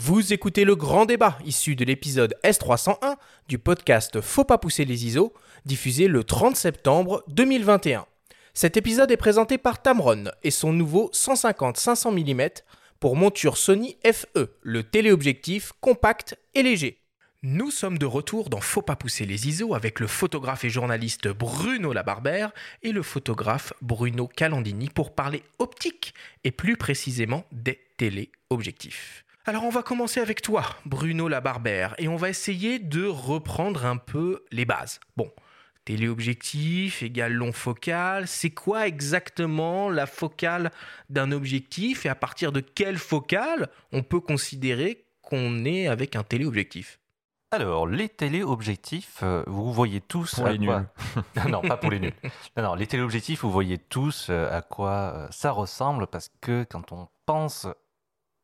Vous 0.00 0.32
écoutez 0.32 0.62
le 0.62 0.76
grand 0.76 1.06
débat 1.06 1.36
issu 1.44 1.74
de 1.74 1.84
l'épisode 1.84 2.36
S301 2.44 3.16
du 3.48 3.58
podcast 3.58 4.20
Faut 4.20 4.44
pas 4.44 4.56
pousser 4.56 4.84
les 4.84 5.06
ISO, 5.06 5.32
diffusé 5.64 6.06
le 6.06 6.22
30 6.22 6.54
septembre 6.54 7.24
2021. 7.26 8.06
Cet 8.54 8.76
épisode 8.76 9.10
est 9.10 9.16
présenté 9.16 9.58
par 9.58 9.82
Tamron 9.82 10.30
et 10.44 10.52
son 10.52 10.72
nouveau 10.72 11.10
150-500 11.12 12.12
mm 12.12 12.48
pour 13.00 13.16
monture 13.16 13.56
Sony 13.56 13.96
FE, 14.04 14.52
le 14.62 14.84
téléobjectif 14.84 15.72
compact 15.80 16.38
et 16.54 16.62
léger. 16.62 17.00
Nous 17.42 17.72
sommes 17.72 17.98
de 17.98 18.06
retour 18.06 18.50
dans 18.50 18.60
Faut 18.60 18.82
pas 18.82 18.94
pousser 18.94 19.26
les 19.26 19.48
ISO 19.48 19.74
avec 19.74 19.98
le 19.98 20.06
photographe 20.06 20.64
et 20.64 20.70
journaliste 20.70 21.26
Bruno 21.26 21.92
Labarbère 21.92 22.52
et 22.84 22.92
le 22.92 23.02
photographe 23.02 23.72
Bruno 23.82 24.28
Calandini 24.28 24.90
pour 24.90 25.16
parler 25.16 25.42
optique 25.58 26.14
et 26.44 26.52
plus 26.52 26.76
précisément 26.76 27.44
des 27.50 27.80
téléobjectifs. 27.96 29.24
Alors 29.48 29.64
on 29.64 29.70
va 29.70 29.82
commencer 29.82 30.20
avec 30.20 30.42
toi, 30.42 30.62
Bruno 30.84 31.26
Labarbère, 31.26 31.94
et 31.96 32.06
on 32.06 32.16
va 32.16 32.28
essayer 32.28 32.78
de 32.78 33.06
reprendre 33.06 33.86
un 33.86 33.96
peu 33.96 34.44
les 34.52 34.66
bases. 34.66 35.00
Bon, 35.16 35.32
téléobjectif 35.86 37.02
égale 37.02 37.32
long 37.32 37.52
focal, 37.52 38.28
c'est 38.28 38.50
quoi 38.50 38.86
exactement 38.86 39.88
la 39.88 40.04
focale 40.04 40.70
d'un 41.08 41.32
objectif 41.32 42.04
et 42.04 42.10
à 42.10 42.14
partir 42.14 42.52
de 42.52 42.60
quelle 42.60 42.98
focale 42.98 43.70
on 43.90 44.02
peut 44.02 44.20
considérer 44.20 45.06
qu'on 45.22 45.64
est 45.64 45.86
avec 45.86 46.14
un 46.14 46.24
téléobjectif? 46.24 47.00
Alors, 47.50 47.86
les 47.86 48.10
téléobjectifs, 48.10 49.20
euh, 49.22 49.44
vous 49.46 49.72
voyez 49.72 50.02
tous 50.02 50.34
Pour 50.34 50.44
à 50.44 50.52
les 50.52 50.66
quoi... 50.66 50.80
nuls. 50.80 51.48
non, 51.50 51.62
pas 51.62 51.78
pour 51.78 51.90
les 51.90 52.00
nuls. 52.00 52.12
Non, 52.54 52.64
non, 52.64 52.74
les 52.74 52.86
téléobjectifs, 52.86 53.40
vous 53.40 53.50
voyez 53.50 53.78
tous 53.78 54.26
euh, 54.28 54.54
à 54.54 54.60
quoi 54.60 54.90
euh, 54.90 55.28
ça 55.30 55.52
ressemble 55.52 56.06
parce 56.06 56.30
que 56.42 56.66
quand 56.68 56.92
on 56.92 57.08
pense 57.24 57.66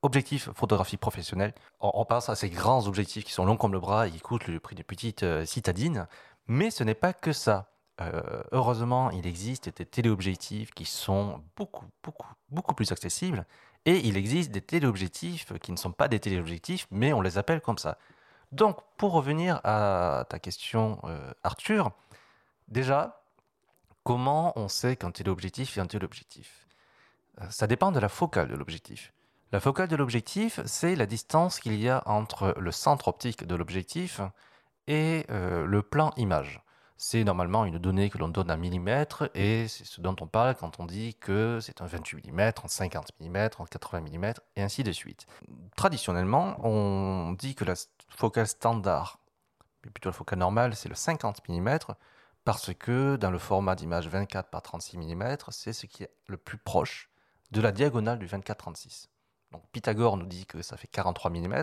objectif 0.05 0.51
photographique 0.53 1.01
professionnel, 1.01 1.53
on, 1.81 1.91
on 1.95 2.05
pense 2.05 2.29
à 2.29 2.37
ces 2.37 2.51
grands 2.51 2.87
objectifs 2.87 3.25
qui 3.25 3.33
sont 3.33 3.45
longs 3.45 3.57
comme 3.57 3.73
le 3.73 3.81
bras 3.81 4.07
et 4.07 4.11
qui 4.11 4.21
coûtent 4.21 4.47
le 4.47 4.61
prix 4.61 4.77
de 4.77 4.83
petites 4.83 5.23
euh, 5.25 5.45
citadines. 5.45 6.07
Mais 6.47 6.71
ce 6.71 6.85
n'est 6.85 6.95
pas 6.95 7.13
que 7.13 7.33
ça. 7.33 7.67
Euh, 8.01 8.43
heureusement, 8.53 9.11
il 9.11 9.27
existe 9.27 9.75
des 9.77 9.87
téléobjectifs 9.87 10.73
qui 10.73 10.85
sont 10.85 11.43
beaucoup, 11.57 11.87
beaucoup, 12.03 12.33
beaucoup 12.51 12.75
plus 12.75 12.91
accessibles. 12.93 13.47
Et 13.87 13.99
il 14.09 14.17
existe 14.17 14.51
des 14.51 14.61
téléobjectifs 14.63 15.53
qui 15.61 15.73
ne 15.73 15.77
sont 15.77 15.93
pas 15.93 16.09
des 16.09 16.19
téléobjectifs, 16.19 16.87
mais 16.91 17.13
on 17.13 17.21
les 17.21 17.39
appelle 17.39 17.61
comme 17.61 17.79
ça. 17.79 17.99
Donc, 18.53 18.79
pour 18.97 19.13
revenir 19.13 19.61
à 19.65 20.25
ta 20.29 20.39
question, 20.39 20.99
euh, 21.05 21.33
Arthur, 21.43 21.93
déjà, 22.69 23.23
comment 24.03 24.53
on 24.57 24.69
sait 24.69 24.97
qu'un 24.97 25.11
téléobjectif 25.11 25.77
est 25.77 25.81
un 25.81 25.87
téléobjectif? 25.87 26.67
Euh, 27.41 27.47
Ça 27.51 27.67
dépend 27.67 27.93
de 27.93 28.01
la 28.01 28.09
focale 28.09 28.49
de 28.49 28.57
l'objectif. 28.57 29.13
La 29.55 29.61
focale 29.61 29.87
de 29.87 29.95
l'objectif, 29.95 30.59
c'est 30.65 30.97
la 30.97 31.07
distance 31.07 31.61
qu'il 31.61 31.77
y 31.77 31.89
a 31.89 32.03
entre 32.07 32.57
le 32.59 32.73
centre 32.73 33.07
optique 33.07 33.47
de 33.47 33.55
l'objectif 33.55 34.21
et 34.89 35.25
euh, 35.31 35.65
le 35.65 35.81
plan 35.81 36.13
image. 36.17 36.61
C'est 36.97 37.23
normalement 37.23 37.65
une 37.65 37.79
donnée 37.79 38.11
que 38.11 38.19
l'on 38.19 38.27
donne 38.27 38.51
à 38.51 38.57
millimètre 38.57 39.31
et 39.33 39.69
c'est 39.69 39.85
ce 39.85 40.01
dont 40.01 40.17
on 40.21 40.27
parle 40.27 40.57
quand 40.57 40.81
on 40.81 40.87
dit 40.87 41.15
que 41.15 41.61
c'est 41.63 41.83
un 41.83 41.87
28 41.87 42.33
mm, 42.33 42.51
en 42.65 42.67
50 42.67 43.13
mm, 43.21 43.37
en 43.61 43.65
80 43.65 44.01
mm 44.01 44.33
et 44.57 44.63
ainsi 44.65 44.83
de 44.83 44.91
suite. 44.91 45.29
Traditionnellement, 45.77 46.57
on 46.67 47.31
dit 47.39 47.55
que 47.55 47.65
la 47.65 47.75
focale 48.09 48.49
standard, 48.49 49.21
mais 49.85 49.93
plutôt 49.93 50.09
la 50.09 50.15
focale 50.15 50.41
normale, 50.41 50.75
c'est 50.75 50.89
le 50.89 50.97
50 50.97 51.49
mm 51.49 51.79
parce 52.43 52.75
que 52.75 53.15
dans 53.15 53.31
le 53.31 53.39
format 53.39 53.77
d'image 53.77 54.09
24 54.09 54.51
par 54.51 54.63
36 54.63 54.99
mm, 54.99 55.37
c'est 55.51 55.73
ce 55.73 55.87
qui 55.87 56.03
est 56.03 56.11
le 56.27 56.39
plus 56.39 56.59
proche 56.59 57.09
de 57.53 57.61
la 57.61 57.71
diagonale 57.71 58.19
du 58.19 58.27
24-36. 58.27 59.11
Donc 59.55 59.63
Pythagore 59.71 60.17
nous 60.17 60.27
dit 60.27 60.47
que 60.47 60.63
ça 60.63 60.77
fait 60.77 60.89
43 60.89 61.31
mm. 61.31 61.63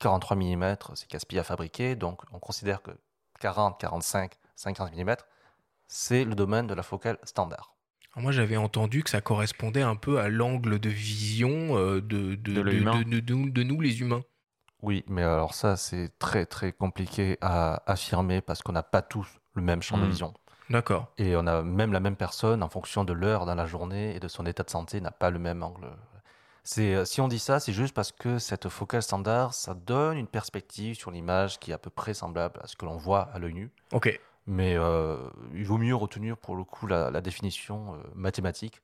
43 0.00 0.36
mm, 0.36 0.76
c'est 0.96 1.06
casse-pied 1.08 1.38
à 1.38 1.44
fabriquer, 1.44 1.94
donc 1.94 2.20
on 2.32 2.40
considère 2.40 2.82
que 2.82 2.90
40, 3.38 3.78
45, 3.80 4.32
50 4.56 4.92
mm, 4.92 5.14
c'est 5.86 6.24
le 6.24 6.34
domaine 6.34 6.66
de 6.66 6.74
la 6.74 6.82
focale 6.82 7.16
standard. 7.22 7.74
Moi, 8.16 8.32
j'avais 8.32 8.56
entendu 8.56 9.04
que 9.04 9.10
ça 9.10 9.20
correspondait 9.20 9.82
un 9.82 9.94
peu 9.94 10.18
à 10.18 10.28
l'angle 10.28 10.80
de 10.80 10.88
vision 10.88 11.76
euh, 11.78 12.00
de, 12.00 12.34
de, 12.34 12.54
De 12.54 12.60
l'œil 12.60 12.78
humain. 12.78 12.98
de- 13.02 13.20
de 13.20 13.34
nous- 13.34 13.50
de 13.50 13.62
nous, 13.62 13.80
les 13.80 14.00
humains. 14.00 14.22
Oui, 14.82 15.04
mais 15.06 15.22
alors 15.22 15.54
ça, 15.54 15.76
c'est 15.76 16.18
très 16.18 16.44
très 16.44 16.72
compliqué 16.72 17.38
à 17.40 17.82
affirmer 17.90 18.40
parce 18.40 18.62
qu'on 18.62 18.72
n'a 18.72 18.82
pas 18.82 19.02
tous 19.02 19.28
le 19.54 19.62
même 19.62 19.82
champ 19.82 19.96
de 19.98 20.04
Mm. 20.04 20.10
vision. 20.10 20.34
D'accord. 20.70 21.06
Et 21.16 21.36
on 21.36 21.46
a 21.46 21.62
même 21.62 21.92
la 21.92 22.00
même 22.00 22.16
personne, 22.16 22.62
en 22.64 22.68
fonction 22.68 23.04
de 23.04 23.12
l'heure 23.12 23.46
dans 23.46 23.54
la 23.54 23.66
journée 23.66 24.16
et 24.16 24.20
de 24.20 24.28
son 24.28 24.44
état 24.46 24.64
de 24.64 24.70
santé, 24.70 25.00
n'a 25.00 25.12
pas 25.12 25.30
le 25.30 25.38
même 25.38 25.62
angle. 25.62 25.86
C'est, 26.70 26.94
euh, 26.94 27.06
si 27.06 27.22
on 27.22 27.28
dit 27.28 27.38
ça, 27.38 27.60
c'est 27.60 27.72
juste 27.72 27.94
parce 27.94 28.12
que 28.12 28.38
cette 28.38 28.68
focale 28.68 29.02
standard, 29.02 29.54
ça 29.54 29.72
donne 29.72 30.18
une 30.18 30.26
perspective 30.26 30.96
sur 30.96 31.10
l'image 31.10 31.58
qui 31.58 31.70
est 31.70 31.74
à 31.74 31.78
peu 31.78 31.88
près 31.88 32.12
semblable 32.12 32.60
à 32.62 32.66
ce 32.66 32.76
que 32.76 32.84
l'on 32.84 32.98
voit 32.98 33.30
à 33.32 33.38
l'œil 33.38 33.54
nu. 33.54 33.70
Ok. 33.92 34.20
Mais 34.44 34.76
euh, 34.76 35.16
il 35.54 35.64
vaut 35.64 35.78
mieux 35.78 35.94
retenir 35.94 36.36
pour 36.36 36.56
le 36.56 36.64
coup 36.64 36.86
la, 36.86 37.10
la 37.10 37.22
définition 37.22 37.94
euh, 37.94 37.98
mathématique. 38.14 38.82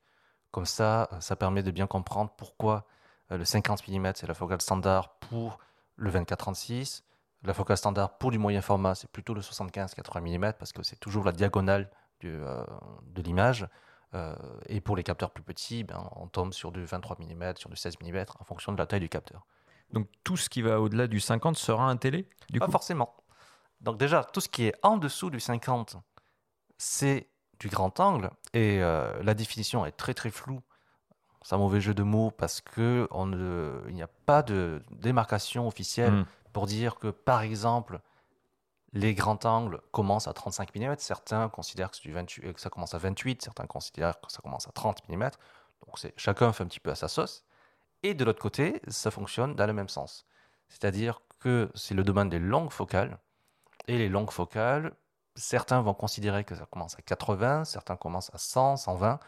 Comme 0.49 0.65
ça, 0.65 1.11
ça 1.19 1.35
permet 1.35 1.61
de 1.61 1.69
bien 1.69 1.85
comprendre 1.85 2.31
pourquoi 2.35 2.87
euh, 3.31 3.37
le 3.37 3.45
50 3.45 3.87
mm 3.87 4.13
c'est 4.15 4.25
la 4.25 4.33
focale 4.33 4.61
standard 4.61 5.19
pour 5.19 5.59
le 5.95 6.09
24-36. 6.09 7.03
La 7.43 7.53
focale 7.53 7.77
standard 7.77 8.17
pour 8.17 8.31
du 8.31 8.39
moyen 8.39 8.61
format, 8.61 8.95
c'est 8.95 9.11
plutôt 9.11 9.35
le 9.35 9.41
75-80 9.41 10.21
mm 10.21 10.53
parce 10.53 10.73
que 10.73 10.81
c'est 10.81 10.99
toujours 10.99 11.23
la 11.23 11.33
diagonale 11.33 11.91
du, 12.19 12.35
de 12.35 13.21
l'image. 13.21 13.67
Euh, 14.15 14.35
et 14.67 14.79
pour 14.81 14.95
les 14.95 15.03
capteurs 15.03 15.31
plus 15.31 15.43
petits, 15.43 15.83
ben, 15.83 16.09
on 16.15 16.27
tombe 16.27 16.53
sur 16.53 16.71
du 16.71 16.83
23 16.85 17.17
mm, 17.19 17.55
sur 17.57 17.69
du 17.69 17.75
16 17.75 17.95
mm 18.01 18.25
en 18.39 18.43
fonction 18.45 18.71
de 18.71 18.77
la 18.77 18.85
taille 18.87 19.01
du 19.01 19.09
capteur. 19.09 19.45
Donc 19.91 20.07
tout 20.23 20.37
ce 20.37 20.49
qui 20.49 20.61
va 20.61 20.79
au-delà 20.81 21.07
du 21.07 21.19
50 21.19 21.57
sera 21.57 21.89
un 21.89 21.97
télé 21.97 22.27
du 22.49 22.59
Pas 22.59 22.65
coup? 22.65 22.71
forcément. 22.71 23.13
Donc 23.81 23.97
déjà, 23.97 24.23
tout 24.23 24.39
ce 24.41 24.47
qui 24.49 24.65
est 24.65 24.73
en 24.83 24.97
dessous 24.97 25.29
du 25.29 25.39
50, 25.39 25.97
c'est 26.77 27.29
du 27.59 27.67
grand 27.69 27.99
angle. 27.99 28.29
Et 28.53 28.81
euh, 28.81 29.21
la 29.23 29.33
définition 29.33 29.85
est 29.85 29.91
très 29.91 30.13
très 30.13 30.29
floue. 30.31 30.61
C'est 31.43 31.55
un 31.55 31.59
mauvais 31.59 31.81
jeu 31.81 31.93
de 31.93 32.03
mots 32.03 32.31
parce 32.31 32.61
que 32.61 33.07
on 33.11 33.25
ne- 33.27 33.81
il 33.87 33.93
n'y 33.95 34.01
a 34.01 34.07
pas 34.25 34.41
de 34.43 34.81
démarcation 34.91 35.67
officielle 35.67 36.13
Mm. 36.13 36.25
pour 36.53 36.65
dire 36.65 36.95
que, 36.95 37.07
par 37.09 37.41
exemple, 37.41 37.99
les 38.95 39.13
grands 39.13 39.39
angles 39.43 39.81
commencent 39.91 40.27
à 40.27 40.33
35 40.33 40.73
mm. 40.73 40.95
Certains 40.99 41.49
considèrent 41.49 41.91
que, 41.91 41.97
c'est 41.97 42.03
du 42.03 42.13
28 42.13 42.45
euh, 42.45 42.53
que 42.53 42.61
ça 42.61 42.69
commence 42.69 42.93
à 42.95 42.97
28, 42.97 43.43
certains 43.43 43.67
considèrent 43.67 44.19
que 44.21 44.31
ça 44.31 44.39
commence 44.41 44.67
à 44.67 44.71
30 44.71 45.07
mm. 45.09 45.29
Donc 45.85 46.11
chacun 46.15 46.51
fait 46.53 46.63
un 46.63 46.67
petit 46.67 46.79
peu 46.79 46.91
à 46.91 46.95
sa 46.95 47.09
sauce. 47.09 47.45
Et 48.03 48.13
de 48.13 48.23
l'autre 48.23 48.41
côté, 48.41 48.81
ça 48.87 49.11
fonctionne 49.11 49.53
dans 49.53 49.67
le 49.67 49.73
même 49.73 49.89
sens. 49.89 50.25
C'est-à-dire 50.69 51.21
que 51.39 51.69
c'est 51.75 51.93
le 51.93 52.03
domaine 52.03 52.29
des 52.29 52.39
longues 52.39 52.71
focales. 52.71 53.19
Et 53.87 53.97
les 53.97 54.09
longues 54.09 54.31
focales, 54.31 54.93
certains 55.35 55.81
vont 55.81 55.93
considérer 55.93 56.45
que 56.45 56.55
ça 56.55 56.65
commence 56.65 56.95
à 56.97 57.01
80, 57.01 57.65
certains 57.65 57.97
commencent 57.97 58.33
à 58.33 58.37
100, 58.37 58.77
120. 58.77 59.19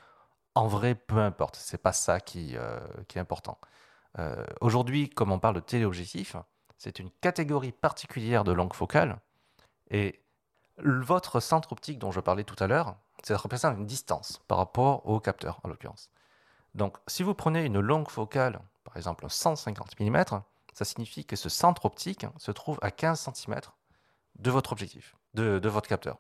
En 0.56 0.68
vrai, 0.68 0.96
peu 0.96 1.20
importe. 1.20 1.58
C'est 1.58 1.78
pas 1.78 1.92
ça 1.92 2.20
qui, 2.20 2.56
euh, 2.58 2.80
est 3.14 3.18
important. 3.18 3.60
Euh, 4.18 4.46
Aujourd'hui, 4.62 5.10
comme 5.10 5.32
on 5.32 5.40
parle 5.40 5.56
de 5.56 5.60
téléobjectif, 5.60 6.38
c'est 6.78 7.00
une 7.00 7.12
catégorie 7.22 7.74
particulière 7.74 8.44
de 8.44 8.54
longue 8.54 8.74
focale. 8.74 9.20
Et 9.90 10.22
votre 10.78 11.40
centre 11.40 11.72
optique 11.72 12.00
dont 12.00 12.12
je 12.12 12.20
parlais 12.20 12.44
tout 12.44 12.62
à 12.64 12.68
l'heure, 12.68 12.96
ça 13.24 13.38
représente 13.38 13.78
une 13.78 13.86
distance 13.86 14.42
par 14.48 14.58
rapport 14.58 15.08
au 15.08 15.20
capteur, 15.20 15.60
en 15.64 15.70
l'occurrence. 15.70 16.10
Donc, 16.76 16.98
si 17.08 17.24
vous 17.24 17.34
prenez 17.34 17.66
une 17.66 17.80
longue 17.80 18.10
focale, 18.10 18.62
par 18.84 18.98
exemple 18.98 19.26
150 19.28 20.00
mm, 20.00 20.24
ça 20.74 20.86
signifie 20.86 21.26
que 21.26 21.36
ce 21.36 21.50
centre 21.50 21.86
optique 21.86 22.26
se 22.38 22.52
trouve 22.52 22.78
à 22.82 22.92
15 22.92 23.32
cm 23.34 23.60
de 24.36 24.52
votre 24.52 24.72
objectif, 24.72 25.16
de, 25.34 25.58
de 25.58 25.70
votre 25.70 25.90
capteur. 25.90 26.20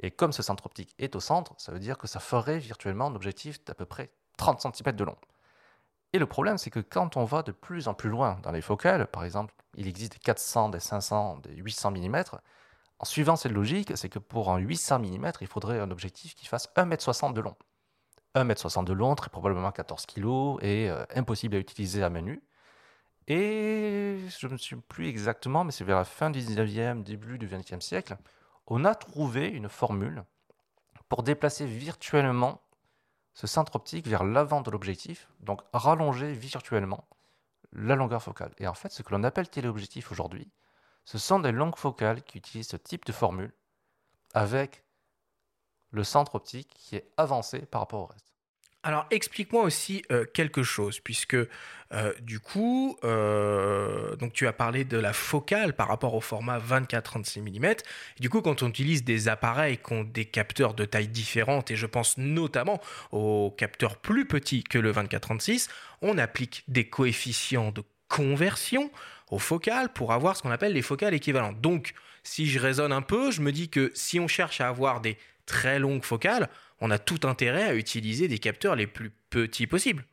Et 0.00 0.10
comme 0.10 0.32
ce 0.32 0.42
centre 0.42 0.66
optique 0.66 0.94
est 0.98 1.14
au 1.14 1.20
centre, 1.20 1.54
ça 1.58 1.70
veut 1.70 1.78
dire 1.78 1.98
que 1.98 2.08
ça 2.08 2.18
ferait 2.18 2.58
virtuellement 2.58 3.06
un 3.06 3.14
objectif 3.14 3.64
d'à 3.64 3.74
peu 3.74 3.84
près 3.84 4.10
30 4.38 4.74
cm 4.74 4.96
de 4.96 5.04
long. 5.04 5.16
Et 6.12 6.18
le 6.18 6.26
problème, 6.26 6.58
c'est 6.58 6.70
que 6.70 6.80
quand 6.80 7.16
on 7.16 7.24
va 7.24 7.42
de 7.42 7.52
plus 7.52 7.88
en 7.88 7.94
plus 7.94 8.10
loin 8.10 8.38
dans 8.42 8.50
les 8.50 8.60
focales, 8.60 9.06
par 9.06 9.24
exemple, 9.24 9.54
il 9.74 9.86
existe 9.86 10.12
des 10.12 10.18
400, 10.18 10.70
des 10.70 10.80
500, 10.80 11.38
des 11.38 11.54
800 11.54 11.92
mm, 11.92 12.24
en 13.02 13.04
suivant 13.04 13.34
cette 13.34 13.52
logique, 13.52 13.92
c'est 13.96 14.08
que 14.08 14.20
pour 14.20 14.50
un 14.50 14.58
800 14.58 15.00
mm, 15.00 15.32
il 15.40 15.46
faudrait 15.48 15.80
un 15.80 15.90
objectif 15.90 16.36
qui 16.36 16.46
fasse 16.46 16.68
1,60 16.76 17.26
m 17.26 17.34
de 17.34 17.40
long. 17.40 17.56
1,60 18.36 18.78
m 18.78 18.84
de 18.84 18.92
long, 18.92 19.14
très 19.16 19.28
probablement 19.28 19.72
14 19.72 20.06
kg, 20.06 20.58
et 20.62 20.88
euh, 20.88 21.04
impossible 21.16 21.56
à 21.56 21.58
utiliser 21.58 22.04
à 22.04 22.10
main 22.10 22.22
nue. 22.22 22.42
Et 23.26 24.18
je 24.28 24.46
ne 24.46 24.52
me 24.52 24.56
souviens 24.56 24.82
plus 24.86 25.08
exactement, 25.08 25.64
mais 25.64 25.72
c'est 25.72 25.82
vers 25.82 25.96
la 25.96 26.04
fin 26.04 26.30
du 26.30 26.38
19e, 26.38 27.02
début 27.02 27.38
du 27.38 27.48
20e 27.48 27.80
siècle, 27.80 28.16
on 28.68 28.84
a 28.84 28.94
trouvé 28.94 29.48
une 29.48 29.68
formule 29.68 30.22
pour 31.08 31.24
déplacer 31.24 31.66
virtuellement 31.66 32.60
ce 33.34 33.48
centre 33.48 33.74
optique 33.74 34.06
vers 34.06 34.22
l'avant 34.22 34.60
de 34.60 34.70
l'objectif, 34.70 35.28
donc 35.40 35.60
rallonger 35.72 36.32
virtuellement 36.32 37.08
la 37.72 37.96
longueur 37.96 38.22
focale. 38.22 38.52
Et 38.58 38.68
en 38.68 38.74
fait, 38.74 38.92
ce 38.92 39.02
que 39.02 39.12
l'on 39.12 39.24
appelle 39.24 39.48
téléobjectif 39.48 40.12
aujourd'hui, 40.12 40.48
ce 41.04 41.18
sont 41.18 41.40
des 41.40 41.52
longues 41.52 41.76
focales 41.76 42.22
qui 42.22 42.38
utilisent 42.38 42.68
ce 42.68 42.76
type 42.76 43.04
de 43.04 43.12
formule 43.12 43.52
avec 44.34 44.84
le 45.90 46.04
centre 46.04 46.34
optique 46.34 46.72
qui 46.74 46.96
est 46.96 47.10
avancé 47.16 47.60
par 47.60 47.82
rapport 47.82 48.00
au 48.00 48.06
reste. 48.06 48.32
Alors 48.84 49.06
explique-moi 49.12 49.62
aussi 49.62 50.02
euh, 50.10 50.24
quelque 50.24 50.64
chose, 50.64 50.98
puisque 50.98 51.34
euh, 51.34 52.12
du 52.20 52.40
coup, 52.40 52.96
euh, 53.04 54.16
donc 54.16 54.32
tu 54.32 54.48
as 54.48 54.52
parlé 54.52 54.84
de 54.84 54.96
la 54.98 55.12
focale 55.12 55.74
par 55.74 55.86
rapport 55.86 56.14
au 56.14 56.20
format 56.20 56.58
24-36 56.58 57.42
mm. 57.42 57.74
Du 58.18 58.28
coup, 58.28 58.42
quand 58.42 58.64
on 58.64 58.68
utilise 58.68 59.04
des 59.04 59.28
appareils 59.28 59.78
qui 59.78 59.92
ont 59.92 60.02
des 60.02 60.24
capteurs 60.24 60.74
de 60.74 60.84
taille 60.84 61.06
différente, 61.06 61.70
et 61.70 61.76
je 61.76 61.86
pense 61.86 62.18
notamment 62.18 62.80
aux 63.12 63.54
capteurs 63.56 63.98
plus 63.98 64.26
petits 64.26 64.64
que 64.64 64.78
le 64.78 64.92
24-36, 64.92 65.68
on 66.00 66.18
applique 66.18 66.64
des 66.66 66.88
coefficients 66.88 67.70
de 67.70 67.84
conversion 68.08 68.90
aux 69.32 69.38
focales 69.38 69.88
pour 69.88 70.12
avoir 70.12 70.36
ce 70.36 70.42
qu'on 70.42 70.50
appelle 70.50 70.74
les 70.74 70.82
focales 70.82 71.14
équivalentes. 71.14 71.58
Donc, 71.60 71.94
si 72.22 72.46
je 72.46 72.60
raisonne 72.60 72.92
un 72.92 73.00
peu, 73.00 73.30
je 73.30 73.40
me 73.40 73.50
dis 73.50 73.70
que 73.70 73.90
si 73.94 74.20
on 74.20 74.28
cherche 74.28 74.60
à 74.60 74.68
avoir 74.68 75.00
des 75.00 75.16
très 75.46 75.78
longues 75.78 76.04
focales, 76.04 76.50
on 76.80 76.90
a 76.90 76.98
tout 76.98 77.26
intérêt 77.26 77.64
à 77.64 77.74
utiliser 77.74 78.28
des 78.28 78.38
capteurs 78.38 78.76
les 78.76 78.86
plus 78.86 79.10
petits 79.30 79.66
possibles. 79.66 80.04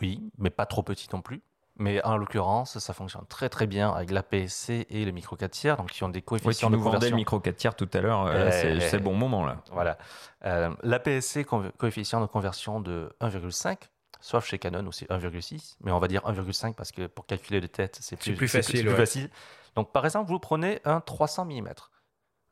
Oui, 0.00 0.22
mais 0.38 0.48
pas 0.48 0.64
trop 0.64 0.82
petits 0.82 1.08
non 1.12 1.20
plus. 1.20 1.42
Mais 1.76 2.02
en 2.04 2.16
l'occurrence, 2.16 2.78
ça 2.78 2.94
fonctionne 2.94 3.26
très 3.28 3.48
très 3.50 3.66
bien 3.66 3.90
avec 3.90 4.10
l'APS-C 4.10 4.86
et 4.88 5.04
le 5.04 5.12
micro 5.12 5.36
4 5.36 5.50
tiers, 5.50 5.76
donc 5.76 5.90
qui 5.90 6.02
ont 6.02 6.08
des 6.08 6.18
Ouais, 6.18 6.38
tu 6.38 6.44
coefficients 6.44 6.70
nous 6.70 6.98
de 6.98 7.06
le 7.06 7.16
micro 7.16 7.40
4 7.40 7.56
tiers 7.56 7.74
tout 7.74 7.88
à 7.92 8.00
l'heure. 8.00 8.26
euh, 8.26 8.48
Eh, 8.48 8.80
c'est 8.80 8.94
eh, 8.94 8.98
le 8.98 9.04
bon 9.04 9.14
moment 9.14 9.44
là. 9.44 9.62
Voilà. 9.70 9.98
Euh, 10.44 10.70
L'APS-C, 10.82 11.44
coefficient 11.78 12.20
de 12.20 12.26
conversion 12.26 12.80
de 12.80 13.14
1,5, 13.20 13.76
sauf 14.22 14.46
chez 14.46 14.58
Canon 14.58 14.86
où 14.86 14.92
c'est 14.92 15.10
1,6, 15.10 15.76
mais 15.82 15.92
on 15.92 15.98
va 15.98 16.08
dire 16.08 16.22
1,5 16.22 16.74
parce 16.74 16.92
que 16.92 17.06
pour 17.06 17.26
calculer 17.26 17.60
de 17.60 17.66
tête, 17.66 17.98
c'est 18.00 18.16
plus, 18.16 18.34
plus 18.34 18.48
facile, 18.48 18.80
plus 18.80 18.90
ouais. 18.90 18.96
facile. 18.96 19.28
Donc 19.74 19.92
par 19.92 20.04
exemple, 20.04 20.30
vous 20.30 20.38
prenez 20.38 20.80
un 20.84 21.00
300 21.00 21.44
mm. 21.44 21.68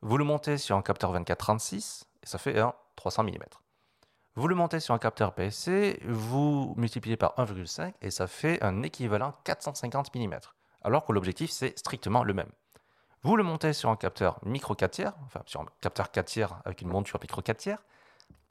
Vous 0.01 0.17
le 0.17 0.23
montez 0.23 0.57
sur 0.57 0.75
un 0.75 0.81
capteur 0.81 1.17
24-36 1.17 2.03
et 2.21 2.27
ça 2.27 2.37
fait 2.37 2.59
un 2.59 2.73
300 2.97 3.23
mm. 3.23 3.37
Vous 4.35 4.47
le 4.47 4.55
montez 4.55 4.79
sur 4.79 4.93
un 4.93 4.99
capteur 4.99 5.33
PSC, 5.33 5.99
vous 6.05 6.73
multipliez 6.77 7.17
par 7.17 7.35
1,5 7.37 7.93
et 8.01 8.11
ça 8.11 8.27
fait 8.27 8.61
un 8.63 8.83
équivalent 8.83 9.33
450 9.45 10.13
mm. 10.13 10.39
Alors 10.83 11.05
que 11.05 11.13
l'objectif, 11.13 11.51
c'est 11.51 11.77
strictement 11.77 12.23
le 12.23 12.33
même. 12.33 12.51
Vous 13.23 13.37
le 13.37 13.43
montez 13.43 13.71
sur 13.71 13.89
un 13.89 13.95
capteur 13.95 14.39
micro 14.43 14.73
4 14.75 14.91
tiers, 14.91 15.13
enfin 15.25 15.41
sur 15.45 15.61
un 15.61 15.65
capteur 15.79 16.11
4 16.11 16.25
tiers 16.25 16.61
avec 16.65 16.81
une 16.81 16.89
monture 16.89 17.19
micro 17.21 17.41
4 17.41 17.57
tiers, 17.57 17.83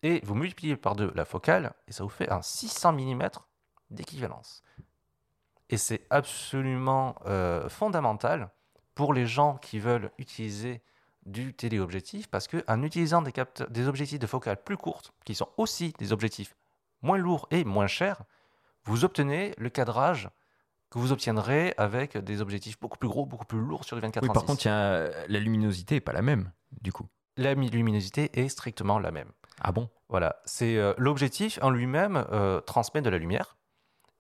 et 0.03 0.21
vous 0.25 0.35
multipliez 0.35 0.77
par 0.77 0.97
2 0.97 1.12
la 1.15 1.25
focale, 1.25 1.73
et 1.88 1.93
ça 1.93 2.03
vous 2.05 2.09
fait 2.11 2.31
un 2.31 2.43
600 2.43 2.93
mm 2.93 3.29
d'équivalence. 3.91 4.62
Et 5.69 5.77
c'est 5.77 6.06
absolument 6.11 7.15
euh, 7.27 7.69
fondamental 7.69 8.50
pour 8.94 9.15
les 9.15 9.27
gens 9.27 9.56
qui 9.56 9.79
veulent 9.79 10.11
utiliser 10.19 10.82
du 11.27 11.55
téléobjectif, 11.55 12.29
parce 12.29 12.49
qu'en 12.49 12.82
utilisant 12.82 13.23
des, 13.23 13.87
objectifs 13.88 14.19
de 14.19 14.27
focale 14.27 14.62
plus 14.62 14.77
courtes, 14.77 15.12
qui 15.25 15.35
sont 15.35 15.49
aussi 15.59 15.93
des 15.99 16.12
objectifs 16.12 16.56
moins 17.03 17.19
lourds 17.19 17.47
et 17.50 17.65
moins 17.65 17.87
chers, 17.87 18.23
vous 18.85 19.05
obtenez 19.05 19.55
le 19.59 19.69
cadrage 19.69 20.29
que 20.91 20.99
vous 20.99 21.12
obtiendrez 21.12 21.73
avec 21.77 22.17
des 22.19 22.41
objectifs 22.41 22.81
beaucoup 22.81 22.99
plus 22.99 23.09
gros, 23.09 23.27
beaucoup 23.27 23.44
plus 23.44 23.61
lourds 23.61 23.85
sur 23.85 23.97
du 23.97 24.03
24 24.03 24.23
Oui, 24.25 24.32
par 24.32 24.44
contre, 24.44 24.65
y 24.67 24.69
a- 24.69 25.09
la 25.29 25.38
luminosité 25.38 25.97
n'est 25.97 26.00
pas 26.00 26.12
la 26.12 26.23
même 26.23 26.50
du 26.81 26.91
coup. 26.93 27.06
la 27.37 27.55
mi- 27.55 27.71
luminosité 27.71 28.31
est 28.41 28.49
strictement 28.49 28.99
la 28.99 29.12
même. 29.12 29.31
Ah 29.61 29.73
bon? 29.73 29.89
Voilà, 30.09 30.41
c'est 30.45 30.77
euh, 30.77 30.95
l'objectif 30.97 31.59
en 31.62 31.71
lui-même 31.71 32.25
euh, 32.33 32.61
transmet 32.61 33.03
de 33.03 33.11
la 33.11 33.19
lumière, 33.19 33.57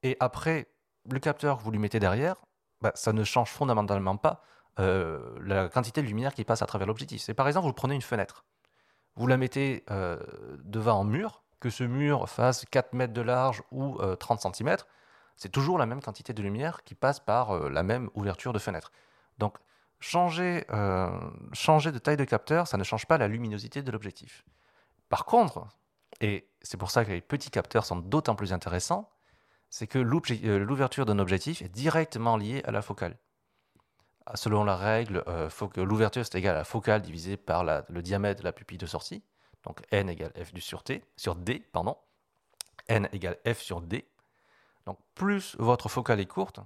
et 0.02 0.16
après 0.20 0.68
le 1.10 1.18
capteur 1.18 1.58
que 1.58 1.62
vous 1.62 1.70
lui 1.70 1.78
mettez 1.78 1.98
derrière, 1.98 2.36
bah, 2.80 2.92
ça 2.94 3.12
ne 3.12 3.24
change 3.24 3.50
fondamentalement 3.50 4.16
pas 4.16 4.42
euh, 4.78 5.36
la 5.40 5.68
quantité 5.68 6.02
de 6.02 6.06
lumière 6.06 6.34
qui 6.34 6.44
passe 6.44 6.62
à 6.62 6.66
travers 6.66 6.86
l'objectif. 6.86 7.22
C'est 7.22 7.34
par 7.34 7.48
exemple, 7.48 7.66
vous 7.66 7.72
prenez 7.72 7.94
une 7.94 8.02
fenêtre, 8.02 8.44
vous 9.16 9.26
la 9.26 9.36
mettez 9.36 9.84
devant 10.64 11.00
un 11.00 11.04
mur, 11.04 11.42
que 11.58 11.70
ce 11.70 11.84
mur 11.84 12.28
fasse 12.28 12.64
4 12.70 12.92
mètres 12.92 13.12
de 13.12 13.20
large 13.20 13.62
ou 13.70 13.98
euh, 14.00 14.16
30 14.16 14.54
cm, 14.54 14.76
c'est 15.36 15.50
toujours 15.50 15.78
la 15.78 15.86
même 15.86 16.02
quantité 16.02 16.32
de 16.32 16.42
lumière 16.42 16.84
qui 16.84 16.94
passe 16.94 17.18
par 17.18 17.70
la 17.70 17.82
même 17.82 18.10
ouverture 18.14 18.52
de 18.52 18.58
fenêtre. 18.58 18.92
Donc, 19.38 19.56
changer, 19.98 20.66
changer 21.54 21.92
de 21.92 21.98
taille 21.98 22.18
de 22.18 22.24
capteur, 22.24 22.66
ça 22.66 22.76
ne 22.76 22.84
change 22.84 23.06
pas 23.06 23.16
la 23.16 23.26
luminosité 23.26 23.82
de 23.82 23.90
l'objectif. 23.90 24.44
Par 25.10 25.26
contre, 25.26 25.66
et 26.22 26.48
c'est 26.62 26.78
pour 26.78 26.90
ça 26.90 27.04
que 27.04 27.10
les 27.10 27.20
petits 27.20 27.50
capteurs 27.50 27.84
sont 27.84 27.96
d'autant 27.96 28.36
plus 28.36 28.54
intéressants, 28.54 29.10
c'est 29.68 29.86
que 29.86 29.98
euh, 29.98 30.58
l'ouverture 30.58 31.04
d'un 31.04 31.18
objectif 31.18 31.60
est 31.62 31.68
directement 31.68 32.36
liée 32.36 32.62
à 32.64 32.70
la 32.70 32.80
focale. 32.80 33.18
Ah, 34.24 34.36
Selon 34.36 34.64
la 34.64 34.76
règle, 34.76 35.24
euh, 35.26 35.50
l'ouverture 35.76 36.24
c'est 36.24 36.38
égal 36.38 36.54
à 36.54 36.58
la 36.58 36.64
focale 36.64 37.02
divisée 37.02 37.36
par 37.36 37.64
le 37.64 38.02
diamètre 38.02 38.40
de 38.40 38.44
la 38.44 38.52
pupille 38.52 38.78
de 38.78 38.86
sortie. 38.86 39.22
Donc 39.64 39.82
n 39.90 40.08
égale 40.08 40.32
f 40.42 40.54
du 40.54 40.60
sur, 40.60 40.82
t, 40.84 41.04
sur 41.16 41.34
d, 41.34 41.60
pardon. 41.72 41.96
n 42.88 43.08
égale 43.12 43.38
f 43.46 43.58
sur 43.58 43.80
d. 43.80 44.08
Donc 44.86 44.98
plus 45.14 45.56
votre 45.58 45.88
focale 45.88 46.20
est 46.20 46.26
courte, 46.26 46.60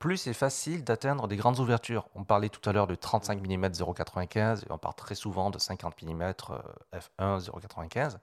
plus 0.00 0.16
c'est 0.16 0.32
facile 0.32 0.82
d'atteindre 0.82 1.28
des 1.28 1.36
grandes 1.36 1.60
ouvertures. 1.60 2.08
On 2.14 2.24
parlait 2.24 2.48
tout 2.48 2.66
à 2.68 2.72
l'heure 2.72 2.86
de 2.86 2.94
35 2.96 3.40
mm 3.40 3.66
0,95 3.66 4.62
et 4.62 4.72
on 4.72 4.78
parle 4.78 4.94
très 4.94 5.14
souvent 5.14 5.50
de 5.50 5.58
50 5.58 6.02
mm 6.02 6.32
f1 6.94 7.38
0,95. 7.38 8.16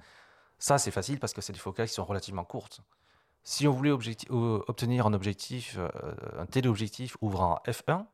Ça, 0.58 0.80
c'est 0.80 0.92
facile 0.92 1.20
parce 1.20 1.34
que 1.34 1.42
c'est 1.42 1.54
des 1.54 1.60
focales 1.60 1.88
qui 1.88 1.94
sont 1.94 2.04
relativement 2.04 2.44
courtes. 2.44 2.82
Si 3.44 3.68
on 3.68 3.72
voulait 3.72 3.92
euh, 3.92 4.64
obtenir 4.68 5.06
un 5.06 5.14
objectif, 5.14 5.78
euh, 5.78 5.90
un 6.40 6.48
téléobjectif 6.48 7.16
ouvrant 7.22 7.56
à 7.56 7.72
f1, 7.72 8.06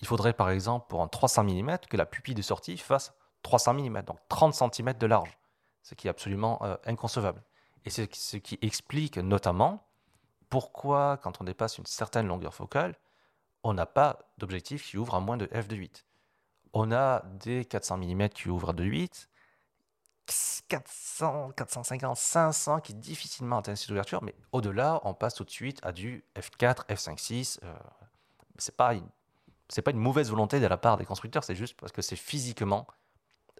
il 0.00 0.06
faudrait 0.06 0.32
par 0.32 0.48
exemple 0.48 0.86
pour 0.88 1.02
un 1.02 1.08
300 1.08 1.44
mm 1.44 1.78
que 1.90 1.96
la 1.98 2.06
pupille 2.06 2.34
de 2.34 2.42
sortie 2.42 2.78
fasse 2.78 3.12
300 3.42 3.74
mm, 3.74 4.02
donc 4.02 4.18
30 4.30 4.54
cm 4.54 4.94
de 4.94 5.06
large, 5.06 5.38
ce 5.82 5.94
qui 5.94 6.06
est 6.06 6.10
absolument 6.10 6.58
euh, 6.62 6.74
inconcevable. 6.86 7.42
Et 7.84 7.90
c'est 7.90 8.12
ce 8.14 8.38
qui 8.38 8.58
explique 8.62 9.18
notamment 9.18 9.87
pourquoi, 10.48 11.18
quand 11.18 11.40
on 11.40 11.44
dépasse 11.44 11.78
une 11.78 11.86
certaine 11.86 12.26
longueur 12.26 12.54
focale, 12.54 12.96
on 13.62 13.74
n'a 13.74 13.86
pas 13.86 14.18
d'objectif 14.38 14.88
qui 14.88 14.96
ouvre 14.96 15.14
à 15.14 15.20
moins 15.20 15.36
de 15.36 15.46
f 15.46 15.68
de 15.68 15.76
8. 15.76 16.04
On 16.72 16.92
a 16.92 17.22
des 17.40 17.64
400 17.64 17.98
mm 17.98 18.28
qui 18.30 18.48
ouvrent 18.48 18.70
à 18.70 18.72
2,8, 18.72 19.28
400, 20.68 21.52
450, 21.56 22.16
500 22.16 22.80
qui 22.80 22.94
difficilement 22.94 23.58
atteignent 23.58 23.76
cette 23.76 23.90
ouverture, 23.90 24.22
mais 24.22 24.34
au-delà, 24.52 25.00
on 25.04 25.14
passe 25.14 25.34
tout 25.34 25.44
de 25.44 25.50
suite 25.50 25.80
à 25.82 25.92
du 25.92 26.24
f4, 26.36 26.86
f5.6. 26.86 27.58
Euh, 27.64 27.74
c'est 28.58 28.76
pas 28.76 28.94
une, 28.94 29.08
pas 29.82 29.90
une 29.90 29.98
mauvaise 29.98 30.30
volonté 30.30 30.60
de 30.60 30.66
la 30.66 30.76
part 30.76 30.96
des 30.98 31.06
constructeurs, 31.06 31.44
c'est 31.44 31.54
juste 31.54 31.78
parce 31.80 31.92
que 31.92 32.02
c'est 32.02 32.16
physiquement 32.16 32.86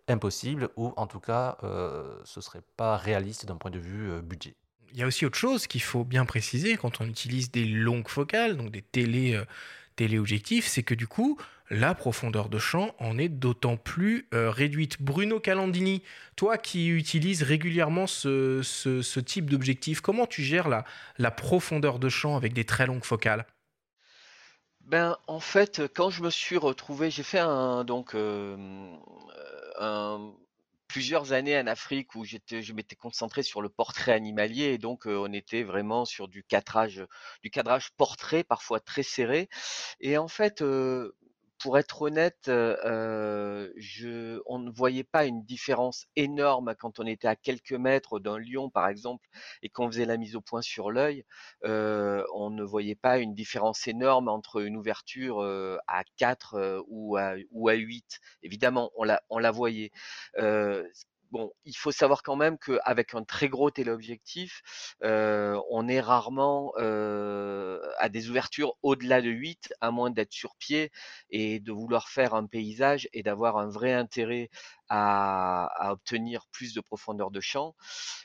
impossible 0.08 0.70
ou 0.76 0.92
en 0.96 1.06
tout 1.06 1.20
cas, 1.20 1.56
euh, 1.62 2.20
ce 2.24 2.40
serait 2.40 2.62
pas 2.76 2.96
réaliste 2.96 3.46
d'un 3.46 3.56
point 3.56 3.70
de 3.70 3.78
vue 3.78 4.10
euh, 4.10 4.20
budget. 4.20 4.54
Il 4.92 4.98
y 4.98 5.02
a 5.02 5.06
aussi 5.06 5.26
autre 5.26 5.38
chose 5.38 5.66
qu'il 5.66 5.82
faut 5.82 6.04
bien 6.04 6.24
préciser 6.24 6.76
quand 6.76 7.00
on 7.00 7.06
utilise 7.06 7.50
des 7.50 7.64
longues 7.66 8.08
focales, 8.08 8.56
donc 8.56 8.70
des 8.70 8.82
télé, 8.82 9.34
euh, 9.34 9.44
téléobjectifs, 9.96 10.66
c'est 10.66 10.82
que 10.82 10.94
du 10.94 11.06
coup, 11.06 11.38
la 11.70 11.94
profondeur 11.94 12.48
de 12.48 12.58
champ 12.58 12.94
en 12.98 13.18
est 13.18 13.28
d'autant 13.28 13.76
plus 13.76 14.26
euh, 14.34 14.50
réduite. 14.50 15.02
Bruno 15.02 15.40
Calandini, 15.40 16.02
toi 16.36 16.56
qui 16.58 16.88
utilises 16.88 17.42
régulièrement 17.42 18.06
ce, 18.06 18.62
ce- 18.62 19.20
type 19.20 19.50
d'objectif, 19.50 20.00
comment 20.00 20.26
tu 20.26 20.42
gères 20.42 20.68
la, 20.68 20.84
la 21.18 21.30
profondeur 21.30 21.98
de 21.98 22.08
champ 22.08 22.36
avec 22.36 22.54
des 22.54 22.64
très 22.64 22.86
longues 22.86 23.04
focales? 23.04 23.46
Ben, 24.80 25.16
en 25.26 25.40
fait, 25.40 25.82
quand 25.94 26.10
je 26.10 26.22
me 26.22 26.30
suis 26.30 26.56
retrouvé, 26.56 27.10
j'ai 27.10 27.22
fait 27.22 27.38
un 27.38 27.84
donc 27.84 28.14
euh, 28.14 28.56
un- 29.78 30.32
plusieurs 30.88 31.32
années 31.32 31.58
en 31.58 31.66
Afrique 31.66 32.14
où 32.14 32.24
j'étais, 32.24 32.62
je 32.62 32.72
m'étais 32.72 32.96
concentré 32.96 33.42
sur 33.42 33.62
le 33.62 33.68
portrait 33.68 34.12
animalier 34.12 34.64
et 34.64 34.78
donc 34.78 35.06
on 35.06 35.32
était 35.32 35.62
vraiment 35.62 36.04
sur 36.04 36.28
du 36.28 36.42
cadrage, 36.42 37.06
du 37.42 37.50
cadrage 37.50 37.90
portrait, 37.96 38.42
parfois 38.42 38.80
très 38.80 39.02
serré. 39.02 39.48
Et 40.00 40.18
en 40.18 40.28
fait, 40.28 40.62
euh, 40.62 41.14
pour 41.58 41.78
être 41.78 42.02
honnête, 42.02 42.48
euh, 42.48 42.76
euh, 42.84 43.72
je, 43.76 44.40
on 44.46 44.58
ne 44.58 44.70
voyait 44.70 45.04
pas 45.04 45.24
une 45.26 45.42
différence 45.44 46.06
énorme 46.16 46.74
quand 46.78 47.00
on 47.00 47.06
était 47.06 47.28
à 47.28 47.36
quelques 47.36 47.72
mètres 47.72 48.18
d'un 48.20 48.38
lion, 48.38 48.70
par 48.70 48.88
exemple, 48.88 49.26
et 49.62 49.68
qu'on 49.68 49.88
faisait 49.90 50.04
la 50.04 50.16
mise 50.16 50.36
au 50.36 50.40
point 50.40 50.62
sur 50.62 50.90
l'œil. 50.90 51.24
Euh, 51.64 52.24
on 52.34 52.50
ne 52.50 52.62
voyait 52.62 52.94
pas 52.94 53.18
une 53.18 53.34
différence 53.34 53.86
énorme 53.88 54.28
entre 54.28 54.62
une 54.62 54.76
ouverture 54.76 55.40
euh, 55.42 55.78
à 55.88 56.04
4 56.16 56.54
euh, 56.54 56.82
ou, 56.88 57.16
à, 57.16 57.34
ou 57.50 57.68
à 57.68 57.74
8. 57.74 58.20
Évidemment, 58.42 58.90
on 58.96 59.04
la, 59.04 59.22
on 59.30 59.38
la 59.38 59.50
voyait. 59.50 59.90
Bon, 61.30 61.52
il 61.66 61.76
faut 61.76 61.92
savoir 61.92 62.22
quand 62.22 62.36
même 62.36 62.56
qu'avec 62.58 63.14
un 63.14 63.22
très 63.22 63.48
gros 63.50 63.70
téléobjectif, 63.70 64.94
euh, 65.04 65.60
on 65.70 65.86
est 65.86 66.00
rarement 66.00 66.72
euh, 66.78 67.80
à 67.98 68.08
des 68.08 68.30
ouvertures 68.30 68.76
au-delà 68.82 69.20
de 69.20 69.28
8, 69.28 69.74
à 69.82 69.90
moins 69.90 70.10
d'être 70.10 70.32
sur 70.32 70.56
pied 70.56 70.90
et 71.30 71.60
de 71.60 71.70
vouloir 71.70 72.08
faire 72.08 72.32
un 72.34 72.46
paysage 72.46 73.08
et 73.12 73.22
d'avoir 73.22 73.58
un 73.58 73.68
vrai 73.68 73.92
intérêt 73.92 74.48
à, 74.88 75.66
à 75.76 75.92
obtenir 75.92 76.46
plus 76.52 76.74
de 76.74 76.80
profondeur 76.80 77.30
de 77.30 77.40
champ. 77.40 77.74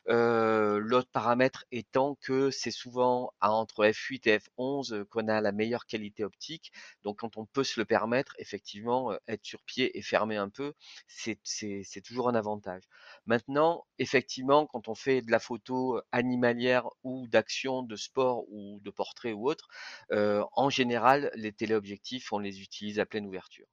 Euh, 0.09 0.79
L'autre 0.79 1.09
paramètre 1.11 1.65
étant 1.71 2.15
que 2.15 2.51
c'est 2.51 2.71
souvent 2.71 3.31
à 3.41 3.51
entre 3.51 3.85
f8 3.85 4.29
et 4.29 4.37
f11 4.39 5.05
qu'on 5.05 5.27
a 5.27 5.41
la 5.41 5.51
meilleure 5.51 5.85
qualité 5.85 6.23
optique. 6.23 6.71
Donc 7.03 7.19
quand 7.19 7.37
on 7.37 7.45
peut 7.45 7.63
se 7.63 7.79
le 7.79 7.85
permettre, 7.85 8.35
effectivement, 8.39 9.13
être 9.27 9.45
sur 9.45 9.61
pied 9.63 9.97
et 9.97 10.01
fermer 10.01 10.37
un 10.37 10.49
peu, 10.49 10.73
c'est 11.07 12.01
toujours 12.03 12.29
un 12.29 12.35
avantage. 12.35 12.83
Maintenant, 13.25 13.85
effectivement, 13.99 14.65
quand 14.67 14.87
on 14.87 14.95
fait 14.95 15.21
de 15.21 15.31
la 15.31 15.39
photo 15.39 16.01
animalière 16.11 16.87
ou 17.03 17.27
d'action, 17.27 17.83
de 17.83 17.95
sport 17.95 18.45
ou 18.49 18.79
de 18.81 18.89
portrait 18.91 19.33
ou 19.33 19.47
autre, 19.49 19.67
euh, 20.11 20.43
en 20.53 20.69
général, 20.69 21.31
les 21.35 21.51
téléobjectifs, 21.53 22.31
on 22.33 22.39
les 22.39 22.61
utilise 22.61 22.99
à 22.99 23.05
pleine 23.05 23.25
ouverture. 23.27 23.67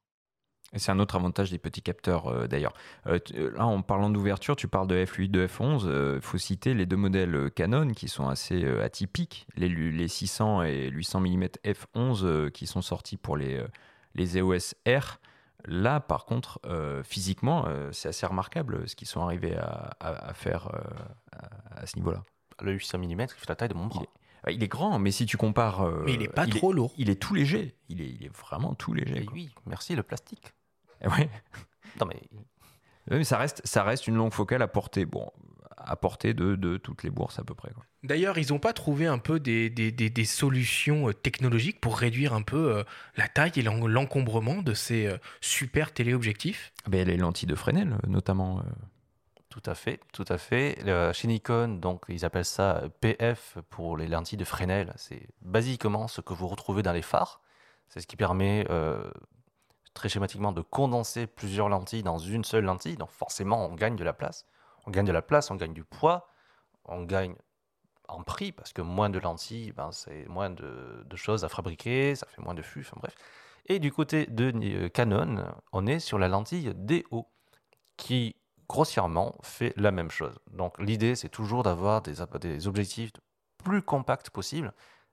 Et 0.72 0.78
c'est 0.78 0.92
un 0.92 1.00
autre 1.00 1.16
avantage 1.16 1.50
des 1.50 1.58
petits 1.58 1.82
capteurs 1.82 2.28
euh, 2.28 2.46
d'ailleurs. 2.46 2.74
Euh, 3.06 3.18
là, 3.56 3.66
en 3.66 3.82
parlant 3.82 4.08
d'ouverture, 4.08 4.54
tu 4.54 4.68
parles 4.68 4.86
de 4.86 5.04
F8, 5.04 5.30
de 5.30 5.46
F11. 5.46 6.16
Il 6.16 6.20
faut 6.20 6.38
citer 6.38 6.74
les 6.74 6.86
deux 6.86 6.96
modèles 6.96 7.50
Canon 7.54 7.88
qui 7.88 8.08
sont 8.08 8.28
assez 8.28 8.64
atypiques, 8.80 9.46
les, 9.56 9.68
les 9.68 10.08
600 10.08 10.62
et 10.62 10.88
800 10.90 11.20
mm 11.20 11.44
F11 11.64 12.50
qui 12.50 12.66
sont 12.66 12.82
sortis 12.82 13.16
pour 13.16 13.36
les, 13.36 13.64
les 14.14 14.38
EOS 14.38 14.74
R. 14.86 15.18
Là, 15.66 16.00
par 16.00 16.24
contre, 16.24 16.60
physiquement, 17.04 17.66
c'est 17.92 18.08
assez 18.08 18.24
remarquable 18.24 18.88
ce 18.88 18.96
qu'ils 18.96 19.08
sont 19.08 19.22
arrivés 19.22 19.56
à, 19.56 20.32
faire 20.34 20.70
à, 21.70 21.86
ce 21.86 21.96
niveau-là. 21.96 22.22
Le 22.62 22.72
800 22.72 22.98
mm, 22.98 23.04
il 23.10 23.28
fait 23.28 23.48
la 23.48 23.56
taille 23.56 23.68
de 23.68 23.74
mon 23.74 23.86
bras. 23.86 24.02
Il 24.48 24.62
est 24.62 24.68
grand, 24.68 24.98
mais 24.98 25.10
si 25.10 25.26
tu 25.26 25.36
compares. 25.36 25.84
mais 26.04 26.14
il 26.14 26.22
est 26.22 26.28
pas 26.28 26.46
trop 26.46 26.72
lourd. 26.72 26.92
Il 26.96 27.10
est 27.10 27.20
tout 27.20 27.34
léger. 27.34 27.74
Il 27.90 28.00
est, 28.00 28.08
il 28.08 28.24
est 28.24 28.34
vraiment 28.34 28.74
tout 28.74 28.94
léger. 28.94 29.26
oui, 29.32 29.50
merci 29.66 29.94
le 29.94 30.02
plastique. 30.02 30.54
Ouais. 31.04 31.30
Non, 32.00 32.06
mais. 32.06 32.20
mais 33.10 33.24
ça 33.24 33.38
reste, 33.38 33.62
ça 33.64 33.82
reste 33.82 34.06
une 34.06 34.16
longue 34.16 34.32
focale 34.32 34.62
à 34.62 34.68
portée, 34.68 35.04
bon, 35.04 35.30
à 35.76 35.96
portée 35.96 36.34
de, 36.34 36.54
de 36.54 36.76
toutes 36.76 37.02
les 37.02 37.10
bourses 37.10 37.38
à 37.38 37.44
peu 37.44 37.54
près. 37.54 37.70
D'ailleurs, 38.02 38.38
ils 38.38 38.48
n'ont 38.50 38.58
pas 38.58 38.72
trouvé 38.72 39.06
un 39.06 39.18
peu 39.18 39.40
des, 39.40 39.68
des, 39.70 39.90
des, 39.92 40.24
solutions 40.24 41.08
euh, 41.08 41.12
technologiques 41.12 41.80
pour 41.80 41.98
réduire 41.98 42.34
un 42.34 42.42
peu 42.42 42.76
euh, 42.76 42.84
la 43.16 43.28
taille 43.28 43.52
et 43.56 43.62
l'encombrement 43.62 44.62
de 44.62 44.74
ces 44.74 45.06
euh, 45.06 45.18
super 45.40 45.92
téléobjectifs? 45.92 46.72
Ben, 46.86 47.06
Les 47.06 47.16
lentilles 47.16 47.48
de 47.48 47.54
Fresnel, 47.54 47.96
notamment. 48.06 48.62
Tout 49.48 49.62
à 49.66 49.74
fait, 49.74 50.00
tout 50.12 50.24
à 50.28 50.38
fait. 50.38 50.78
chez 51.12 51.26
Nikon, 51.26 51.80
donc 51.80 52.04
ils 52.08 52.24
appellent 52.24 52.44
ça 52.44 52.84
PF 53.00 53.58
pour 53.68 53.96
les 53.96 54.06
lentilles 54.06 54.38
de 54.38 54.44
Fresnel. 54.44 54.92
C'est 54.96 55.26
basiquement 55.42 56.06
ce 56.06 56.20
que 56.20 56.32
vous 56.32 56.46
retrouvez 56.46 56.84
dans 56.84 56.92
les 56.92 57.02
phares. 57.02 57.40
C'est 57.88 58.00
ce 58.00 58.06
qui 58.06 58.14
permet 58.14 58.64
très 59.94 60.08
schématiquement 60.08 60.52
de 60.52 60.60
condenser 60.60 61.26
plusieurs 61.26 61.68
lentilles 61.68 62.02
dans 62.02 62.18
une 62.18 62.44
seule 62.44 62.64
lentille. 62.64 62.96
Donc 62.96 63.10
forcément, 63.10 63.66
on 63.66 63.74
gagne 63.74 63.96
de 63.96 64.04
la 64.04 64.12
place. 64.12 64.46
On 64.86 64.90
gagne 64.90 65.06
de 65.06 65.12
la 65.12 65.22
place, 65.22 65.50
on 65.50 65.56
gagne 65.56 65.72
du 65.72 65.84
poids, 65.84 66.28
on 66.84 67.02
gagne 67.02 67.34
en 68.08 68.22
prix 68.22 68.52
parce 68.52 68.72
que 68.72 68.82
moins 68.82 69.10
de 69.10 69.18
lentilles, 69.18 69.72
ben, 69.72 69.92
c'est 69.92 70.26
moins 70.28 70.50
de, 70.50 71.04
choses 71.14 71.44
à 71.44 71.48
fabriquer, 71.48 72.14
ça 72.14 72.26
fait 72.26 72.42
moins 72.42 72.54
de 72.54 72.62
fûts, 72.62 72.80
enfin 72.80 72.96
bref. 73.00 73.14
Et 73.66 73.78
du 73.78 73.92
côté 73.92 74.26
de 74.26 74.52
euh, 74.54 74.88
Canon, 74.88 75.44
on 75.72 75.86
est 75.86 76.00
sur 76.00 76.18
la 76.18 76.28
lentille 76.28 76.72
DO 76.74 77.26
qui 77.96 78.36
grossièrement 78.68 79.36
fait 79.42 79.74
la 79.76 79.90
même 79.90 80.10
chose. 80.10 80.38
Donc 80.52 80.78
l'idée, 80.78 81.14
c'est 81.14 81.28
toujours 81.28 81.62
d'avoir 81.62 82.02
des, 82.02 82.14
des 82.40 82.66
objectifs 82.66 83.12
plus 83.58 83.82
compacts 83.82 84.30
possible 84.30 84.72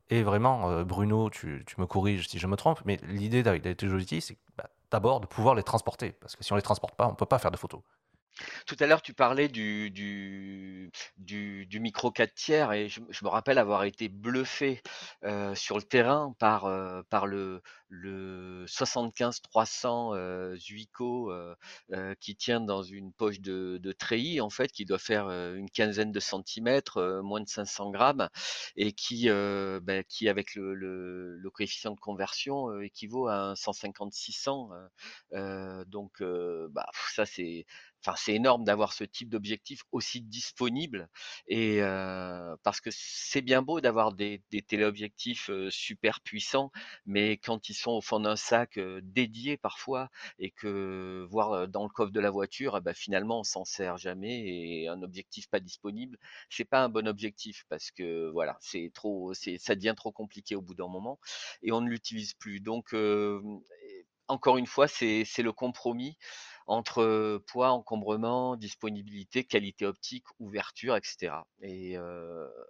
et 0.10 0.24
vraiment, 0.24 0.69
euh, 0.69 0.84
Bruno, 0.84 1.29
tu, 1.29 1.65
me 1.77 1.86
corriges 1.86 2.27
si 2.27 2.39
je 2.39 2.48
me 2.48 2.55
trompe, 2.55 2.79
mais 2.86 2.98
l'idée 3.07 3.46
avec 3.48 3.63
les 3.65 3.91
objectifs, 3.91 4.25
c'est 4.25 4.38
d'abord 4.91 5.20
de 5.20 5.27
pouvoir 5.27 5.56
les 5.56 5.63
transporter. 5.63 6.12
Parce 6.12 6.36
que 6.36 6.44
si 6.44 6.51
on 6.51 6.56
ne 6.56 6.60
les 6.60 6.63
transporte 6.63 6.96
pas, 6.96 7.08
on 7.08 7.12
ne 7.12 7.15
peut 7.15 7.25
pas 7.25 7.39
faire 7.39 7.51
de 7.51 7.58
photos. 7.58 7.82
Tout 8.65 8.75
à 8.79 8.88
l'heure, 8.88 9.01
tu 9.01 9.13
parlais 9.13 9.48
du, 9.48 9.89
du, 9.89 11.79
micro 11.79 12.12
4 12.12 12.34
tiers 12.34 12.72
et 12.74 12.89
je, 12.89 13.00
me 13.01 13.29
rappelle 13.29 13.58
avoir 13.58 13.84
été 13.84 14.10
bluffé 14.10 14.82
euh, 15.24 15.56
sur 15.56 15.77
le 15.77 15.84
terrain 15.84 16.36
par, 16.39 16.65
euh, 16.65 17.01
par 17.10 17.27
le, 17.27 17.62
le 17.89 18.65
75-300 18.67 20.15
euh, 20.15 20.56
Zuico 20.58 21.32
qui 22.20 22.36
tient 22.36 22.62
dans 22.62 22.84
une 22.84 23.12
poche 23.13 23.39
de, 23.39 23.79
de 23.82 23.91
treillis, 23.91 24.41
en 24.41 24.50
fait, 24.50 24.72
qui 24.72 24.86
doit 24.86 25.00
faire 25.00 25.29
une 25.29 25.70
quinzaine 25.70 26.12
de 26.12 26.20
centimètres, 26.20 27.22
moins 27.24 27.41
de 27.41 27.48
500 27.48 27.91
grammes, 27.91 28.29
et 28.75 28.91
qui, 28.94 29.29
ben, 29.29 30.03
qui 30.08 30.29
avec 30.29 30.56
le, 30.56 30.74
le, 30.75 31.50
coefficient 31.51 31.91
de 31.91 32.00
conversion, 32.00 32.82
équivaut 32.82 33.27
à 33.27 33.36
un 33.36 33.53
150-600. 33.53 34.70
donc, 35.88 36.22
bah, 36.22 36.86
ça, 37.15 37.25
c'est 37.25 37.65
Enfin, 38.04 38.16
c'est 38.18 38.34
énorme 38.34 38.63
d'avoir 38.63 38.94
ce 38.94 39.04
type 39.04 39.30
d'objectif 39.30 39.84
aussi 39.92 40.22
disponible 40.22 41.10
et 41.48 41.80
parce 42.63 42.80
que 42.82 42.89
c'est 42.92 43.42
bien 43.42 43.62
beau 43.62 43.82
d'avoir 43.82 44.13
des, 44.13 44.42
téléobjectifs 44.68 45.50
super 45.70 46.22
puissants, 46.22 46.72
mais 47.06 47.38
quand 47.38 47.70
ils 47.70 47.74
sont 47.74 47.92
au 47.92 48.01
fond 48.01 48.20
d'un 48.20 48.36
sac 48.36 48.80
dédié 49.01 49.58
parfois 49.58 50.10
et 50.39 50.51
que 50.51 51.25
voir 51.30 51.68
dans 51.68 51.84
le 51.84 51.89
coffre 51.89 52.12
de 52.12 52.20
la 52.20 52.30
voiture, 52.30 52.77
eh 52.77 52.82
ben, 52.82 52.94
finalement 52.94 53.39
on 53.39 53.44
s'en 53.44 53.66
sert 53.66 53.98
jamais 53.98 54.48
et 54.48 54.88
un 54.88 55.01
objectif 55.01 55.50
pas 55.50 55.60
disponible, 55.60 56.18
c'est 56.50 56.66
pas 56.66 56.84
un 56.84 56.89
bon 56.89 57.08
objectif 57.08 57.66
parce 57.70 57.92
que 57.92 58.30
voilà, 58.32 58.58
c'est 58.62 58.92
trop, 58.94 59.34
c'est 59.34 59.58
ça 59.58 59.75
devient 59.75 59.96
trop 59.96 60.12
compliqué 60.12 60.56
au 60.56 60.62
bout 60.62 60.75
d'un 60.75 60.88
moment 60.88 61.20
et 61.62 61.72
on 61.72 61.82
ne 61.82 61.89
l'utilise 61.89 62.34
plus. 62.34 62.60
Donc 62.60 62.96
encore 64.27 64.58
une 64.58 64.68
fois, 64.68 64.88
c'est 64.88 65.25
le 65.39 65.51
compromis 65.51 66.18
entre 66.68 67.42
poids, 67.48 67.72
encombrement, 67.72 68.56
disponibilité, 68.56 69.44
qualité 69.44 69.86
optique, 69.86 70.26
ouverture, 70.40 70.96
etc. 70.96 71.34
Et 71.62 71.98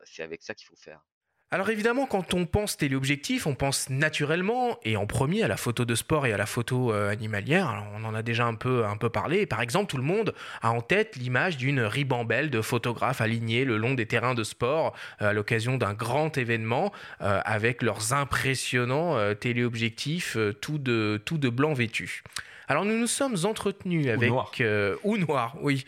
c'est 0.05 0.23
avec 0.23 0.43
ça 0.43 0.53
qu'il 0.53 0.67
faut 0.67 0.75
faire. 0.75 1.01
Alors 1.49 1.69
évidemment, 1.69 2.07
quand 2.07 2.33
on 2.33 2.45
pense 2.45 2.75
téléobjectif, 2.75 3.47
on 3.47 3.55
pense 3.55 3.89
naturellement 3.89 4.77
et 4.83 4.97
en 4.97 5.07
premier 5.07 5.43
à 5.43 5.47
la 5.47 5.55
photo 5.55 5.85
de 5.85 5.95
sport 5.95 6.25
et 6.25 6.33
à 6.33 6.37
la 6.37 6.45
photo 6.45 6.91
animalière. 6.91 7.85
on 7.95 8.03
en 8.03 8.13
a 8.13 8.21
déjà 8.21 8.45
un 8.45 8.55
peu, 8.55 8.83
parlé. 9.13 9.45
Par 9.45 9.61
exemple, 9.61 9.89
tout 9.89 9.95
le 9.95 10.03
monde 10.03 10.33
a 10.61 10.71
en 10.71 10.81
tête 10.81 11.15
l'image 11.15 11.55
d'une 11.55 11.79
ribambelle 11.79 12.49
de 12.49 12.61
photographes 12.61 13.21
alignés 13.21 13.63
le 13.63 13.77
long 13.77 13.93
des 13.93 14.05
terrains 14.05 14.35
de 14.35 14.43
sport 14.43 14.93
à 15.19 15.31
l'occasion 15.31 15.77
d'un 15.77 15.93
grand 15.93 16.37
événement 16.37 16.91
avec 17.21 17.81
leurs 17.81 18.11
impressionnants 18.11 19.33
téléobjectifs 19.35 20.37
tout 20.59 20.77
de 20.79 21.49
blanc 21.49 21.73
vêtus. 21.73 22.23
Alors 22.67 22.83
nous 22.83 22.97
nous 22.97 23.07
sommes 23.07 23.37
entretenus 23.43 24.07
avec... 24.07 24.59
Euh, 24.59 24.97
ou 25.03 25.17
noir, 25.17 25.55
oui. 25.61 25.85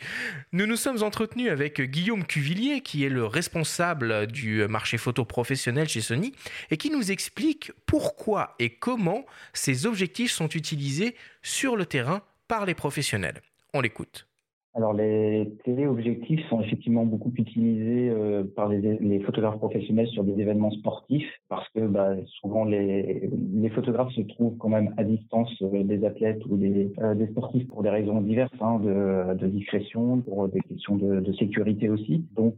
Nous 0.54 0.66
nous 0.66 0.78
sommes 0.78 1.04
entretenus 1.04 1.52
avec 1.52 1.82
Guillaume 1.82 2.26
Cuvillier, 2.26 2.82
qui 2.82 3.04
est 3.04 3.10
le 3.10 3.26
responsable 3.26 4.28
du 4.28 4.66
marché 4.68 4.98
photo 4.98 5.26
professionnel 5.26 5.90
chez 5.90 6.02
Sony, 6.02 6.34
et 6.72 6.78
qui 6.78 6.90
nous 6.90 7.12
explique 7.12 7.74
pourquoi 7.86 8.56
et 8.60 8.70
comment 8.70 9.26
ces 9.54 9.86
objectifs 9.86 10.32
sont 10.32 10.48
utilisés 10.50 11.16
sur 11.44 11.76
le 11.76 11.86
terrain 11.86 12.22
par 12.48 12.66
les 12.66 12.76
professionnels. 12.76 13.42
On 13.74 13.82
l'écoute. 13.82 14.29
Alors 14.76 14.94
les 14.94 15.52
téléobjectifs 15.66 16.48
sont 16.48 16.62
effectivement 16.62 17.04
beaucoup 17.04 17.34
utilisés 17.36 18.10
euh, 18.12 18.44
par 18.56 18.70
les, 18.70 19.20
photographes 19.22 19.58
professionnels 19.58 20.08
sur 20.08 20.24
des 20.24 20.40
événements 20.40 20.70
sportifs 20.70 21.28
parce 21.50 21.68
que 21.70 21.88
bah, 21.88 22.16
souvent 22.40 22.66
les, 22.66 23.32
les, 23.56 23.70
photographes 23.70 24.12
se 24.12 24.22
trouvent 24.22 24.56
quand 24.58 24.70
même 24.70 24.94
à 24.98 25.04
distance 25.04 25.52
euh, 25.64 25.84
des 25.84 26.06
athlètes 26.06 26.46
ou 26.48 26.56
des, 26.56 26.94
euh, 27.00 27.16
des, 27.16 27.28
sportifs 27.28 27.68
pour 27.68 27.82
des 27.82 27.90
raisons 27.90 28.22
diverses, 28.22 28.54
hein, 28.62 28.80
de, 28.80 29.34
de, 29.34 29.48
discrétion, 29.48 30.22
pour 30.22 30.48
des 30.48 30.60
questions 30.62 30.98
de, 30.98 31.20
de 31.20 31.34
sécurité 31.34 31.90
aussi. 31.90 32.28
Donc 32.36 32.56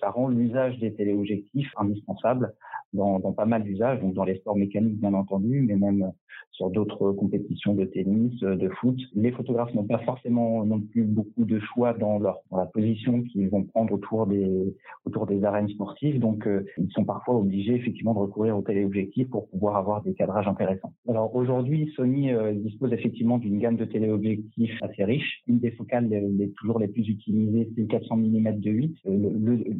ça 0.00 0.10
rend 0.10 0.28
l'usage 0.28 0.78
des 0.80 0.92
téléobjectifs 0.92 1.72
indispensable 1.76 2.52
dans, 2.92 3.20
dans 3.20 3.32
pas 3.32 3.46
mal 3.46 3.62
d'usages, 3.62 4.00
donc 4.00 4.14
dans 4.14 4.24
les 4.24 4.36
sports 4.36 4.56
mécaniques 4.56 4.98
bien 4.98 5.14
entendu, 5.14 5.64
mais 5.66 5.76
même 5.76 6.12
sur 6.54 6.70
d'autres 6.70 7.12
compétitions 7.12 7.74
de 7.74 7.84
tennis, 7.84 8.38
de 8.40 8.68
foot. 8.68 8.96
Les 9.14 9.32
photographes 9.32 9.74
n'ont 9.74 9.86
pas 9.86 9.98
forcément 9.98 10.64
non 10.64 10.80
plus 10.80 11.02
beaucoup 11.02 11.43
de 11.44 11.58
choix 11.60 11.92
dans 11.92 12.18
leur 12.18 12.40
la 12.52 12.66
position 12.66 13.22
qu'ils 13.22 13.48
vont 13.48 13.64
prendre 13.64 13.92
autour 13.92 14.26
des 14.26 14.74
autour 15.04 15.26
des 15.26 15.44
arènes 15.44 15.68
sportives, 15.68 16.18
donc 16.18 16.46
euh, 16.46 16.64
ils 16.78 16.90
sont 16.92 17.04
parfois 17.04 17.36
obligés 17.36 17.74
effectivement 17.74 18.14
de 18.14 18.20
recourir 18.20 18.56
au 18.56 18.62
téléobjectif 18.62 19.28
pour 19.28 19.48
pouvoir 19.48 19.76
avoir 19.76 20.02
des 20.02 20.14
cadrages 20.14 20.48
intéressants. 20.48 20.92
Alors 21.08 21.34
aujourd'hui, 21.34 21.92
Sony 21.96 22.32
euh, 22.32 22.52
dispose 22.52 22.92
effectivement 22.92 23.38
d'une 23.38 23.58
gamme 23.58 23.76
de 23.76 23.84
téléobjectifs 23.84 24.82
assez 24.82 25.04
riche. 25.04 25.42
Une 25.46 25.58
des 25.58 25.72
focales 25.72 26.08
les, 26.08 26.50
toujours 26.52 26.78
les 26.78 26.88
plus 26.88 27.08
utilisées, 27.08 27.70
c'est 27.74 27.82
le 27.82 27.86
400 27.86 28.16
mm 28.16 28.60
de 28.60 28.70
8. 28.70 28.96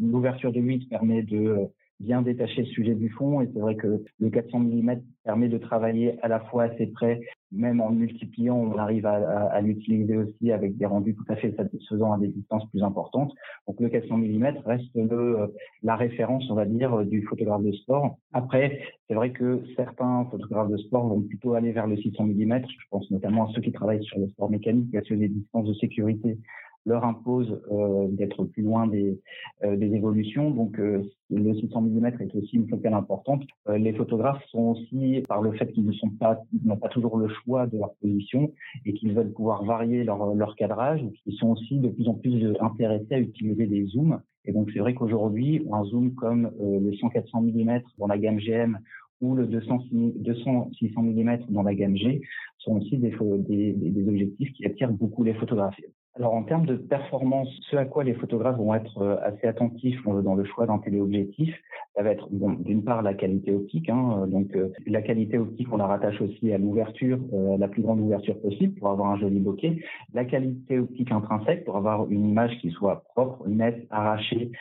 L'ouverture 0.00 0.52
de 0.52 0.61
8 0.61 0.88
permet 0.88 1.23
de 1.23 1.68
bien 2.00 2.22
détacher 2.22 2.62
le 2.62 2.68
sujet 2.68 2.94
du 2.94 3.08
fond. 3.10 3.40
Et 3.40 3.48
c'est 3.52 3.60
vrai 3.60 3.76
que 3.76 4.02
le 4.18 4.30
400 4.30 4.58
mm 4.60 5.00
permet 5.24 5.48
de 5.48 5.58
travailler 5.58 6.18
à 6.22 6.28
la 6.28 6.40
fois 6.40 6.64
assez 6.64 6.86
près, 6.86 7.20
même 7.50 7.80
en 7.80 7.90
multipliant, 7.90 8.56
on 8.56 8.76
arrive 8.78 9.06
à, 9.06 9.60
l'utiliser 9.60 10.16
aussi 10.16 10.52
avec 10.52 10.76
des 10.76 10.86
rendus 10.86 11.14
tout 11.14 11.24
à 11.28 11.36
fait 11.36 11.54
satisfaisants 11.56 12.12
à 12.12 12.18
des 12.18 12.28
distances 12.28 12.68
plus 12.70 12.82
importantes. 12.82 13.32
Donc 13.66 13.80
le 13.80 13.88
400 13.88 14.18
mm 14.18 14.46
reste 14.66 14.90
le, 14.94 15.54
la 15.82 15.96
référence, 15.96 16.44
on 16.50 16.54
va 16.54 16.64
dire, 16.64 17.04
du 17.04 17.22
photographe 17.22 17.62
de 17.62 17.72
sport. 17.72 18.18
Après, 18.32 18.80
c'est 19.08 19.14
vrai 19.14 19.30
que 19.30 19.62
certains 19.76 20.26
photographes 20.30 20.70
de 20.70 20.76
sport 20.78 21.06
vont 21.06 21.22
plutôt 21.22 21.54
aller 21.54 21.72
vers 21.72 21.86
le 21.86 21.96
600 21.96 22.24
mm. 22.24 22.62
Je 22.68 22.88
pense 22.90 23.10
notamment 23.10 23.48
à 23.48 23.52
ceux 23.54 23.62
qui 23.62 23.72
travaillent 23.72 24.04
sur 24.04 24.18
le 24.18 24.28
sport 24.28 24.50
mécanique, 24.50 24.94
à 24.94 25.02
ceux 25.02 25.16
des 25.16 25.28
distances 25.28 25.68
de 25.68 25.74
sécurité 25.74 26.38
leur 26.86 27.04
impose 27.04 27.60
euh, 27.70 28.08
d'être 28.08 28.44
plus 28.44 28.62
loin 28.62 28.86
des, 28.86 29.18
euh, 29.64 29.76
des 29.76 29.94
évolutions. 29.94 30.50
Donc 30.50 30.78
euh, 30.78 31.02
le 31.30 31.54
600 31.54 31.80
mm 31.80 32.06
est 32.20 32.34
aussi 32.34 32.56
une 32.56 32.68
focale 32.68 32.94
importante. 32.94 33.42
les 33.68 33.92
photographes 33.94 34.44
sont 34.50 34.74
aussi, 34.74 35.22
par 35.28 35.42
le 35.42 35.52
fait 35.52 35.72
qu'ils 35.72 35.86
ne 35.86 35.92
sont 35.92 36.10
pas, 36.10 36.38
n'ont 36.64 36.76
pas 36.76 36.88
toujours 36.88 37.16
le 37.16 37.28
choix 37.28 37.66
de 37.66 37.78
leur 37.78 37.94
position 37.94 38.52
et 38.84 38.92
qu'ils 38.92 39.14
veulent 39.14 39.32
pouvoir 39.32 39.64
varier 39.64 40.04
leur, 40.04 40.34
leur 40.34 40.54
cadrage, 40.56 41.04
ils 41.26 41.36
sont 41.36 41.48
aussi 41.48 41.78
de 41.78 41.88
plus 41.88 42.08
en 42.08 42.14
plus 42.14 42.54
intéressés 42.60 43.14
à 43.14 43.18
utiliser 43.18 43.66
des 43.66 43.86
zooms. 43.86 44.20
Et 44.44 44.52
donc 44.52 44.70
c'est 44.72 44.80
vrai 44.80 44.94
qu'aujourd'hui, 44.94 45.66
un 45.72 45.84
zoom 45.84 46.14
comme 46.14 46.50
le 46.60 46.90
100-400 46.90 47.40
mm 47.40 47.82
dans 47.98 48.06
la 48.06 48.18
gamme 48.18 48.38
GM 48.38 48.78
ou 49.20 49.34
le 49.34 49.46
200, 49.46 49.78
200 49.92 50.70
600 50.78 51.02
mm 51.02 51.38
dans 51.48 51.62
la 51.62 51.74
gamme 51.74 51.96
G 51.96 52.20
sont 52.58 52.76
aussi 52.76 52.98
des, 52.98 53.14
des, 53.48 53.72
des, 53.72 54.08
objectifs 54.08 54.52
qui 54.52 54.66
attirent 54.66 54.92
beaucoup 54.92 55.24
les 55.24 55.34
photographes. 55.34 55.80
Alors 56.16 56.35
en 56.35 56.44
termes 56.44 56.64
de 56.64 56.76
performance, 56.76 57.49
ce 57.68 57.75
à 57.75 57.87
quoi 57.87 58.04
les 58.04 58.14
photographes 58.14 58.56
vont 58.56 58.73
être 58.73 58.99
euh, 58.99 59.16
assez 59.25 59.49
attentifs 59.49 59.99
euh, 60.06 60.23
dans 60.23 60.37
le 60.37 60.44
choix 60.44 60.64
d'un 60.64 60.78
téléobjectif, 60.78 61.52
ça 61.97 62.04
va 62.04 62.11
être 62.11 62.28
bon, 62.30 62.52
d'une 62.52 62.85
part 62.85 63.02
la 63.02 63.14
qualité 63.14 63.52
optique. 63.52 63.88
Hein, 63.88 64.21
euh, 64.23 64.26
donc 64.26 64.56
la 64.87 65.02
qualité 65.02 65.38
optique, 65.38 65.66
on 65.73 65.76
la 65.76 65.88
rattache 65.88 66.21
aussi 66.21 66.52
à 66.52 66.59
l'ouverture, 66.59 67.18
la 67.59 67.66
plus 67.66 67.83
grande 67.83 67.99
ouverture 67.99 68.40
possible 68.40 68.78
pour 68.78 68.90
avoir 68.90 69.11
un 69.11 69.16
joli 69.16 69.40
bokeh. 69.40 69.83
La 70.12 70.25
qualité 70.25 70.78
optique 70.78 71.11
intrinsèque 71.11 71.64
pour 71.64 71.76
avoir 71.76 72.09
une 72.09 72.28
image 72.28 72.56
qui 72.61 72.71
soit 72.71 73.02
propre, 73.14 73.49
nette, 73.49 73.87
arrachée, 73.90 74.52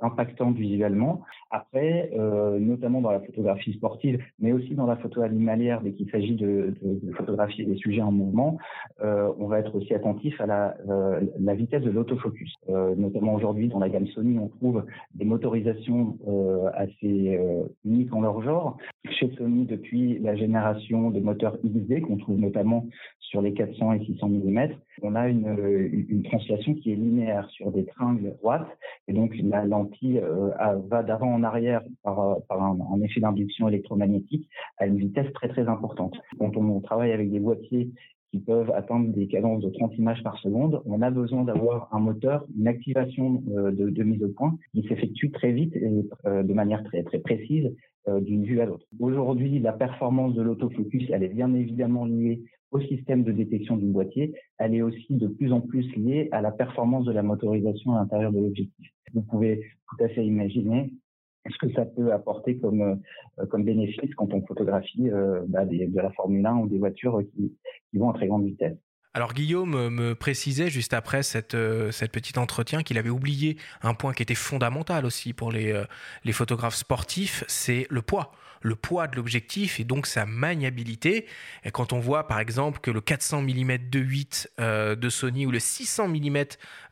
impactante 0.00 0.56
visuellement. 0.56 1.22
Après, 1.50 2.10
notamment 2.58 3.00
dans 3.00 3.10
la 3.10 3.20
photographie 3.20 3.74
sportive, 3.74 4.22
mais 4.38 4.52
aussi 4.52 4.74
dans 4.74 4.86
la 4.86 4.96
photo 4.96 5.22
animalière, 5.22 5.80
dès 5.82 5.92
qu'il 5.92 6.10
s'agit 6.10 6.36
de, 6.36 6.74
de, 6.82 7.00
de, 7.02 7.12
photographier 7.12 7.64
des 7.64 7.76
sujets 7.76 8.02
en 8.02 8.12
mouvement, 8.12 8.58
on 9.02 9.46
va 9.46 9.60
être 9.60 9.74
aussi 9.74 9.94
attentif 9.94 10.40
à 10.40 10.46
la 10.46 10.76
euh, 10.88 11.20
la 11.40 11.54
vitesse 11.54 11.82
de 11.82 11.90
l'autofocus. 11.90 12.54
Euh, 12.68 12.94
notamment 12.96 13.34
aujourd'hui, 13.34 13.68
dans 13.68 13.78
la 13.78 13.88
gamme 13.88 14.06
Sony, 14.08 14.38
on 14.38 14.48
trouve 14.48 14.84
des 15.14 15.24
motorisations 15.24 16.16
euh, 16.28 16.68
assez 16.74 17.38
uniques 17.84 18.12
en 18.14 18.20
leur 18.20 18.42
genre. 18.42 18.76
Chez 19.10 19.30
Sony, 19.36 19.66
depuis 19.66 20.18
la 20.18 20.36
génération 20.36 21.10
de 21.10 21.20
moteurs 21.20 21.56
XD, 21.64 22.02
qu'on 22.02 22.16
trouve 22.16 22.38
notamment 22.38 22.86
sur 23.18 23.42
les 23.42 23.52
400 23.54 23.94
et 23.94 24.04
600 24.04 24.28
mm, 24.28 24.68
on 25.02 25.14
a 25.14 25.28
une, 25.28 26.22
translation 26.24 26.74
qui 26.74 26.92
est 26.92 26.96
linéaire 26.96 27.48
sur 27.50 27.70
des 27.70 27.84
tringles 27.86 28.34
droites. 28.40 28.68
Et 29.08 29.12
donc, 29.12 29.34
la 29.42 29.64
lentille 29.64 30.20
va 30.88 31.02
d'avant 31.02 31.32
en 31.32 31.42
arrière 31.42 31.82
par, 32.02 32.38
un, 32.50 33.00
effet 33.02 33.20
d'induction 33.20 33.68
électromagnétique 33.68 34.48
à 34.78 34.86
une 34.86 34.98
vitesse 34.98 35.32
très, 35.34 35.48
très 35.48 35.68
importante. 35.68 36.14
Quand 36.38 36.56
on 36.56 36.80
travaille 36.80 37.12
avec 37.12 37.30
des 37.30 37.40
boîtiers 37.40 37.90
qui 38.36 38.42
peuvent 38.42 38.70
atteindre 38.72 39.12
des 39.14 39.26
cadences 39.28 39.62
de 39.62 39.70
30 39.70 39.96
images 39.96 40.22
par 40.22 40.38
seconde, 40.38 40.82
on 40.84 41.00
a 41.00 41.10
besoin 41.10 41.44
d'avoir 41.44 41.88
un 41.92 42.00
moteur, 42.00 42.44
une 42.58 42.68
activation 42.68 43.42
euh, 43.56 43.70
de, 43.72 44.02
mise 44.02 44.22
au 44.22 44.28
point 44.28 44.58
qui 44.74 44.82
s'effectue 44.82 45.30
très 45.30 45.52
vite 45.52 45.74
et 45.76 46.06
euh, 46.26 46.42
de 46.42 46.52
manière 46.52 46.84
très, 46.84 47.02
très 47.02 47.18
précise 47.18 47.74
euh, 48.08 48.20
d'une 48.20 48.44
vue 48.44 48.60
à 48.60 48.66
l'autre. 48.66 48.84
Aujourd'hui, 49.00 49.58
la 49.58 49.72
performance 49.72 50.34
de 50.34 50.42
l'autofocus, 50.42 51.08
elle 51.10 51.22
est 51.22 51.32
bien 51.32 51.54
évidemment 51.54 52.04
liée 52.04 52.42
au 52.72 52.80
système 52.80 53.24
de 53.24 53.32
détection 53.32 53.76
du 53.76 53.86
boîtier. 53.86 54.34
Elle 54.58 54.74
est 54.74 54.82
aussi 54.82 55.14
de 55.14 55.28
plus 55.28 55.52
en 55.52 55.62
plus 55.62 55.86
liée 55.96 56.28
à 56.32 56.42
la 56.42 56.50
performance 56.50 57.06
de 57.06 57.12
la 57.12 57.22
motorisation 57.22 57.92
à 57.92 58.00
l'intérieur 58.00 58.32
de 58.32 58.40
l'objectif. 58.40 58.90
Vous 59.14 59.22
pouvez 59.22 59.62
tout 59.88 60.04
à 60.04 60.08
fait 60.08 60.26
imaginer 60.26 60.92
ce 61.50 61.66
que 61.66 61.72
ça 61.74 61.84
peut 61.84 62.12
apporter 62.12 62.58
comme, 62.58 63.00
euh, 63.38 63.46
comme 63.46 63.64
bénéfice 63.64 64.14
quand 64.16 64.32
on 64.32 64.44
photographie 64.46 65.08
euh, 65.10 65.42
bah, 65.48 65.64
de 65.64 66.00
la 66.00 66.10
Formule 66.12 66.44
1 66.44 66.56
ou 66.56 66.68
des 66.68 66.78
voitures 66.78 67.20
qui, 67.34 67.54
qui 67.90 67.98
vont 67.98 68.10
à 68.10 68.14
très 68.14 68.26
grande 68.26 68.44
vitesse. 68.44 68.76
Alors 69.14 69.32
Guillaume 69.32 69.88
me 69.88 70.14
précisait 70.14 70.68
juste 70.68 70.92
après 70.92 71.22
cette, 71.22 71.54
euh, 71.54 71.90
cette 71.90 72.12
petit 72.12 72.38
entretien 72.38 72.82
qu'il 72.82 72.98
avait 72.98 73.10
oublié 73.10 73.56
un 73.82 73.94
point 73.94 74.12
qui 74.12 74.22
était 74.22 74.34
fondamental 74.34 75.06
aussi 75.06 75.32
pour 75.32 75.50
les, 75.50 75.82
les 76.24 76.32
photographes 76.32 76.74
sportifs, 76.74 77.44
c'est 77.48 77.86
le 77.88 78.02
poids 78.02 78.32
le 78.66 78.74
poids 78.74 79.06
de 79.06 79.16
l'objectif 79.16 79.78
et 79.80 79.84
donc 79.84 80.06
sa 80.06 80.26
maniabilité. 80.26 81.26
Et 81.64 81.70
quand 81.70 81.92
on 81.92 82.00
voit 82.00 82.26
par 82.26 82.40
exemple 82.40 82.80
que 82.80 82.90
le 82.90 83.00
400 83.00 83.42
mm 83.42 83.72
2.8 83.90 84.46
euh, 84.58 84.96
de 84.96 85.08
Sony 85.08 85.46
ou 85.46 85.50
le 85.50 85.60
600 85.60 86.08
mm 86.08 86.44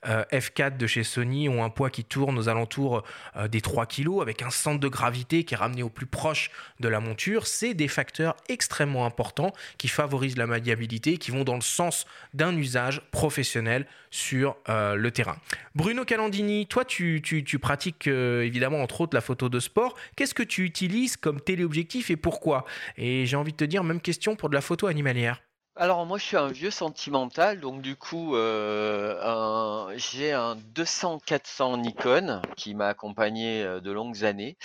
euh, 0.07 0.25
f4 0.33 0.77
de 0.77 0.87
chez 0.87 1.03
Sony 1.03 1.49
ont 1.49 1.65
un 1.65 1.71
poids 1.71 1.91
qui 1.91 2.05
tourne 2.05 2.39
aux 2.39 2.49
alentours 2.49 3.03
euh, 3.37 3.49
des 3.49 3.61
3 3.61 3.87
kg 3.87 4.21
avec 4.23 4.43
un 4.43 4.51
centre 4.51 4.79
de 4.79 4.89
gravité 4.89 5.45
qui 5.45 5.55
est 5.55 5.57
ramené 5.57 5.83
au 5.83 5.89
plus 5.89 6.07
proche 6.07 6.51
de 6.79 6.89
la 6.89 7.01
monture, 7.01 7.47
c'est 7.47 7.75
des 7.75 7.89
facteurs 7.89 8.37
extrêmement 8.49 9.05
importants 9.05 9.53
qui 9.79 9.89
favorisent 9.89 10.37
la 10.37 10.47
maniabilité, 10.47 11.17
qui 11.17 11.33
vont 11.33 11.45
dans 11.45 11.55
le 11.55 11.61
sens 11.61 12.07
d'un 12.35 12.57
usage 12.57 13.01
professionnel 13.11 13.87
sur 14.15 14.57
le 14.69 15.09
terrain. 15.11 15.37
Bruno 15.75 16.05
Calandini, 16.05 16.67
toi 16.67 16.85
tu, 16.85 17.21
pratiques 17.61 18.07
évidemment 18.07 18.81
entre 18.83 19.01
autres 19.01 19.15
la 19.15 19.21
photo 19.21 19.49
de 19.49 19.59
sport. 19.59 19.95
Qu'est-ce 20.17 20.35
que 20.35 20.43
tu 20.43 20.65
utilises 20.65 21.17
comme 21.17 21.41
téléobjectif 21.41 22.11
et 22.11 22.17
pourquoi? 22.17 22.65
Et 22.97 23.27
j'ai 23.27 23.37
envie 23.37 23.53
de 23.53 23.57
te 23.57 23.65
dire, 23.65 23.83
même 23.83 24.01
question 24.01 24.37
pour 24.37 24.49
de 24.49 24.55
la 24.55 24.61
photo 24.61 24.87
animalière. 24.87 25.41
Alors 25.77 26.07
moi 26.07 26.19
je 26.19 26.25
suis 26.25 26.37
un 26.37 26.47
vieux 26.47 26.71
sentimental, 26.71 27.59
donc 27.59 27.83
du 27.83 27.97
coup 27.97 28.37
euh, 28.37 29.93
j'ai 29.97 30.31
un 30.31 30.55
200-400 30.55 31.81
Nikon 31.81 32.43
qui 32.57 32.75
m'a 32.77 32.87
accompagné 32.87 33.65
euh, 33.65 33.81
de 33.81 33.91
longues 33.91 34.25
années 34.25 34.57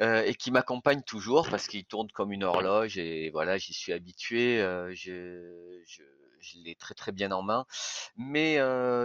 euh, 0.00 0.24
et 0.26 0.34
qui 0.34 0.50
m'accompagne 0.50 1.02
toujours 1.02 1.48
parce 1.48 1.68
qu'il 1.68 1.84
tourne 1.84 2.10
comme 2.10 2.32
une 2.32 2.42
horloge 2.42 2.98
et 2.98 3.30
voilà 3.30 3.56
j'y 3.56 3.72
suis 3.72 3.92
habitué, 3.92 4.58
je, 4.94 6.02
je 6.40 6.58
l'ai 6.58 6.74
très 6.74 6.94
très 6.94 7.12
bien 7.12 7.30
en 7.32 7.42
main. 7.42 7.66
Mais 8.16 8.58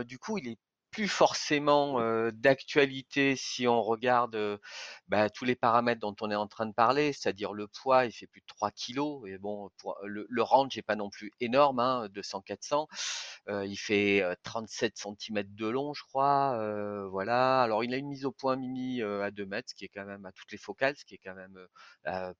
du 0.06 0.20
coup 0.20 0.38
il 0.38 0.48
est 0.50 0.58
plus 0.94 1.08
forcément 1.08 2.00
d'actualité 2.32 3.36
si 3.36 3.68
on 3.68 3.82
regarde 3.82 4.60
bah, 5.08 5.30
tous 5.32 5.44
les 5.44 5.56
paramètres 5.56 6.00
dont 6.00 6.16
on 6.22 6.30
est 6.30 6.36
en 6.36 6.48
train 6.48 6.68
de 6.68 6.74
parler, 6.74 7.14
c'est-à-dire 7.14 7.52
le 7.52 7.68
poids, 7.68 8.06
il 8.06 8.12
fait 8.12 8.28
plus 8.28 8.42
de 8.42 8.46
3 8.46 8.70
kilos 8.70 9.28
et 9.28 9.40
bon, 9.40 9.72
le, 10.04 10.44
range 10.44 10.76
n'est 10.76 10.84
pas 10.84 10.96
non 10.96 11.10
plus 11.10 11.32
énorme, 11.40 11.80
hein, 11.80 12.08
200-400, 12.14 12.88
il 13.66 13.76
fait 13.76 14.24
37 14.44 14.94
cm 14.96 15.44
de 15.44 15.68
long, 15.68 15.96
je 15.96 16.04
crois, 16.04 17.08
voilà. 17.10 17.64
Alors 17.64 17.84
il 17.84 17.94
a 17.94 17.98
une 17.98 18.08
mise 18.08 18.26
au 18.26 18.32
point 18.32 18.56
Mimi 18.56 19.02
à 19.02 19.32
2 19.32 19.48
mètres, 19.48 19.72
ce 19.72 19.76
qui 19.76 19.86
est 19.86 19.92
quand 19.92 20.06
même 20.06 20.26
à 20.28 20.32
toutes 20.32 20.52
les 20.52 20.60
focales, 20.60 20.96
ce 20.96 21.06
qui 21.06 21.16
est 21.16 21.22
quand 21.24 21.36
même 21.36 21.58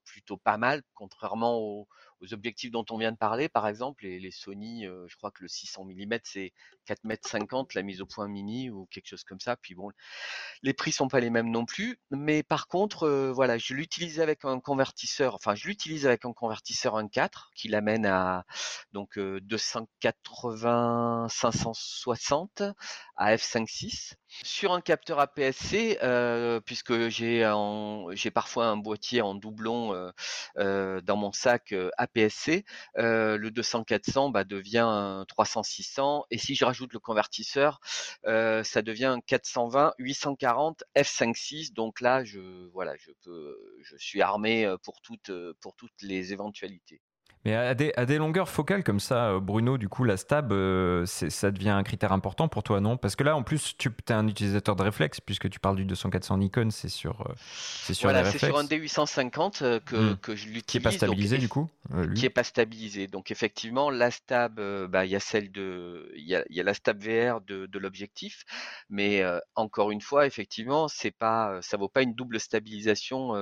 plutôt 0.06 0.38
pas 0.38 0.58
mal, 0.58 0.84
contrairement 0.94 1.58
aux, 1.58 1.88
objectifs 2.32 2.72
dont 2.72 2.86
on 2.90 2.98
vient 2.98 3.12
de 3.12 3.18
parler, 3.18 3.50
par 3.50 3.68
exemple, 3.68 4.04
les, 4.04 4.20
les 4.20 4.32
Sony, 4.32 4.86
euh, 4.86 5.06
je 5.08 5.16
crois 5.18 5.32
que 5.32 5.42
le 5.42 5.48
600 5.48 5.86
mm 5.86 6.20
c'est 6.24 6.54
4 6.86 7.04
mètres 7.04 7.28
50 7.28 7.74
la 7.74 7.82
mise 7.82 8.02
au 8.02 8.06
point 8.06 8.28
mini 8.28 8.70
ou 8.70 8.88
quelque 8.92 9.08
chose 9.08 9.24
comme 9.24 9.40
ça. 9.40 9.58
Puis 9.58 9.76
bon, 9.76 9.92
les 10.62 10.74
prix 10.74 10.92
sont 10.92 11.08
pas 11.08 11.20
les 11.20 11.30
mêmes 11.30 11.50
non 11.50 11.66
plus, 11.66 11.98
mais 12.12 12.44
par 12.44 12.68
contre, 12.68 13.04
euh, 13.04 13.32
voilà, 13.32 13.58
je 13.58 13.74
l'utilise 13.74 14.20
avec 14.20 14.46
un 14.46 14.60
convertisseur, 14.60 15.36
enfin 15.36 15.56
je 15.56 15.68
l'utilise 15.68 16.06
avec 16.06 16.26
un 16.26 16.34
convertisseur 16.34 16.96
1.4 16.96 17.50
qui 17.56 17.68
l'amène 17.68 18.06
à 18.06 18.46
donc 18.92 19.20
280 19.20 21.26
euh, 21.26 21.28
560 21.30 22.64
à 23.18 23.36
f5.6 23.36 24.14
sur 24.44 24.74
un 24.74 24.82
capteur 24.82 25.20
APS-C, 25.20 26.00
puisque 26.66 27.10
j'ai 27.10 27.44
parfois 28.34 28.66
un 28.68 28.78
boîtier 28.78 29.22
en 29.22 29.36
doublon 29.36 30.12
dans 30.56 31.16
mon 31.16 31.32
sac 31.32 31.74
APS-C, 31.98 32.66
le 32.96 33.50
200-400 33.50 34.32
bah, 34.32 34.44
devient 34.44 35.24
300-600 35.38 36.24
et 36.32 36.38
si 36.38 36.56
je 36.56 36.66
rajoute 36.66 36.94
le 36.94 37.00
convertisseur, 37.00 37.80
ça 38.24 38.82
devient 38.82 39.18
420-840 39.28 40.82
f5.6. 40.96 41.74
Donc 41.74 42.02
là, 42.02 42.24
je 42.24 42.70
voilà, 42.72 42.96
je 42.98 43.96
suis 43.98 44.22
armé 44.22 44.74
pour 44.84 45.02
toutes 45.02 45.32
les 46.02 46.34
éventualités. 46.34 47.02
Mais 47.46 47.56
à 47.56 47.74
des, 47.76 47.92
à 47.98 48.06
des, 48.06 48.18
longueurs 48.18 48.48
focales 48.48 48.86
comme 48.86 49.02
ça, 49.02 49.32
euh, 49.32 49.40
Bruno, 49.42 49.78
du 49.78 49.90
coup, 49.90 50.06
la 50.06 50.16
stab, 50.16 50.54
euh, 50.54 51.06
ça 51.06 51.52
devient 51.52 51.72
un 51.72 51.84
critère 51.84 52.14
important 52.14 52.48
pour 52.48 52.64
toi, 52.64 52.80
non? 52.80 52.96
Parce 52.96 53.18
que 53.18 53.24
là, 53.24 53.36
en 53.36 53.44
plus, 53.44 53.76
tu 53.78 53.90
es 53.90 54.12
un 54.14 54.28
utilisateur 54.30 54.78
de 54.78 54.84
réflexe, 54.84 55.20
puisque 55.20 55.50
tu 55.50 55.60
parles 55.60 55.76
du 55.76 55.86
200-400 55.86 56.40
Nikon, 56.40 56.70
c'est 56.72 56.88
sur, 56.88 57.20
euh, 57.22 57.34
c'est 57.38 57.94
sur 57.94 58.10
voilà, 58.10 58.24
c'est 58.32 58.38
sur 58.38 58.58
un 58.58 58.64
D850 58.64 59.82
que, 59.82 59.96
hmm. 59.96 60.18
que 60.18 60.36
je 60.38 60.46
l'utilise. 60.46 60.64
Qui 60.64 60.78
n'est 60.78 60.84
pas 60.84 60.92
stabilisé, 60.92 61.38
du 61.38 61.50
coup 61.50 61.70
Qui 62.16 62.22
n'est 62.22 62.30
pas 62.30 62.46
stabilisé. 62.46 63.08
Donc, 63.08 63.30
effectivement, 63.30 63.90
la 63.90 64.10
stab, 64.10 64.62
bah, 64.90 65.06
il 65.06 65.12
y 65.12 65.16
a 65.16 65.20
celle 65.20 65.52
de. 65.52 66.14
Il 66.16 66.26
y 66.26 66.36
a, 66.36 66.46
y 66.50 66.62
a, 66.62 66.64
la 66.64 66.74
stab 66.74 66.98
VR 66.98 67.42
de, 67.42 67.66
de 67.66 67.80
l'objectif, 67.80 68.44
mais 68.90 69.22
encore 69.56 69.92
une 69.92 70.02
fois, 70.02 70.26
effectivement, 70.26 70.88
c'est 70.88 71.12
pas, 71.12 71.60
ça 71.62 71.76
vaut 71.76 71.90
pas 71.90 72.04
une 72.04 72.14
double 72.14 72.40
stabilisation 72.40 73.34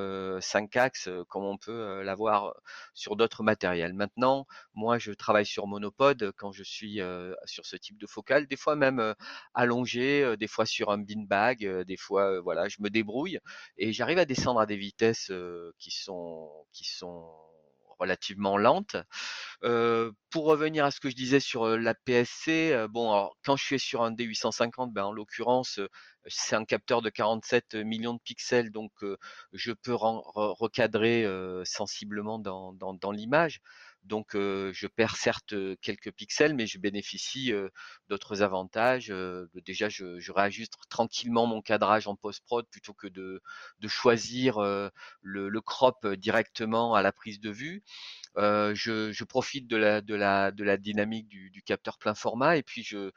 5 0.41 0.75
axes 0.77 1.09
comme 1.27 1.43
on 1.43 1.57
peut 1.57 2.01
l'avoir 2.01 2.55
sur 2.95 3.15
d'autres 3.15 3.43
matériels. 3.43 3.90
Maintenant, 3.93 4.45
moi, 4.73 4.97
je 4.99 5.11
travaille 5.11 5.45
sur 5.45 5.67
monopode 5.67 6.31
quand 6.37 6.51
je 6.51 6.63
suis 6.63 6.99
sur 7.45 7.65
ce 7.65 7.75
type 7.75 7.97
de 7.97 8.07
focale, 8.07 8.47
des 8.47 8.57
fois 8.57 8.75
même 8.75 9.13
allongé, 9.53 10.35
des 10.37 10.47
fois 10.47 10.65
sur 10.65 10.91
un 10.91 10.97
beanbag, 10.97 11.83
des 11.85 11.97
fois, 11.97 12.41
voilà, 12.41 12.67
je 12.69 12.77
me 12.81 12.89
débrouille 12.89 13.39
et 13.77 13.93
j'arrive 13.93 14.17
à 14.19 14.25
descendre 14.25 14.59
à 14.59 14.65
des 14.65 14.77
vitesses 14.77 15.31
qui 15.77 15.91
sont 15.91 16.49
qui 16.73 16.85
sont 16.85 17.25
relativement 18.01 18.57
lentes. 18.57 18.97
pour 19.61 20.45
revenir 20.45 20.85
à 20.85 20.91
ce 20.91 20.99
que 20.99 21.09
je 21.09 21.15
disais 21.15 21.39
sur 21.39 21.65
la 21.77 21.93
PSC, 21.93 22.87
bon, 22.89 23.29
quand 23.45 23.55
je 23.55 23.63
suis 23.63 23.79
sur 23.79 24.03
un 24.03 24.11
D850, 24.11 24.91
ben, 24.91 25.05
en 25.05 25.11
l'occurrence, 25.11 25.79
c'est 26.27 26.55
un 26.55 26.65
capteur 26.65 27.01
de 27.01 27.09
47 27.09 27.75
millions 27.75 28.13
de 28.13 28.21
pixels, 28.23 28.71
donc 28.71 28.91
je 29.53 29.71
peux 29.71 29.95
recadrer 29.95 31.25
sensiblement 31.63 32.39
dans, 32.39 33.11
l'image. 33.11 33.61
Donc 34.03 34.31
je 34.33 34.87
perds 34.87 35.15
certes 35.15 35.53
quelques 35.81 36.11
pixels, 36.11 36.55
mais 36.55 36.67
je 36.67 36.79
bénéficie 36.79 37.53
d'autres 38.09 38.41
avantages. 38.41 39.13
déjà, 39.65 39.89
je, 39.89 40.19
je, 40.19 40.31
réajuste 40.31 40.73
tranquillement 40.89 41.45
mon 41.45 41.61
cadrage 41.61 42.07
en 42.07 42.15
post-prod 42.15 42.65
plutôt 42.69 42.93
que 42.93 43.07
de, 43.07 43.41
de 43.79 43.87
choisir 43.87 44.59
le, 44.59 45.49
le, 45.49 45.61
crop 45.61 46.07
directement 46.07 46.95
à 46.95 47.01
la 47.01 47.11
prise 47.11 47.39
de 47.39 47.51
vue. 47.51 47.83
Je, 48.37 49.11
je, 49.11 49.23
profite 49.23 49.67
de 49.67 49.77
la, 49.77 50.01
de 50.01 50.15
la, 50.15 50.51
de 50.51 50.63
la 50.63 50.77
dynamique 50.77 51.27
du, 51.27 51.51
du 51.51 51.61
capteur 51.61 51.97
plein 51.97 52.15
format 52.15 52.57
et 52.57 52.63
puis 52.63 52.83
je 52.83 53.11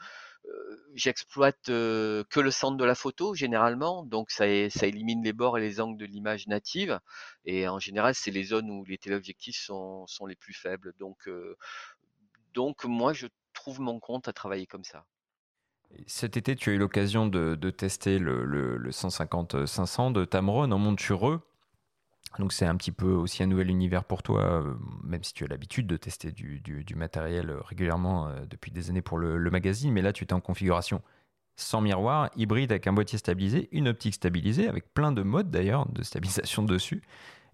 j'exploite 0.95 1.65
que 1.67 2.41
le 2.41 2.51
centre 2.51 2.77
de 2.77 2.85
la 2.85 2.95
photo 2.95 3.35
généralement, 3.35 4.05
donc 4.05 4.31
ça, 4.31 4.47
élimine 4.47 5.23
les 5.23 5.33
bords 5.33 5.59
et 5.59 5.61
les 5.61 5.81
angles 5.81 5.99
de 5.99 6.05
l'image 6.05 6.47
native. 6.47 7.01
Et 7.45 7.69
en 7.69 7.79
général, 7.79 8.15
c'est 8.15 8.31
les 8.31 8.45
zones 8.45 8.71
où 8.71 8.85
les 8.85 8.99
téléobjectifs 8.99 9.57
sont, 9.57 10.07
les 10.27 10.37
plus 10.37 10.55
faibles. 10.55 10.95
Donc, 10.99 11.29
donc 12.53 12.85
moi, 12.85 13.13
je 13.13 13.27
trouve 13.53 13.81
mon 13.81 14.01
compte 14.01 14.29
à 14.29 14.33
travailler 14.33 14.67
comme 14.67 14.85
ça. 14.85 15.05
Cet 16.07 16.37
été, 16.37 16.57
tu 16.57 16.71
as 16.71 16.73
eu 16.75 16.79
l'occasion 16.79 17.27
de, 17.27 17.71
tester 17.71 18.19
le, 18.19 18.45
le, 18.45 18.77
le 18.77 18.91
150-500 18.91 20.13
de 20.13 20.25
Tamron 20.25 20.71
en 20.71 20.79
montureux. 20.79 21.41
Donc 22.39 22.53
c'est 22.53 22.67
un 22.67 22.77
petit 22.77 22.93
peu 22.93 23.13
aussi 23.13 23.43
un 23.43 23.47
nouvel 23.47 23.71
univers 23.71 24.05
pour 24.05 24.23
toi, 24.23 24.43
euh, 24.43 24.75
même 25.05 25.23
si 25.23 25.33
tu 25.33 25.45
as 25.45 25.47
l'habitude 25.47 25.87
de 25.87 25.97
tester 25.97 26.33
du, 26.33 26.85
matériel 26.97 27.51
euh, 27.51 27.61
régulièrement 27.61 28.29
euh, 28.29 28.45
depuis 28.49 28.73
des 28.73 28.91
années 28.91 29.03
pour 29.03 29.19
le, 29.19 29.39
magazine, 29.51 29.93
mais 29.93 30.03
là 30.03 30.13
tu 30.13 30.25
es 30.25 30.33
en 30.33 30.41
configuration 30.41 31.01
sans 31.57 31.81
miroir, 31.81 32.31
hybride 32.35 32.73
avec 32.73 32.89
un 32.89 32.93
boîtier 32.93 33.17
stabilisé, 33.17 33.69
une 33.71 33.87
optique 33.87 34.15
stabilisée, 34.15 34.67
avec 34.67 34.93
plein 34.93 35.13
de 35.13 35.23
modes 35.23 35.51
d'ailleurs 35.51 35.89
de 35.89 36.03
stabilisation 36.03 36.63
dessus. 36.65 37.03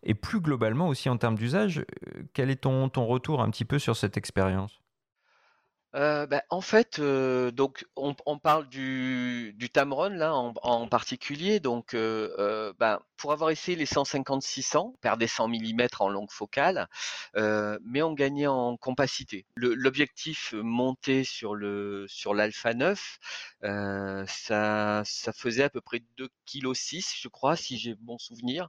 Et 0.03 0.15
plus 0.15 0.41
globalement 0.41 0.89
aussi 0.89 1.11
en 1.11 1.19
termes 1.19 1.37
d'usage, 1.37 1.85
quel 2.33 2.49
est 2.49 2.63
ton, 2.63 2.89
ton 2.89 3.05
retour 3.05 3.43
un 3.43 3.51
petit 3.51 3.67
peu 3.67 3.79
sur 3.79 3.95
cette 3.97 4.17
expérience? 4.17 4.81
Bah, 5.93 6.43
en 6.51 6.61
fait, 6.61 7.01
donc 7.01 7.85
on 7.97 8.15
on 8.27 8.39
parle 8.39 8.69
du 8.69 9.53
du 9.57 9.71
Tamron 9.71 10.11
là 10.11 10.35
en 10.35 10.55
en 10.63 10.87
particulier 10.89 11.59
donc 11.61 11.95
ben, 11.95 13.01
pour 13.17 13.33
avoir 13.33 13.51
essayé 13.51 13.77
les 13.77 13.87
150-600, 13.87 14.95
perdait 15.01 15.27
100 15.27 15.49
mm 15.49 15.89
en 15.99 16.09
longue 16.09 16.31
focale, 16.31 16.89
mais 17.35 18.03
on 18.03 18.13
gagnait 18.15 18.47
en 18.47 18.77
compacité. 18.77 19.47
l'objectif 19.57 20.55
monté 20.55 21.25
sur 21.25 21.55
le 21.55 22.07
sur 22.09 22.35
l'Alpha 22.35 22.75
9, 22.75 23.19
ça 23.63 25.03
ça 25.05 25.33
faisait 25.33 25.65
à 25.65 25.71
peu 25.71 25.81
près 25.81 26.03
2 26.17 26.29
kg 26.47 26.73
je 27.21 27.29
crois, 27.29 27.57
si 27.57 27.79
j'ai 27.79 27.95
bon 27.97 28.19
souvenir, 28.19 28.69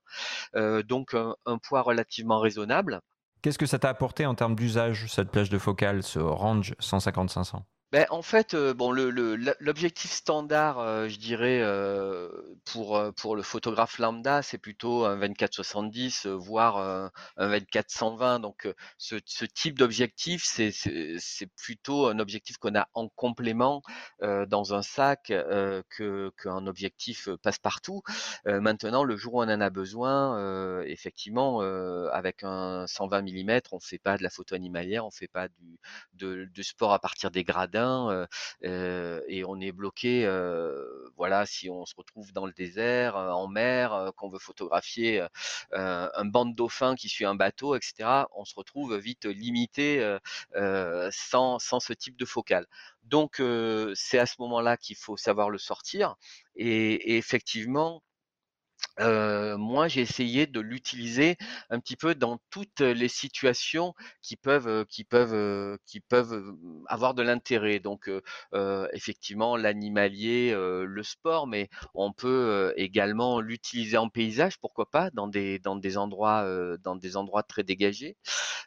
donc 0.55 1.13
un 1.13 1.57
poids 1.60 1.81
relativement 1.81 2.39
raisonnable. 2.39 3.01
Qu'est-ce 3.41 3.58
que 3.58 3.65
ça 3.65 3.80
t'a 3.80 3.89
apporté 3.89 4.27
en 4.27 4.36
termes 4.36 4.56
d'usage, 4.56 5.12
cette 5.12 5.32
plage 5.32 5.49
de 5.49 5.58
focale, 5.58 6.04
ce 6.04 6.19
range 6.19 6.75
150-500 6.80 7.62
ben, 7.91 8.06
en 8.10 8.21
fait, 8.21 8.54
euh, 8.54 8.73
bon, 8.73 8.91
le, 8.91 9.10
l'objectif 9.60 10.12
standard, 10.12 10.80
euh, 10.80 11.10
je 11.10 11.17
dirais, 11.17 11.60
euh, 11.62 12.30
pour, 12.63 13.01
pour 13.17 13.36
le 13.36 13.41
photographe 13.43 13.97
lambda, 13.99 14.41
c'est 14.41 14.58
plutôt 14.58 15.04
un 15.04 15.17
24-70, 15.17 16.30
voire 16.30 16.77
un 17.36 17.49
24-120. 17.49 18.39
Donc, 18.39 18.73
ce, 18.97 19.17
ce 19.25 19.43
type 19.43 19.77
d'objectif, 19.77 20.43
c'est, 20.45 20.71
c'est, 20.71 21.47
plutôt 21.58 22.08
un 22.08 22.19
objectif 22.19 22.58
qu'on 22.58 22.75
a 22.75 22.88
en 22.93 23.10
complément 23.10 23.82
dans 24.21 24.73
un 24.73 24.82
sac 24.82 25.25
que 25.27 26.32
qu'un 26.41 26.67
objectif 26.67 27.27
passe-partout. 27.43 28.01
maintenant, 28.45 29.04
le 29.04 29.17
jour 29.17 29.36
où 29.36 29.41
on 29.41 29.49
en 29.49 29.62
a 29.62 29.69
besoin, 29.69 30.82
effectivement, 30.84 31.60
avec 32.12 32.43
un 32.43 32.86
120 32.88 33.21
mm, 33.23 33.60
on 33.71 33.80
fait 33.80 33.99
pas 33.99 34.17
de 34.17 34.23
la 34.23 34.30
photo 34.30 34.56
animalière, 34.56 35.06
on 35.06 35.12
fait 35.12 35.27
pas 35.27 35.47
du, 35.49 35.77
de, 36.13 36.47
de 36.54 36.62
sport 36.63 36.93
à 36.93 36.99
partir 36.99 37.32
des 37.32 37.43
gradins 37.43 37.81
et 38.62 39.44
on 39.46 39.60
est 39.60 39.72
bloqué. 39.72 40.26
voilà, 41.17 41.46
si 41.46 41.70
on 41.70 41.86
se 41.86 41.96
retrouve 41.96 42.32
dans 42.34 42.46
le 42.46 42.54
désert, 42.54 43.15
en 43.15 43.48
mer, 43.48 44.12
qu'on 44.17 44.30
veut 44.30 44.39
photographier 44.39 45.26
un 45.74 46.26
banc 46.26 46.46
de 46.46 46.56
dauphins 46.56 46.96
qui 46.96 47.10
suit 47.10 47.26
un 47.26 47.36
bateau, 47.36 47.76
etc. 47.76 48.28
On 48.36 48.46
se 48.46 48.56
retrouve 48.56 48.96
vite 48.98 49.26
limité 49.26 50.17
sans, 51.12 51.60
sans 51.60 51.80
ce 51.80 51.94
type 51.94 52.17
de 52.17 52.26
focale. 52.26 52.67
Donc 53.04 53.41
c'est 53.96 54.20
à 54.20 54.26
ce 54.26 54.36
moment-là 54.39 54.78
qu'il 54.78 54.96
faut 54.96 55.17
savoir 55.17 55.50
le 55.50 55.58
sortir. 55.58 56.15
et 56.56 57.17
effectivement, 57.17 58.04
moi, 59.00 59.88
j'ai 59.88 60.02
essayé 60.02 60.48
de 60.48 60.60
l'utiliser 60.60 61.38
un 61.70 61.80
petit 61.80 61.96
peu 61.96 62.15
dans 62.15 62.39
toutes 62.50 62.82
les 62.82 63.08
situations 63.08 63.94
qui 64.22 64.36
peuvent, 64.38 64.86
qui 64.86 65.04
peuvent, 65.04 65.78
qui 65.86 66.00
peuvent 66.02 66.54
avoir 66.88 67.13
de 67.13 67.22
l'intérêt. 67.24 67.80
Donc, 67.80 68.10
effectivement, 68.94 69.58
l'animalier, 69.58 70.54
le 70.54 71.04
sport, 71.04 71.48
mais 71.48 71.70
on 71.94 72.12
peut 72.13 72.74
également 72.78 73.39
l'utiliser 73.41 73.98
en 73.98 74.10
paysage, 74.10 74.60
pourquoi 74.60 74.89
pas, 74.89 75.10
dans 75.12 75.28
des, 75.28 75.60
dans 75.60 75.76
des 75.76 75.98
endroits, 75.98 76.46
dans 76.84 76.96
des 76.96 77.17
endroits 77.17 77.44
très 77.44 77.63
dégagés. 77.63 78.17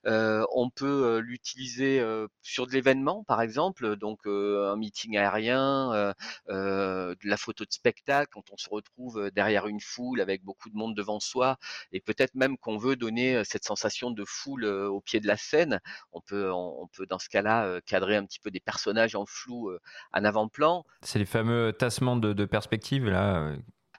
on 0.04 0.70
peut 0.74 1.18
l'utiliser 1.18 2.04
sur 2.42 2.66
de 2.66 2.72
l'événement, 2.72 3.24
par 3.24 3.40
exemple, 3.40 3.96
donc 3.96 4.20
un 4.26 4.76
meeting 4.76 5.16
aérien, 5.16 6.14
de 6.48 7.28
la 7.28 7.36
photo 7.36 7.64
de 7.64 7.72
spectacle, 7.72 8.30
quand 8.32 8.50
on 8.52 8.56
se 8.56 8.68
retrouve 8.68 9.30
derrière 9.30 9.66
une 9.66 9.80
foule 9.80 10.03
avec 10.20 10.42
beaucoup 10.44 10.70
de 10.70 10.76
monde 10.76 10.94
devant 10.94 11.20
soi, 11.20 11.56
et 11.92 12.00
peut-être 12.00 12.34
même 12.34 12.56
qu'on 12.58 12.76
veut 12.76 12.96
donner 12.96 13.42
cette 13.44 13.64
sensation 13.64 14.10
de 14.10 14.24
foule 14.26 14.64
au 14.64 15.00
pied 15.00 15.20
de 15.20 15.26
la 15.26 15.36
scène. 15.36 15.80
On 16.12 16.20
peut, 16.20 16.50
on, 16.52 16.88
peut 16.88 17.06
dans 17.06 17.18
ce 17.18 17.28
cas-là 17.28 17.80
cadrer 17.86 18.16
un 18.16 18.24
petit 18.24 18.40
peu 18.40 18.50
des 18.50 18.60
personnages 18.60 19.14
en 19.14 19.26
flou 19.26 19.70
en 20.12 20.24
avant-plan. 20.24 20.84
C'est 21.02 21.18
les 21.18 21.24
fameux 21.24 21.72
tassements 21.72 22.16
de, 22.16 22.32
de 22.32 22.44
perspective 22.44 23.08
là 23.08 23.54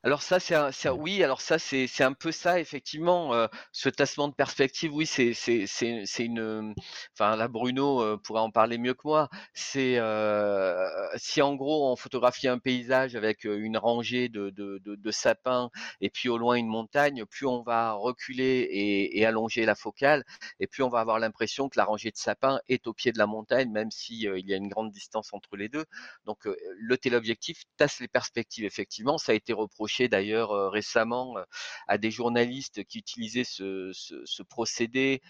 alors 0.05 0.21
ça, 0.21 0.39
c'est 0.39 0.53
un, 0.53 0.69
oui, 0.91 1.23
alors 1.23 1.41
ça, 1.41 1.57
c'est 1.57 2.03
un 2.03 2.13
peu 2.13 2.31
ça, 2.31 2.59
effectivement. 2.59 3.33
Euh, 3.33 3.47
ce 3.71 3.89
tassement 3.89 4.27
de 4.27 4.35
perspective, 4.35 4.93
oui, 4.93 5.07
c'est 5.07 5.33
une. 6.19 6.75
Enfin, 7.13 7.35
là, 7.35 7.47
Bruno 7.47 8.03
euh, 8.03 8.15
pourrait 8.15 8.41
en 8.41 8.51
parler 8.51 8.77
mieux 8.77 8.93
que 8.93 9.01
moi. 9.03 9.29
C'est 9.55 9.97
euh, 9.97 10.87
si 11.15 11.41
en 11.41 11.55
gros 11.55 11.91
on 11.91 11.95
photographie 11.95 12.47
un 12.47 12.59
paysage 12.59 13.15
avec 13.15 13.45
une 13.45 13.77
rangée 13.77 14.29
de, 14.29 14.51
de, 14.51 14.79
de, 14.83 15.11
sapins 15.11 15.71
et 16.01 16.11
puis 16.11 16.29
au 16.29 16.37
loin 16.37 16.53
une 16.55 16.67
montagne, 16.67 17.25
plus 17.25 17.47
on 17.47 17.63
va 17.63 17.93
reculer 17.93 18.59
et, 18.69 19.19
et 19.19 19.25
allonger 19.25 19.65
la 19.65 19.73
focale, 19.73 20.23
et 20.59 20.67
plus 20.67 20.83
on 20.83 20.89
va 20.89 20.99
avoir 20.99 21.17
l'impression 21.17 21.67
que 21.67 21.79
la 21.79 21.85
rangée 21.85 22.11
de 22.11 22.17
sapins 22.17 22.59
est 22.69 22.85
au 22.85 22.93
pied 22.93 23.11
de 23.11 23.17
la 23.17 23.25
montagne, 23.25 23.71
même 23.71 23.89
si 23.89 24.19
il 24.19 24.47
y 24.47 24.53
a 24.53 24.57
une 24.57 24.69
grande 24.69 24.91
distance 24.91 25.33
entre 25.33 25.55
les 25.57 25.67
deux. 25.67 25.85
Donc 26.25 26.45
le 26.45 26.97
téléobjectif 26.97 27.63
tasse 27.77 27.99
les 27.99 28.07
perspectives. 28.07 28.65
Effectivement, 28.65 29.17
ça 29.17 29.31
a 29.31 29.35
été 29.35 29.51
reproché 29.53 29.94
d'ailleurs 30.03 30.71
récemment 30.71 31.36
à 31.88 31.97
des 31.97 32.12
journalistes 32.12 32.84
qui 32.84 32.99
utilisaient 32.99 33.43
ce, 33.43 34.43
procédé 34.43 35.21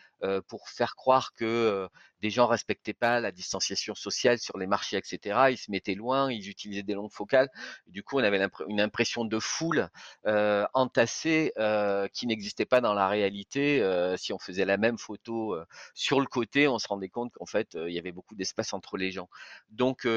pour 0.47 0.69
faire 0.69 0.95
croire 0.95 1.33
que 1.33 1.87
des 2.25 2.31
gens 2.31 2.47
respectaient 2.47 2.95
pas 2.95 3.19
la 3.19 3.31
distanciation 3.31 3.93
sociale 3.93 4.39
sur 4.39 4.57
les 4.57 4.65
marchés, 4.65 4.97
etc. 4.97 5.49
Ils 5.51 5.59
se 5.59 5.69
mettaient 5.69 5.93
loin, 5.93 6.31
ils 6.31 6.49
utilisaient 6.49 6.81
des 6.81 6.95
longues 6.95 7.11
focales. 7.11 7.51
Du 7.85 8.01
coup, 8.01 8.17
on 8.17 8.23
avait 8.23 8.43
une 8.67 8.81
impression 8.81 9.25
de 9.25 9.37
foule 9.37 9.91
euh, 10.25 10.65
entassée 10.73 11.53
euh, 11.59 12.07
qui 12.07 12.25
n'existait 12.25 12.65
pas 12.65 12.81
dans 12.81 12.95
la 12.95 13.07
réalité. 13.07 13.79
Euh, 13.79 14.17
si 14.17 14.33
on 14.33 14.39
faisait 14.39 14.65
la 14.65 14.77
même 14.77 14.97
photo 14.97 15.55
sur 15.93 16.19
le 16.19 16.25
côté, 16.25 16.67
on 16.67 16.79
se 16.79 16.87
rendait 16.87 17.09
compte 17.09 17.31
qu'en 17.33 17.45
fait, 17.45 17.77
il 17.79 17.93
y 17.93 17.99
avait 17.99 18.11
beaucoup 18.11 18.33
d'espace 18.33 18.73
entre 18.73 18.97
les 18.97 19.11
gens. 19.11 19.29
Donc, 19.69 20.07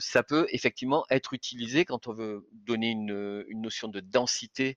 ça 0.00 0.22
peut 0.24 0.46
effectivement 0.50 1.04
être 1.08 1.34
utilisé 1.34 1.84
quand 1.84 2.08
on 2.08 2.14
veut 2.14 2.48
donner 2.52 2.90
une 2.90 3.46
notion 3.62 3.86
de 3.86 4.00
densité. 4.00 4.76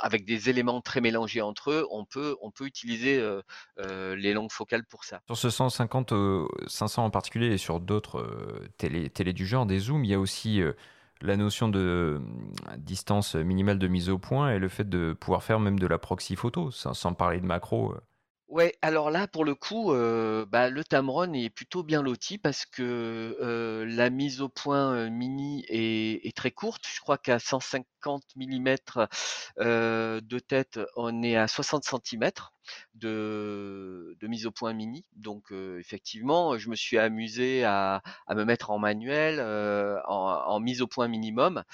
Avec 0.00 0.24
des 0.24 0.48
éléments 0.48 0.80
très 0.80 1.00
mélangés 1.00 1.40
entre 1.40 1.70
eux, 1.70 1.86
on 1.90 2.04
peut, 2.04 2.36
utiliser 2.60 3.22
les 3.78 4.32
longues 4.32 4.52
focales 4.52 4.84
pour 4.84 5.04
ça. 5.04 5.20
Sur 5.26 5.36
ce 5.36 5.50
150, 5.50 6.14
500 6.66 7.04
en 7.04 7.10
particulier 7.10 7.48
et 7.48 7.58
sur 7.58 7.80
d'autres 7.80 8.26
télé, 8.78 9.10
télé, 9.10 9.32
du 9.32 9.46
genre, 9.46 9.66
des 9.66 9.78
zooms, 9.78 10.04
il 10.04 10.10
y 10.10 10.14
a 10.14 10.20
aussi 10.20 10.60
la 11.20 11.36
notion 11.36 11.68
de 11.68 12.20
distance 12.78 13.34
minimale 13.34 13.78
de 13.78 13.88
mise 13.88 14.08
au 14.08 14.18
point 14.18 14.52
et 14.52 14.58
le 14.58 14.68
fait 14.68 14.88
de 14.88 15.16
pouvoir 15.18 15.42
faire 15.42 15.60
même 15.60 15.78
de 15.78 15.86
la 15.86 15.98
proxy 15.98 16.36
photo, 16.36 16.70
sans, 16.70 16.94
sans 16.94 17.14
parler 17.14 17.40
de 17.40 17.46
macro. 17.46 17.94
Ouais, 18.52 18.76
alors 18.82 19.10
là, 19.10 19.26
pour 19.26 19.46
le 19.46 19.54
coup, 19.54 19.94
bah, 20.50 20.68
le 20.68 20.84
Tamron 20.84 21.32
est 21.32 21.48
plutôt 21.48 21.82
bien 21.82 22.02
loti 22.02 22.36
parce 22.36 22.66
que 22.66 23.34
la 23.88 24.10
mise 24.10 24.42
au 24.42 24.50
point 24.50 25.08
mini 25.08 25.64
est, 25.68 26.36
très 26.36 26.50
courte. 26.50 26.84
Je 26.86 27.00
crois 27.00 27.16
qu'à 27.16 27.38
150 27.38 28.24
mm 28.36 28.76
de 29.56 30.38
tête, 30.38 30.80
on 30.96 31.22
est 31.22 31.34
à 31.34 31.48
60 31.48 31.82
cm 31.82 32.30
de, 32.94 34.14
mise 34.20 34.44
au 34.44 34.50
point 34.50 34.74
mini. 34.74 35.06
Donc 35.16 35.50
effectivement, 35.78 36.58
je 36.58 36.68
me 36.68 36.76
suis 36.76 36.98
amusé 36.98 37.64
à, 37.64 38.02
me 38.28 38.44
mettre 38.44 38.70
en 38.70 38.78
manuel, 38.78 39.40
en, 40.06 40.60
mise 40.60 40.82
au 40.82 40.86
point 40.86 41.08
minimum. 41.08 41.64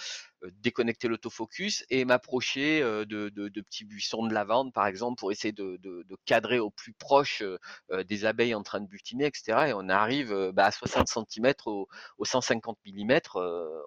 Euh, 0.44 0.50
déconnecter 0.62 1.08
l'autofocus 1.08 1.84
et 1.90 2.04
m'approcher 2.04 2.80
euh, 2.80 3.04
de, 3.04 3.28
petits 3.60 3.84
buissons 3.84 4.24
de 4.24 4.32
lavande, 4.32 4.72
par 4.72 4.86
exemple, 4.86 5.18
pour 5.18 5.32
essayer 5.32 5.52
de, 5.52 5.78
cadrer 6.26 6.58
au 6.60 6.70
plus 6.70 6.92
proche 6.92 7.42
euh, 7.42 8.04
des 8.04 8.24
abeilles 8.24 8.54
en 8.54 8.62
train 8.62 8.80
de 8.80 8.86
butiner, 8.86 9.26
etc. 9.26 9.68
Et 9.68 9.72
on 9.72 9.88
arrive 9.88 10.52
bah, 10.52 10.66
à 10.66 10.70
60 10.70 11.08
cm 11.08 11.54
au, 11.66 11.88
150 12.22 12.78
mm, 12.86 13.18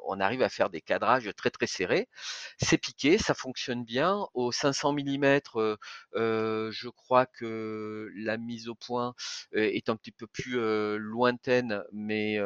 on 0.05 0.19
arrive 0.19 0.41
à 0.41 0.49
faire 0.49 0.69
des 0.69 0.81
cadrages 0.81 1.29
très 1.37 1.51
très 1.51 1.67
serrés. 1.67 2.09
C'est 2.57 2.77
piqué, 2.77 3.17
ça 3.17 3.33
fonctionne 3.33 3.83
bien. 3.85 4.27
Au 4.33 4.51
500 4.51 4.93
mm, 4.93 5.39
je 6.15 6.89
crois 6.89 7.25
que 7.25 8.11
la 8.15 8.37
mise 8.37 8.67
au 8.67 8.75
point 8.75 9.13
est 9.53 9.89
un 9.89 9.95
petit 9.95 10.11
peu 10.11 10.27
plus 10.27 10.57
lointaine, 10.97 11.83
mais 11.93 12.39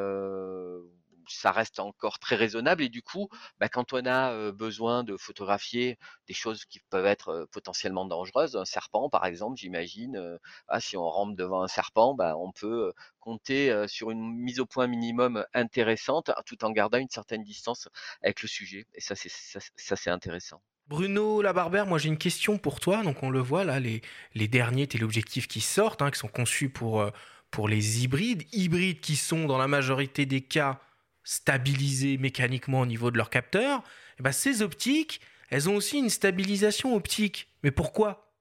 ça 1.30 1.52
reste 1.52 1.80
encore 1.80 2.20
très 2.20 2.36
raisonnable. 2.36 2.84
Et 2.84 2.90
du 2.90 3.02
coup, 3.02 3.30
bah, 3.60 3.70
quand 3.70 3.94
on 3.94 4.06
a 4.06 4.52
besoin 4.52 5.04
de 5.04 5.18
photographier 5.18 5.98
des 6.28 6.34
choses 6.34 6.66
qui 6.66 6.80
peuvent 6.90 7.06
être 7.06 7.48
potentiellement 7.52 8.06
dangereuses, 8.06 8.56
un 8.56 8.66
serpent 8.66 9.10
par 9.10 9.26
exemple, 9.26 9.58
j'imagine, 9.58 10.40
ah, 10.68 10.80
si 10.80 10.98
on 10.98 11.10
rentre 11.10 11.36
devant 11.36 11.64
un 11.64 11.68
serpent, 11.68 12.14
bah, 12.14 12.36
on 12.38 12.52
peut 12.52 12.94
compter 13.20 13.88
sur 13.88 14.12
une 14.12 14.36
mise 14.36 14.60
au 14.60 14.66
point 14.66 14.88
minimum 14.88 15.46
intéressante 15.54 16.32
tout 16.46 16.64
en 16.64 16.72
gardant 16.72 16.98
une 16.98 17.10
certaine 17.10 17.44
distance 17.44 17.90
avec 18.22 18.42
le 18.42 18.48
sujet. 18.48 18.86
Et 18.94 19.02
ça, 19.02 19.16
c'est 19.16 19.30
ça, 19.30 19.96
c'est 19.96 20.10
intéressant. 20.10 20.62
Bruno 20.88 21.42
Labarbère, 21.42 21.88
moi 21.88 21.98
j'ai 21.98 22.10
une 22.10 22.18
question 22.18 22.58
pour 22.60 22.80
toi. 22.80 23.04
Donc 23.04 23.24
on 23.24 23.30
le 23.30 23.40
voit 23.40 23.64
là, 23.64 23.80
les, 23.80 24.02
les 24.36 24.48
derniers 24.48 24.88
téléobjectifs 24.88 25.48
qui 25.48 25.62
sortent, 25.62 26.02
hein, 26.02 26.12
qui 26.12 26.20
sont 26.20 26.28
conçus 26.28 26.70
pour, 26.70 27.12
pour 27.50 27.68
les 27.68 28.04
hybrides, 28.04 28.44
hybrides 28.52 29.00
qui 29.00 29.16
sont 29.16 29.46
dans 29.46 29.58
la 29.58 29.68
majorité 29.68 30.26
des 30.26 30.42
cas 30.42 30.80
stabilisées 31.26 32.18
mécaniquement 32.18 32.82
au 32.82 32.86
niveau 32.86 33.12
de 33.12 33.18
leur 33.18 33.30
capteur, 33.30 33.80
et 33.80 34.20
eh 34.20 34.24
ben 34.24 34.32
ces 34.32 34.62
optiques, 34.62 35.20
elles 35.50 35.70
ont 35.70 35.76
aussi 35.76 35.98
une 35.98 36.10
stabilisation 36.10 36.96
optique. 36.96 37.50
Mais 37.64 37.72
pourquoi? 37.72 38.32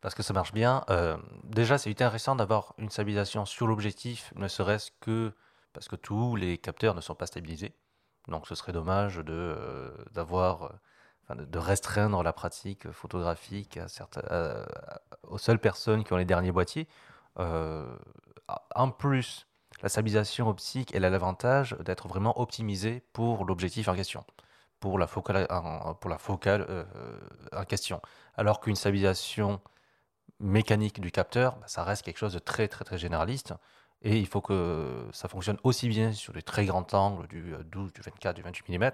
Parce 0.00 0.14
que 0.14 0.22
ça 0.22 0.32
marche 0.32 0.52
bien. 0.52 0.84
Euh, 0.88 1.16
déjà, 1.44 1.76
c'est 1.76 1.90
intéressant 1.90 2.36
d'avoir 2.36 2.74
une 2.78 2.90
stabilisation 2.90 3.44
sur 3.44 3.66
l'objectif, 3.66 4.32
ne 4.36 4.48
serait-ce 4.48 4.92
que 5.00 5.32
parce 5.72 5.88
que 5.88 5.96
tous 5.96 6.36
les 6.36 6.58
capteurs 6.58 6.94
ne 6.94 7.00
sont 7.00 7.14
pas 7.14 7.26
stabilisés. 7.26 7.74
Donc 8.28 8.46
ce 8.48 8.54
serait 8.54 8.72
dommage 8.72 9.16
de, 9.16 9.32
euh, 9.32 9.90
euh, 10.16 11.34
de, 11.34 11.58
restreindre 11.58 12.22
la 12.22 12.32
pratique 12.32 12.90
photographique 12.90 13.76
à 13.76 13.86
certains, 13.86 14.66
aux 15.22 15.38
seules 15.38 15.60
personnes 15.60 16.02
qui 16.02 16.12
ont 16.12 16.16
les 16.16 16.24
derniers 16.24 16.52
boîtiers. 16.52 16.88
en 17.36 18.90
plus, 18.90 19.46
la 19.82 19.88
stabilisation 19.88 20.48
optique, 20.48 20.94
elle 20.94 21.04
a 21.04 21.10
l'avantage 21.10 21.76
d'être 21.84 22.08
vraiment 22.08 22.38
optimisée 22.40 23.02
pour 23.12 23.44
l'objectif 23.44 23.88
en 23.88 23.94
question, 23.94 24.24
pour 24.80 24.98
la 24.98 25.06
focale, 25.06 25.46
en, 25.50 25.96
euh, 26.46 26.84
en 27.52 27.64
question. 27.64 28.00
Alors 28.36 28.60
qu'une 28.60 28.76
stabilisation 28.76 29.60
mécanique 30.40 31.00
du 31.00 31.10
capteur, 31.10 31.56
bah, 31.56 31.66
ça 31.68 31.84
reste 31.84 32.02
quelque 32.02 32.18
chose 32.18 32.32
de 32.34 32.38
très 32.38 32.68
très 32.68 32.84
très 32.84 32.98
généraliste. 32.98 33.54
Et 34.02 34.18
il 34.18 34.26
faut 34.26 34.40
que 34.40 35.08
ça 35.12 35.28
fonctionne 35.28 35.58
aussi 35.62 35.88
bien 35.88 36.12
sur 36.12 36.32
des 36.32 36.42
très 36.42 36.64
grands 36.64 36.86
angles 36.92 37.26
du 37.28 37.54
12, 37.66 37.92
du 37.92 38.00
24, 38.00 38.36
du 38.36 38.42
28 38.42 38.78
mm 38.78 38.90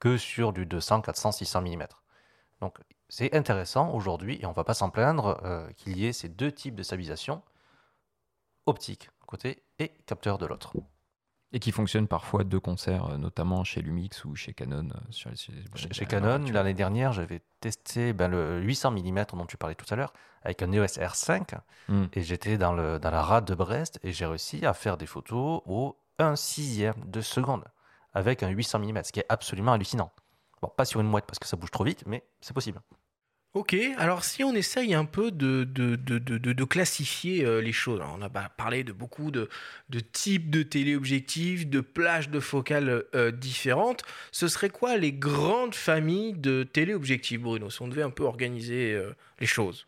que 0.00 0.16
sur 0.16 0.52
du 0.52 0.66
200, 0.66 1.02
400, 1.02 1.32
600 1.32 1.62
mm. 1.62 1.86
Donc 2.60 2.78
c'est 3.08 3.34
intéressant 3.34 3.92
aujourd'hui, 3.92 4.38
et 4.40 4.46
on 4.46 4.50
ne 4.50 4.54
va 4.54 4.64
pas 4.64 4.74
s'en 4.74 4.90
plaindre, 4.90 5.40
euh, 5.44 5.68
qu'il 5.76 5.98
y 5.98 6.06
ait 6.06 6.12
ces 6.12 6.28
deux 6.28 6.52
types 6.52 6.74
de 6.74 6.82
stabilisation 6.82 7.42
optique 8.66 9.10
côté 9.26 9.62
et 9.78 9.92
capteur 10.06 10.38
de 10.38 10.46
l'autre. 10.46 10.72
Et 11.52 11.58
qui 11.58 11.70
fonctionne 11.70 12.08
parfois 12.08 12.44
de 12.44 12.58
concert, 12.58 13.06
euh, 13.06 13.16
notamment 13.18 13.62
chez 13.62 13.80
Lumix 13.80 14.24
ou 14.24 14.34
chez 14.34 14.52
Canon. 14.52 14.88
Euh, 14.90 15.30
chez, 15.92 16.06
Canon, 16.06 16.44
l'année 16.52 16.74
dernière, 16.74 17.12
j'avais 17.12 17.40
testé 17.60 18.12
ben, 18.12 18.28
le 18.28 18.60
800 18.60 18.90
mm 18.90 19.24
dont 19.32 19.46
tu 19.46 19.56
parlais 19.56 19.76
tout 19.76 19.86
à 19.92 19.96
l'heure 19.96 20.12
avec 20.42 20.62
un 20.62 20.72
EOS 20.72 20.98
R5 20.98 21.58
hmm. 21.88 22.04
et 22.12 22.22
j'étais 22.22 22.58
dans, 22.58 22.72
le, 22.72 22.98
dans 22.98 23.10
la 23.10 23.22
rade 23.22 23.44
de 23.44 23.54
Brest 23.54 24.00
et 24.02 24.12
j'ai 24.12 24.26
réussi 24.26 24.66
à 24.66 24.74
faire 24.74 24.96
des 24.96 25.06
photos 25.06 25.62
au 25.66 25.96
1 26.18 26.36
sixième 26.36 26.94
de 27.06 27.20
seconde 27.20 27.64
avec 28.12 28.42
un 28.42 28.48
800 28.48 28.78
mm, 28.78 29.04
ce 29.04 29.12
qui 29.12 29.20
est 29.20 29.26
absolument 29.28 29.72
hallucinant. 29.72 30.10
Bon, 30.62 30.68
pas 30.68 30.86
sur 30.86 31.00
une 31.00 31.06
mouette 31.06 31.26
parce 31.26 31.38
que 31.38 31.46
ça 31.46 31.56
bouge 31.56 31.70
trop 31.70 31.84
vite, 31.84 32.02
mais 32.06 32.24
c'est 32.40 32.54
possible. 32.54 32.80
Ok, 33.56 33.74
alors 33.96 34.22
si 34.22 34.44
on 34.44 34.52
essaye 34.52 34.92
un 34.92 35.06
peu 35.06 35.30
de, 35.30 35.64
de, 35.64 36.64
classifier 36.64 37.42
euh, 37.42 37.62
les 37.62 37.72
choses, 37.72 38.02
on 38.14 38.20
a 38.20 38.28
parlé 38.28 38.84
de 38.84 38.92
beaucoup 38.92 39.30
de, 39.30 39.48
types 40.12 40.50
de 40.50 40.62
téléobjectifs, 40.62 41.66
de 41.66 41.80
plages 41.80 42.28
de 42.28 42.38
focales 42.38 43.04
euh, 43.14 43.30
différentes, 43.30 44.02
ce 44.30 44.46
serait 44.46 44.68
quoi 44.68 44.98
les 44.98 45.14
grandes 45.14 45.74
familles 45.74 46.34
de 46.34 46.64
téléobjectifs, 46.64 47.40
Bruno, 47.40 47.70
si 47.70 47.80
on 47.80 47.88
devait 47.88 48.02
un 48.02 48.10
peu 48.10 48.24
organiser 48.24 48.92
euh, 48.92 49.16
les 49.40 49.46
choses? 49.46 49.86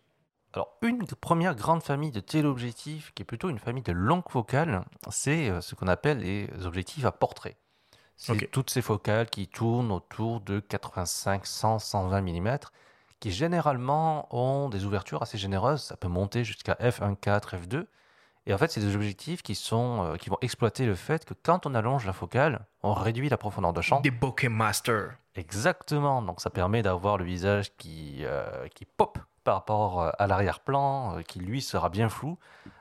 Alors, 0.55 0.79
une 0.81 1.05
première 1.05 1.55
grande 1.55 1.83
famille 1.83 2.11
de 2.11 2.21
téléobjectifs, 2.21 3.13
qui 3.15 3.21
est 3.21 3.27
plutôt 3.27 3.51
une 3.51 3.59
famille 3.59 3.83
de 3.83 3.93
longues 3.93 4.31
focales, 4.31 4.83
c'est 5.11 5.51
ce 5.61 5.75
qu'on 5.75 5.89
appelle 5.89 6.21
les 6.21 6.49
objectifs 6.65 7.05
à 7.05 7.13
portrait. 7.13 7.59
C'est 8.17 8.51
toutes 8.51 8.71
ces 8.71 8.81
focales 8.81 9.29
qui 9.29 9.47
tournent 9.47 9.93
autour 9.93 10.41
de 10.41 10.59
85, 10.59 11.47
100, 11.47 11.79
120 11.81 12.23
mm 12.23 12.59
qui 13.21 13.33
généralement 13.33 14.29
ont 14.35 14.69
des 14.69 14.85
ouvertures 14.85 15.23
assez 15.23 15.39
généreuses. 15.39 15.83
Ça 15.83 15.97
peut 15.97 16.09
monter 16.09 16.45
jusqu'à 16.45 16.75
f1.4, 16.75 17.57
f2. 17.57 17.87
Et 18.47 18.55
en 18.55 18.59
fait, 18.59 18.71
c'est 18.71 18.81
des 18.81 18.95
objectifs 18.95 19.43
qui, 19.43 19.55
sont, 19.55 20.05
euh, 20.05 20.17
qui 20.17 20.31
vont 20.31 20.39
exploiter 20.41 20.87
le 20.87 20.95
fait 20.95 21.27
que 21.27 21.35
quand 21.35 21.67
on 21.67 21.75
allonge 21.75 22.07
la 22.07 22.15
focale, 22.15 22.65
on 22.83 22.95
réduit 22.95 23.29
la 23.29 23.37
profondeur 23.37 23.75
de 23.75 23.83
champ. 23.83 24.01
Des 24.01 24.11
bokeh 24.11 24.49
master. 24.49 25.11
Exactement. 25.35 26.23
Donc 26.23 26.41
ça 26.41 26.49
permet 26.49 26.83
d'avoir 26.83 27.19
le 27.19 27.25
visage 27.25 27.77
qui, 27.77 28.21
euh, 28.21 28.67
qui 28.69 28.87
pop 28.87 29.19
par 29.45 29.57
rapport 29.57 30.01
euh, 30.01 30.11
à 30.19 30.27
l'arrière-plan, 30.27 31.19
qui 31.27 31.41
lui 31.41 31.61
sera 31.61 31.91
bien 31.91 32.09
flou. 32.09 32.39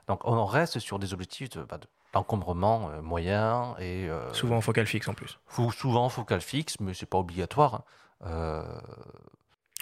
Donc 0.07 0.21
on 0.23 0.45
reste 0.45 0.79
sur 0.79 0.99
des 0.99 1.13
objectifs 1.13 1.49
bah, 1.57 1.79
d'encombrement 2.13 2.89
moyen 3.03 3.75
et 3.77 4.09
souvent 4.31 4.55
en 4.55 4.61
focale 4.61 4.85
fixe 4.85 5.09
en 5.09 5.13
plus. 5.13 5.37
Souvent 5.49 6.05
en 6.05 6.09
focale 6.09 6.39
fixe, 6.39 6.79
mais 6.79 6.93
c'est 6.93 7.05
pas 7.05 7.17
obligatoire. 7.17 7.83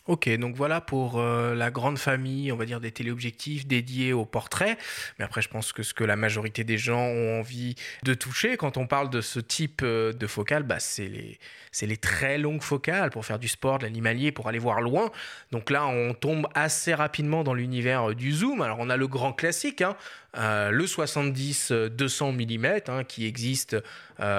Ok, 0.08 0.30
donc 0.38 0.56
voilà 0.56 0.82
pour 0.82 1.20
euh, 1.20 1.56
la 1.56 1.72
grande 1.72 1.98
famille, 1.98 2.52
on 2.52 2.58
va 2.58 2.66
dire, 2.66 2.80
des 2.80 2.92
téléobjectifs 2.92 3.66
dédiés 3.66 4.14
au 4.14 4.24
portrait. 4.24 4.78
Mais 5.18 5.26
après, 5.26 5.42
je 5.42 5.50
pense 5.50 5.74
que 5.74 5.82
ce 5.82 5.96
que 5.96 6.04
la 6.04 6.16
majorité 6.16 6.64
des 6.64 6.78
gens 6.78 7.02
ont 7.02 7.40
envie 7.40 7.74
de 8.04 8.14
toucher 8.14 8.56
quand 8.56 8.78
on 8.78 8.86
parle 8.86 9.10
de 9.10 9.22
ce 9.22 9.40
type 9.40 9.82
euh, 9.84 10.14
de 10.14 10.28
focale, 10.28 10.62
bah, 10.62 10.80
c'est 10.80 11.08
les, 11.08 11.98
très 11.98 12.38
longues 12.38 12.62
focales 12.62 13.10
pour 13.10 13.26
faire 13.26 13.40
du 13.40 13.48
sport, 13.48 13.80
de 13.80 13.86
l'animalier, 13.86 14.32
pour 14.32 14.48
aller 14.48 14.60
voir 14.60 14.80
loin. 14.80 15.10
Donc 15.52 15.72
là, 15.72 15.88
on 15.88 16.14
tombe 16.14 16.48
assez 16.54 16.94
rapidement 16.94 17.44
dans 17.44 17.56
l'univers 17.56 18.12
euh, 18.12 18.14
du 18.14 18.32
zoom. 18.32 18.62
Alors 18.62 18.78
on 18.80 18.92
a 18.92 18.98
le 18.98 19.08
grand 19.08 19.34
classique, 19.34 19.82
hein, 19.82 19.98
le 20.36 20.86
70-200 20.86 22.32
mm, 22.32 23.06
qui 23.06 23.26
existe 23.26 23.78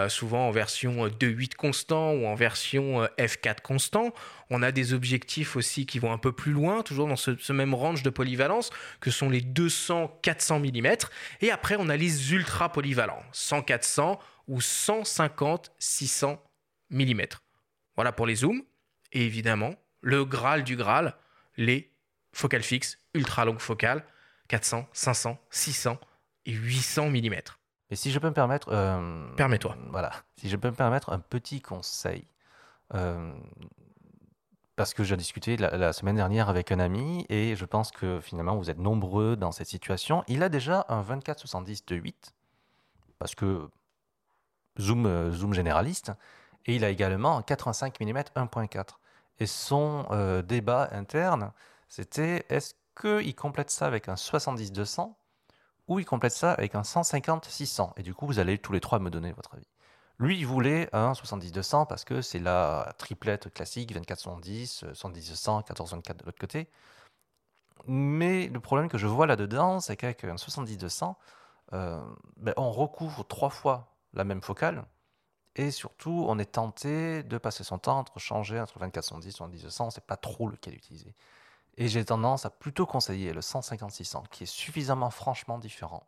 souvent 0.09 0.48
en 0.48 0.50
version 0.50 1.09
2.8 1.09 1.55
constant 1.55 2.12
ou 2.12 2.26
en 2.26 2.35
version 2.35 3.05
f4 3.18 3.62
constant. 3.62 4.12
On 4.50 4.62
a 4.62 4.72
des 4.72 4.94
objectifs 4.94 5.56
aussi 5.56 5.87
qui 5.87 5.98
vont 5.98 6.12
un 6.12 6.18
peu 6.18 6.32
plus 6.32 6.52
loin, 6.52 6.82
toujours 6.82 7.09
dans 7.09 7.16
ce, 7.16 7.52
même 7.52 7.74
range 7.74 8.02
de 8.02 8.11
polyvalence, 8.11 8.70
que 9.00 9.11
sont 9.11 9.28
les 9.28 9.42
200-400 9.42 10.61
mm. 10.61 11.09
Et 11.40 11.50
après, 11.50 11.76
on 11.78 11.88
a 11.88 11.96
les 11.96 12.32
ultra 12.32 12.70
polyvalents, 12.70 13.22
100-400 13.32 14.18
ou 14.48 14.61
150-600 14.61 16.38
mm. 16.90 17.22
Voilà 17.96 18.12
pour 18.12 18.26
les 18.26 18.37
zooms. 18.37 18.62
Et 19.12 19.24
évidemment, 19.24 19.74
le 20.00 20.24
Graal 20.24 20.62
du 20.62 20.76
Graal, 20.76 21.16
les 21.56 21.92
focales 22.32 22.62
fixes, 22.62 22.98
ultra 23.14 23.44
longues 23.44 23.61
focales, 23.61 24.04
400, 24.48 24.88
500, 24.92 25.38
600 25.50 25.98
et 26.44 26.52
800 26.52 27.11
mm. 27.11 27.35
Et 27.90 27.96
si 27.96 28.11
je 28.11 28.18
peux 28.18 28.28
me 28.28 28.35
permettre. 28.35 28.68
Euh, 28.72 29.28
Permets-toi. 29.37 29.76
Voilà. 29.90 30.12
Si 30.37 30.48
je 30.48 30.56
peux 30.56 30.70
me 30.70 30.74
permettre 30.74 31.12
un 31.12 31.18
petit 31.18 31.61
conseil. 31.61 32.26
Euh, 32.94 33.32
parce 34.77 34.95
que 34.95 35.03
j'ai 35.05 35.17
discuté 35.17 35.57
la, 35.57 35.93
semaine 35.93 36.17
dernière 36.17 36.49
avec 36.49 36.71
un 36.71 36.79
ami 36.79 37.27
et 37.29 37.57
je 37.57 37.65
pense 37.65 37.91
que 37.91 38.21
finalement 38.21 38.57
vous 38.57 38.71
êtes 38.71 38.79
nombreux 38.79 39.37
dans 39.37 39.51
cette 39.51 39.69
situation. 39.69 40.23
Il 40.29 40.43
a 40.43 40.49
déjà 40.49 40.85
un 40.89 41.03
24-70 41.03 41.87
de 41.87 41.97
8 41.97 42.35
parce 43.19 43.35
que 43.35 43.69
zoom, 44.79 45.07
euh, 45.07 45.33
zoom 45.33 45.55
généraliste 45.55 46.12
et 46.67 46.77
il 46.77 46.85
a 46.85 46.91
également 46.91 47.39
un 47.39 47.43
85 47.43 47.99
mm 48.01 48.19
1.4. 48.37 48.85
Et 49.39 49.47
son 49.47 50.07
débat 50.49 50.89
interne, 50.93 51.53
c'était 51.89 52.47
est-ce 52.49 52.75
qu'il 52.99 53.35
complète 53.35 53.71
ça 53.71 53.87
avec 53.87 54.09
un 54.09 54.15
70-200 54.15 55.15
ou 55.89 55.99
il 55.99 56.05
complète 56.05 56.33
ça 56.33 56.53
avec 56.53 56.75
un 56.75 56.83
150-600. 56.83 57.93
Et 57.97 58.03
du 58.03 58.15
coup, 58.15 58.27
vous 58.27 58.39
allez 58.39 58.59
tous 58.59 58.73
les 58.73 58.81
trois 58.81 58.99
me 58.99 59.11
donner 59.11 59.33
votre 59.33 59.55
avis. 59.55 59.67
Lui, 60.18 60.38
il 60.38 60.46
voulait 60.46 60.88
un 60.94 61.12
70-200 61.12 61.87
parce 61.87 62.05
que 62.05 62.22
c'est 62.22 62.38
la 62.38 62.94
triplette 62.98 63.52
classique, 63.52 63.94
24-70, 63.94 64.92
70-200, 64.92 65.66
14-24 65.66 66.16
de 66.16 66.24
l'autre 66.24 66.38
côté. 66.38 66.68
Mais 67.87 68.48
le 68.48 68.61
problème 68.61 68.88
que 68.88 68.98
je 68.98 69.07
vois 69.07 69.26
là-dedans, 69.26 69.81
c'est 69.81 69.96
qu'avec 69.96 70.24
un 70.24 70.37
70-200, 70.37 71.14
euh, 71.74 72.00
ben, 72.37 72.55
on 72.57 72.70
recouvre 72.72 73.24
trois 73.26 73.50
fois 73.50 73.94
la 74.14 74.24
même 74.24 74.40
focale. 74.40 74.87
Et 75.55 75.70
surtout, 75.70 76.24
on 76.29 76.38
est 76.38 76.52
tenté 76.52 77.22
de 77.22 77.38
passer 77.38 77.64
son 77.64 77.79
temps 77.79 77.98
entre 77.98 78.18
changer 78.18 78.61
entre 78.61 78.79
24-70 78.79 79.26
et 79.26 79.31
70-200. 79.31 79.83
On 79.83 79.87
ne 79.87 79.90
sait 79.90 80.00
pas 80.00 80.16
trop 80.16 80.48
lequel 80.48 80.74
utiliser. 80.74 81.14
Et 81.76 81.88
j'ai 81.88 82.05
tendance 82.05 82.46
à 82.46 82.50
plutôt 82.50 82.87
conseiller 82.87 83.33
le 83.33 83.40
150-600, 83.40 84.29
qui 84.31 84.44
est 84.44 84.46
suffisamment 84.46 85.11
franchement 85.11 85.59
différent, 85.59 86.07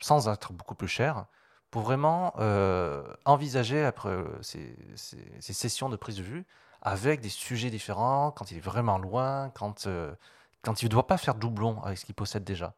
sans 0.00 0.28
être 0.28 0.52
beaucoup 0.52 0.74
plus 0.74 0.88
cher, 0.88 1.26
pour 1.72 1.82
vraiment 1.82 2.34
euh, 2.38 3.02
envisager 3.24 3.82
après 3.82 4.10
euh, 4.10 4.26
ces, 4.42 4.76
sessions 5.40 5.88
de 5.88 5.96
prise 5.96 6.18
de 6.18 6.22
vue 6.22 6.44
avec 6.82 7.20
des 7.22 7.30
sujets 7.30 7.70
différents, 7.70 8.30
quand 8.30 8.50
il 8.50 8.58
est 8.58 8.60
vraiment 8.60 8.98
loin, 8.98 9.50
quand, 9.54 9.86
euh, 9.86 10.12
quand 10.60 10.82
il 10.82 10.84
ne 10.84 10.90
doit 10.90 11.06
pas 11.06 11.16
faire 11.16 11.34
doublon 11.34 11.80
avec 11.82 11.96
ce 11.96 12.04
qu'il 12.04 12.14
possède 12.14 12.44
déjà. 12.44 12.74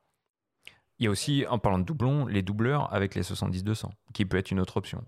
Il 1.01 1.05
y 1.05 1.07
a 1.09 1.11
aussi, 1.11 1.45
en 1.49 1.59
parlant 1.59 1.81
de 1.81 1.85
doublon, 1.85 2.27
les 2.27 2.43
doubleurs 2.43 2.93
avec 2.95 3.17
les 3.17 3.23
70-200, 3.23 3.91
qui 4.13 4.25
peut 4.27 4.37
être 4.37 4.53
une 4.53 4.61
autre 4.61 4.77
option, 4.77 5.05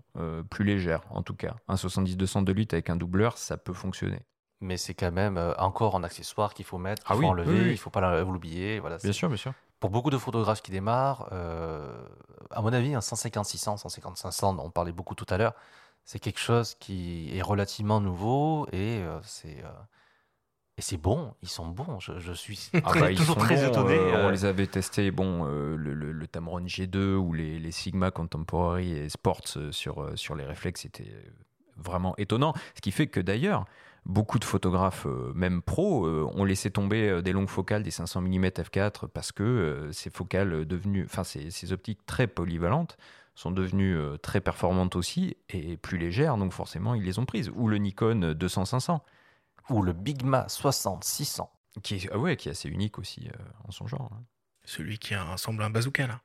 plus 0.49 0.65
légère 0.65 1.01
en 1.09 1.23
tout 1.23 1.35
cas. 1.35 1.55
Un 1.69 1.75
70-200 1.75 2.43
de 2.43 2.51
lutte 2.51 2.73
avec 2.73 2.89
un 2.89 2.97
doubleur, 2.97 3.37
ça 3.37 3.57
peut 3.57 3.73
fonctionner 3.73 4.21
mais 4.59 4.75
c'est 4.75 4.95
quand 4.95 5.11
même 5.11 5.37
encore 5.59 5.95
un 5.95 6.03
accessoire 6.03 6.55
qu'il 6.55 6.65
faut 6.65 6.79
mettre, 6.79 7.03
qu'il 7.03 7.15
ah 7.15 7.19
faut 7.19 7.27
enlever, 7.27 7.67
il 7.67 7.71
ne 7.73 7.75
faut 7.75 7.91
pas 7.91 8.23
l'oublier. 8.23 8.79
Voilà, 8.79 8.97
bien 8.97 9.11
sûr, 9.11 9.27
bien 9.27 9.37
sûr. 9.37 9.53
Pour 9.79 9.89
beaucoup 9.91 10.09
de 10.09 10.17
photographes 10.17 10.61
qui 10.61 10.71
démarrent, 10.71 11.29
euh, 11.31 11.87
à 12.51 12.61
mon 12.61 12.73
avis, 12.73 12.95
un 12.95 12.99
150-600, 12.99 13.81
150-500, 13.81 14.59
on 14.59 14.71
parlait 14.71 14.91
beaucoup 14.91 15.15
tout 15.15 15.25
à 15.29 15.37
l'heure, 15.37 15.53
c'est 16.03 16.19
quelque 16.19 16.39
chose 16.39 16.75
qui 16.75 17.29
est 17.37 17.41
relativement 17.41 17.99
nouveau 17.99 18.67
et 18.71 18.99
euh, 19.01 19.19
c'est 19.23 19.63
et 20.79 20.83
c'est 20.83 20.97
bon, 20.97 21.33
ils 21.41 21.49
sont 21.49 21.65
bons. 21.65 21.99
Je, 21.99 22.33
suis 22.33 22.69
ah 22.73 22.91
bah, 22.93 23.13
toujours 23.15 23.37
très 23.37 23.67
étonné. 23.67 23.97
on 23.97 24.29
les 24.29 24.45
avait 24.45 24.67
testés, 24.67 25.09
bon, 25.09 25.43
le, 25.43 25.75
le, 25.75 26.27
Tamron 26.27 26.65
G2 26.65 27.15
ou 27.15 27.33
les, 27.33 27.57
les, 27.57 27.71
Sigma 27.71 28.11
Contemporary 28.11 28.91
et 28.91 29.09
Sports 29.09 29.57
sur, 29.71 30.11
sur 30.13 30.35
les 30.35 30.45
réflexes, 30.45 30.81
c'était 30.81 31.11
vraiment 31.77 32.15
étonnant. 32.17 32.53
Ce 32.75 32.81
qui 32.81 32.91
fait 32.91 33.07
que 33.07 33.19
d'ailleurs, 33.19 33.65
beaucoup 34.07 34.39
de 34.39 34.45
photographes, 34.45 35.05
euh, 35.05 35.31
même 35.35 35.61
pro, 35.61 36.05
euh, 36.05 36.27
ont 36.33 36.45
laissé 36.45 36.71
tomber 36.71 37.09
euh, 37.09 37.21
des 37.21 37.33
longues 37.33 37.49
focales 37.49 37.83
des 37.83 37.91
500 37.91 38.21
mm 38.21 38.45
f4 38.45 39.07
parce 39.07 39.31
que 39.31 39.89
ces 39.91 40.09
focales 40.09 40.65
devenues, 40.65 41.05
enfin 41.05 41.23
ces, 41.23 41.71
optiques 41.71 42.05
très 42.05 42.27
polyvalentes 42.27 42.97
sont 43.35 43.51
devenues 43.51 43.99
très 44.23 44.41
performantes 44.41 44.95
aussi 44.95 45.37
et 45.49 45.77
plus 45.77 45.99
légères, 45.99 46.37
donc 46.37 46.53
forcément 46.53 46.95
ils 46.95 47.03
les 47.03 47.19
ont 47.19 47.25
prises. 47.25 47.51
Ou 47.55 47.67
le 47.67 47.77
Nikon 47.77 48.33
200-500. 48.33 48.99
Ou 49.69 49.83
le 49.83 49.93
Bigma 49.93 50.47
60-600. 50.47 51.47
Qui 51.83 51.95
est, 51.95 52.09
ah 52.11 52.17
ouais, 52.17 52.35
qui 52.35 52.47
est 52.47 52.51
assez 52.51 52.67
unique 52.67 52.97
aussi 52.97 53.29
en 53.67 53.71
son 53.71 53.85
genre. 53.85 54.09
Hein. 54.11 54.23
Celui 54.63 54.97
qui 54.97 55.15
ressemble 55.15 55.61
à 55.61 55.67
un 55.67 55.69
bazooka 55.69 56.07
là. 56.07 56.21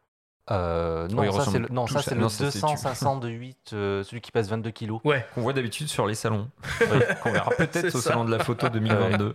Euh, 0.50 1.06
non, 1.08 1.30
ça, 1.32 1.44
c'est 1.50 1.58
le, 1.58 1.68
non, 1.68 1.86
ça, 1.86 2.02
c'est 2.02 2.14
le 2.14 2.22
200 2.22 2.76
500 2.76 3.18
de 3.18 3.28
8, 3.28 3.58
celui 3.70 4.20
qui 4.20 4.32
pèse 4.32 4.50
22 4.50 4.70
kilos. 4.70 5.00
Ouais. 5.04 5.24
Qu'on 5.34 5.42
voit 5.42 5.52
d'habitude 5.52 5.88
sur 5.88 6.06
les 6.06 6.14
salons. 6.14 6.50
Qu'on 7.22 7.32
verra 7.32 7.50
peut-être 7.50 7.94
au 7.94 8.00
salon 8.00 8.24
de 8.24 8.30
la 8.30 8.40
photo 8.40 8.68
2022. 8.70 9.34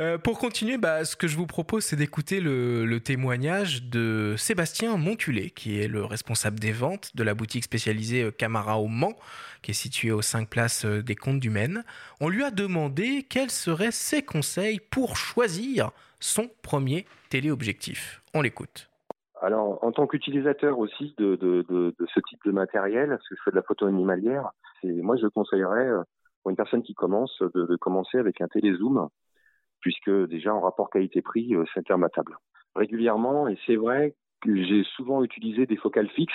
Euh, 0.00 0.18
pour 0.18 0.40
continuer, 0.40 0.76
bah, 0.76 1.04
ce 1.04 1.14
que 1.14 1.28
je 1.28 1.36
vous 1.36 1.46
propose, 1.46 1.84
c'est 1.84 1.94
d'écouter 1.94 2.40
le, 2.40 2.98
témoignage 2.98 3.84
de 3.84 4.34
Sébastien 4.36 4.96
Montulet, 4.96 5.50
qui 5.50 5.78
est 5.78 5.86
le 5.86 6.04
responsable 6.04 6.58
des 6.58 6.72
ventes 6.72 7.12
de 7.14 7.22
la 7.22 7.34
boutique 7.34 7.62
spécialisée 7.62 8.22
euh, 8.22 8.32
Camara 8.32 8.80
au 8.80 8.88
Mans, 8.88 9.16
qui 9.62 9.70
est 9.70 9.74
située 9.74 10.10
aux 10.10 10.22
5 10.22 10.48
places 10.48 10.84
euh, 10.84 11.02
des 11.02 11.14
Comptes 11.14 11.38
du 11.38 11.50
Maine. 11.50 11.84
On 12.18 12.28
lui 12.28 12.42
a 12.42 12.50
demandé 12.50 13.24
quels 13.28 13.52
seraient 13.52 13.92
ses 13.92 14.22
conseils 14.22 14.80
pour 14.80 15.16
choisir 15.16 15.92
son 16.18 16.50
premier 16.62 17.06
téléobjectif. 17.28 18.20
On 18.32 18.42
l'écoute. 18.42 18.90
Alors, 19.44 19.78
en 19.84 19.92
tant 19.92 20.06
qu'utilisateur 20.06 20.78
aussi 20.78 21.14
de, 21.18 21.36
ce 22.14 22.20
type 22.20 22.40
de 22.46 22.50
matériel, 22.50 23.10
parce 23.10 23.28
que 23.28 23.36
je 23.36 23.42
fais 23.44 23.50
de 23.50 23.56
la 23.56 23.62
photo 23.62 23.84
animalière, 23.84 24.52
moi 24.82 25.16
je 25.16 25.26
conseillerais 25.26 25.86
euh, 25.86 26.02
pour 26.42 26.50
une 26.50 26.56
personne 26.56 26.82
qui 26.82 26.94
commence 26.94 27.42
de, 27.54 27.76
commencer 27.76 28.16
avec 28.16 28.40
un 28.40 28.48
télézoom, 28.48 29.08
puisque 29.80 30.10
déjà 30.28 30.54
en 30.54 30.60
rapport 30.60 30.88
qualité-prix, 30.88 31.54
euh, 31.56 31.64
c'est 31.74 31.80
intermatable. 31.80 32.38
Régulièrement, 32.74 33.46
et 33.46 33.58
c'est 33.66 33.76
vrai 33.76 34.14
que 34.40 34.64
j'ai 34.64 34.82
souvent 34.96 35.22
utilisé 35.22 35.66
des 35.66 35.76
focales 35.76 36.08
fixes, 36.08 36.32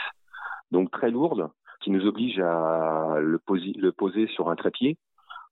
donc 0.69 0.91
très 0.91 1.09
lourdes, 1.09 1.49
qui 1.81 1.89
nous 1.89 2.05
obligent 2.05 2.41
à 2.41 3.17
le 3.19 3.39
poser, 3.39 4.27
sur 4.27 4.51
un 4.51 4.55
trépied. 4.55 4.99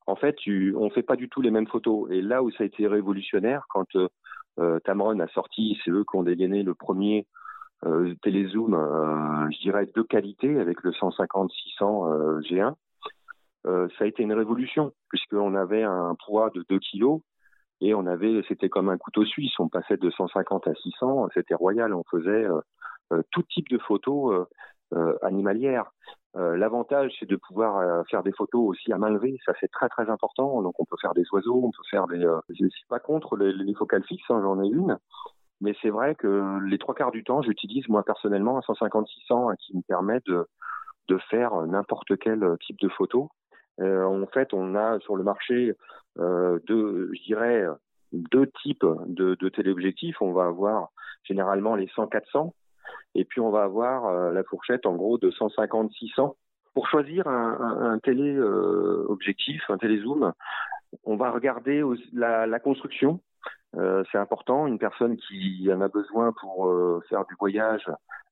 En 0.06 0.16
fait, 0.16 0.36
on 0.76 0.92
fait 0.92 1.02
pas 1.02 1.16
du 1.16 1.28
tout 1.28 1.42
les 1.42 1.52
mêmes 1.52 1.68
photos. 1.68 2.08
Et 2.12 2.22
là 2.22 2.44
où 2.44 2.52
ça 2.52 2.64
a 2.64 2.68
été 2.68 2.86
révolutionnaire, 2.86 3.66
quand 3.70 3.88
euh, 4.60 4.80
Tamron 4.82 5.20
a 5.20 5.28
sorti, 5.30 5.80
c'est 5.84 5.90
eux 5.90 6.06
qui 6.10 6.18
ont 6.18 6.24
dégainé 6.24 6.62
le 6.62 6.76
premier 6.76 7.26
euh, 7.86 8.16
télézoom, 8.24 8.74
euh, 8.74 9.50
je 9.52 9.60
dirais, 9.60 9.86
de 9.86 10.02
qualité 10.02 10.60
avec 10.60 10.82
le 10.82 10.92
150-600 10.92 12.08
euh, 12.08 12.40
G1. 12.42 12.74
ça 13.64 14.04
a 14.04 14.08
été 14.08 14.24
une 14.24 14.34
révolution 14.34 14.94
puisqu'on 15.10 15.54
avait 15.54 15.84
un 15.84 16.16
poids 16.26 16.50
de 16.50 16.66
2 16.70 16.80
kilos 16.80 17.22
et 17.80 17.94
on 17.94 18.08
avait, 18.08 18.42
c'était 18.48 18.70
comme 18.70 18.90
un 18.90 18.98
couteau 18.98 19.26
suisse. 19.26 19.54
On 19.60 19.70
passait 19.70 19.98
de 19.98 20.10
150 20.10 20.68
à 20.68 20.74
600, 20.74 21.28
c'était 21.36 21.54
royal. 21.54 21.94
On 21.94 22.04
faisait 22.10 22.48
tout 23.32 23.44
type 23.44 23.70
de 23.70 23.78
photos 23.78 24.48
animalières. 25.22 25.92
L'avantage, 26.34 27.16
c'est 27.20 27.30
de 27.30 27.36
pouvoir 27.36 28.04
faire 28.08 28.24
des 28.24 28.32
photos 28.32 28.70
aussi 28.70 28.92
à 28.92 28.98
main 28.98 29.12
levée. 29.12 29.38
Ça, 29.46 29.54
c'est 29.60 29.70
très 29.72 29.90
très 29.90 30.10
important. 30.10 30.64
Donc, 30.64 30.80
on 30.80 30.86
peut 30.86 30.98
faire 31.00 31.14
des 31.14 31.26
oiseaux, 31.32 31.62
on 31.64 31.70
peut 31.70 31.88
faire 31.92 32.08
des. 32.08 32.20
je 32.50 32.64
ne 32.64 32.70
suis 32.70 32.88
pas 32.90 33.00
contre 33.00 33.38
les, 33.38 33.54
les 33.54 33.76
focales 33.76 34.04
fixes. 34.06 34.26
Hein, 34.30 34.42
J'en 34.42 34.64
ai 34.64 34.68
une, 34.68 34.98
mais 35.62 35.74
c'est 35.82 35.90
vrai 35.90 36.16
que 36.16 36.60
les 36.66 36.78
trois 36.78 36.94
quarts 36.94 37.12
du 37.12 37.24
temps, 37.24 37.42
j'utilise 37.42 37.88
moi 37.88 38.04
personnellement 38.04 38.58
un 38.58 38.62
150-600 38.62 39.52
hein, 39.52 39.56
qui 39.60 39.76
me 39.76 39.82
permet 39.82 40.20
de, 40.26 40.48
faire 41.30 41.56
n'importe 41.66 42.18
quel 42.18 42.46
type 42.66 42.80
de 42.80 42.90
photo. 42.90 43.30
Euh, 43.80 44.04
en 44.04 44.26
fait, 44.28 44.54
on 44.54 44.76
a 44.76 45.00
sur 45.00 45.16
le 45.16 45.24
marché 45.24 45.74
euh, 46.20 46.60
deux, 46.68 47.12
je 47.14 47.24
dirais, 47.24 47.66
deux 48.12 48.48
types 48.62 48.86
de, 49.08 49.36
téléobjectifs. 49.50 50.22
On 50.22 50.34
va 50.34 50.46
avoir 50.46 50.90
généralement 51.24 51.76
les 51.76 51.88
100-400 51.88 52.52
et 53.16 53.26
puis 53.26 53.42
on 53.42 53.50
va 53.50 53.64
avoir 53.64 54.06
euh, 54.06 54.32
la 54.32 54.44
fourchette 54.44 54.86
en 54.86 54.96
gros 54.96 55.18
de 55.18 55.32
150-600. 55.32 56.36
Pour 56.74 56.88
choisir 56.88 57.28
un, 57.28 57.98
téléobjectif, 58.04 59.64
un 59.70 59.80
télézoom, 59.80 60.32
on 61.06 61.16
va 61.16 61.32
regarder 61.32 61.82
la 62.14 62.60
construction, 62.60 63.20
euh, 63.76 64.04
c'est 64.12 64.18
important. 64.18 64.68
Une 64.68 64.80
personne 64.80 65.18
qui 65.18 65.70
en 65.72 65.82
a 65.82 65.88
besoin 65.88 66.32
pour 66.40 66.68
euh, 66.68 67.02
faire 67.10 67.26
du 67.26 67.36
voyage 67.40 67.86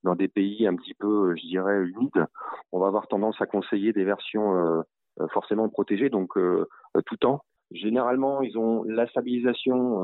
dans 0.04 0.16
des 0.16 0.28
pays 0.28 0.68
un 0.68 0.76
petit 0.76 0.94
peu, 0.94 1.36
je 1.36 1.48
dirais, 1.48 1.78
humides, 1.78 2.26
on 2.72 2.80
va 2.80 2.88
avoir 2.88 3.08
tendance 3.08 3.40
à 3.42 3.46
conseiller 3.46 3.92
des 3.92 4.04
versions 4.04 4.56
euh, 4.56 5.28
forcément 5.34 5.68
protégées, 5.70 6.10
donc 6.10 6.38
tout 7.06 7.18
temps. 7.18 7.42
Généralement, 7.72 8.42
ils 8.42 8.58
ont 8.58 8.84
la 8.84 9.08
stabilisation, 9.08 10.04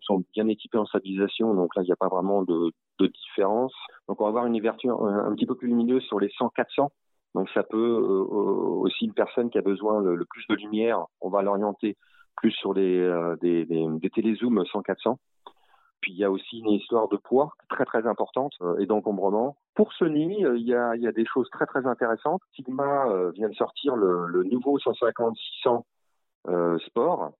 sont 0.00 0.24
bien 0.32 0.48
équipés 0.48 0.78
en 0.78 0.86
stabilisation, 0.86 1.52
donc 1.54 1.76
là, 1.76 1.82
il 1.82 1.86
n'y 1.86 1.92
a 1.92 1.96
pas 1.96 2.08
vraiment 2.08 2.42
de, 2.42 2.70
de, 2.98 3.06
différence. 3.06 3.74
Donc, 4.08 4.20
on 4.20 4.24
va 4.24 4.30
avoir 4.30 4.46
une 4.46 4.58
version 4.60 5.04
un, 5.04 5.34
petit 5.34 5.44
peu 5.44 5.54
plus 5.54 5.68
lumineuse 5.68 6.02
sur 6.04 6.18
les 6.18 6.28
100-400. 6.28 6.88
Donc, 7.34 7.50
ça 7.50 7.64
peut 7.64 7.96
aussi 7.98 9.04
une 9.06 9.14
personne 9.14 9.50
qui 9.50 9.58
a 9.58 9.62
besoin 9.62 10.00
le 10.00 10.24
plus 10.24 10.46
de 10.48 10.54
lumière, 10.54 11.04
on 11.20 11.28
va 11.28 11.42
l'orienter 11.42 11.98
plus 12.36 12.52
sur 12.52 12.74
euh, 12.76 13.36
des, 13.40 14.10
télézooms 14.10 14.62
100-400. 14.62 15.16
Puis 16.02 16.12
il 16.12 16.18
y 16.18 16.24
a 16.24 16.30
aussi 16.30 16.58
une 16.58 16.72
histoire 16.72 17.08
de 17.08 17.16
poids 17.16 17.52
très 17.70 17.84
très 17.84 18.06
importante 18.06 18.52
euh, 18.60 18.76
et 18.78 18.86
d'encombrement. 18.86 19.56
Pour 19.74 19.92
Sony, 19.94 20.44
euh, 20.44 20.58
il 20.58 20.66
y, 20.66 20.74
a, 20.74 21.12
des 21.12 21.24
choses 21.24 21.48
très 21.50 21.64
très 21.64 21.86
intéressantes. 21.86 22.42
Sigma 22.54 23.06
vient 23.34 23.48
de 23.48 23.54
sortir 23.54 23.96
le, 23.96 24.42
nouveau 24.42 24.78
150-600 24.78 25.84
euh, 26.48 26.78
Sport. 26.80 27.30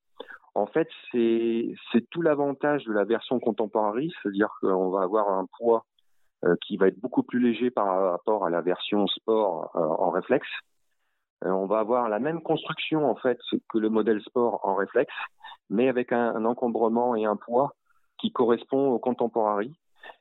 En 0.54 0.66
fait, 0.66 0.88
c'est 1.10 1.74
tout 2.10 2.22
l'avantage 2.22 2.84
de 2.84 2.92
la 2.92 3.04
version 3.04 3.40
contemporary, 3.40 4.12
c'est-à-dire 4.22 4.50
qu'on 4.60 4.90
va 4.90 5.02
avoir 5.02 5.30
un 5.30 5.46
poids 5.58 5.84
qui 6.66 6.76
va 6.76 6.88
être 6.88 7.00
beaucoup 7.00 7.22
plus 7.22 7.40
léger 7.40 7.70
par 7.70 7.86
rapport 8.10 8.44
à 8.44 8.50
la 8.50 8.60
version 8.60 9.06
Sport 9.06 9.70
en 9.74 10.10
réflexe. 10.10 10.48
Euh, 11.44 11.50
on 11.50 11.66
va 11.66 11.78
avoir 11.78 12.08
la 12.08 12.18
même 12.18 12.42
construction 12.42 13.08
en 13.10 13.16
fait 13.16 13.38
que 13.68 13.78
le 13.78 13.88
modèle 13.88 14.20
Sport 14.22 14.60
en 14.62 14.74
réflexe, 14.74 15.14
mais 15.70 15.88
avec 15.88 16.12
un, 16.12 16.44
encombrement 16.44 17.16
et 17.16 17.24
un 17.24 17.36
poids 17.36 17.74
qui 18.18 18.32
correspond 18.32 18.90
au 18.90 18.98
contemporary. 18.98 19.74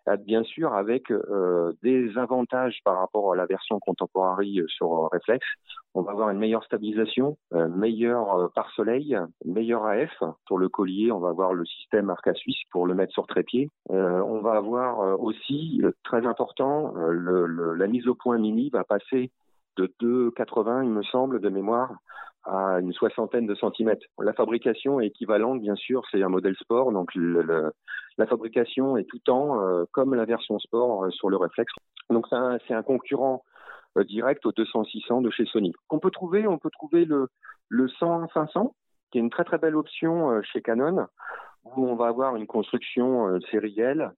Euh, 0.08 0.18
Bien 0.18 0.44
sûr, 0.44 0.74
avec 0.74 1.12
euh, 1.12 1.74
des 1.84 2.18
avantages 2.18 2.80
par 2.84 3.00
rapport 3.00 3.34
à 3.34 3.36
la 3.36 3.46
version 3.46 3.80
contemporary 3.80 4.62
sur 4.68 5.10
réflexe. 5.12 5.46
On 5.94 6.02
va 6.02 6.12
avoir 6.12 6.30
une 6.30 6.40
meilleure 6.40 6.64
stabilisation, 6.64 7.38
euh, 7.54 7.68
meilleur 7.68 8.34
euh, 8.36 8.48
pare-soleil, 8.56 9.18
meilleur 9.46 9.86
AF 9.86 10.24
pour 10.48 10.58
le 10.58 10.70
collier. 10.70 11.12
On 11.12 11.20
va 11.20 11.30
avoir 11.30 11.54
le 11.54 11.66
système 11.66 12.10
Arca 12.10 12.34
Suisse 12.34 12.62
pour 12.72 12.88
le 12.88 12.96
mettre 12.96 13.14
sur 13.14 13.28
trépied. 13.28 13.70
On 13.90 14.40
va 14.40 14.54
avoir 14.54 15.20
aussi, 15.20 15.82
très 16.04 16.26
important, 16.26 16.94
la 16.96 17.88
mise 17.88 18.08
au 18.08 18.16
point 18.16 18.38
mini 18.38 18.70
va 18.70 18.84
passer 18.84 19.32
de 19.78 19.94
2,80 20.02 20.84
il 20.84 20.90
me 20.90 21.04
semble 21.04 21.40
de 21.40 21.50
mémoire 21.50 21.92
à 22.44 22.80
une 22.80 22.94
soixantaine 22.94 23.46
de 23.46 23.56
centimètres. 23.56 24.06
La 24.20 24.34
fabrication 24.34 25.00
est 25.00 25.08
équivalente, 25.08 25.62
bien 25.62 25.76
sûr, 25.76 26.04
c'est 26.12 26.24
un 26.24 26.30
modèle 26.30 26.56
sport, 26.56 26.92
donc 26.92 27.12
la 27.16 28.26
fabrication 28.26 28.98
est 28.98 29.04
tout 29.04 29.20
temps 29.20 29.62
euh, 29.62 29.86
comme 29.92 30.16
la 30.16 30.26
version 30.26 30.58
sport 30.60 31.06
euh, 31.06 31.12
sur 31.12 31.30
le 31.30 31.38
réflexe. 31.38 31.72
Donc 32.10 32.28
c'est 32.68 32.74
un, 32.74 32.84
concurrent 32.84 33.44
euh, 33.98 34.04
direct 34.04 34.46
au 34.46 34.52
200-600 34.52 35.22
de 35.22 35.30
chez 35.30 35.46
Sony. 35.46 35.72
Qu'on 35.88 36.00
peut 36.00 36.12
trouver, 36.12 36.48
on 36.48 36.58
peut 36.58 36.72
trouver 36.72 37.06
le, 37.06 37.28
le 37.70 37.88
100-500, 37.88 38.72
qui 39.12 39.20
est 39.20 39.22
une 39.22 39.30
très 39.30 39.44
très 39.44 39.58
belle 39.58 39.76
option 39.76 40.42
chez 40.42 40.62
Canon, 40.62 41.06
où 41.64 41.88
on 41.88 41.96
va 41.96 42.08
avoir 42.08 42.36
une 42.36 42.48
construction 42.48 43.40
sérielle 43.52 44.12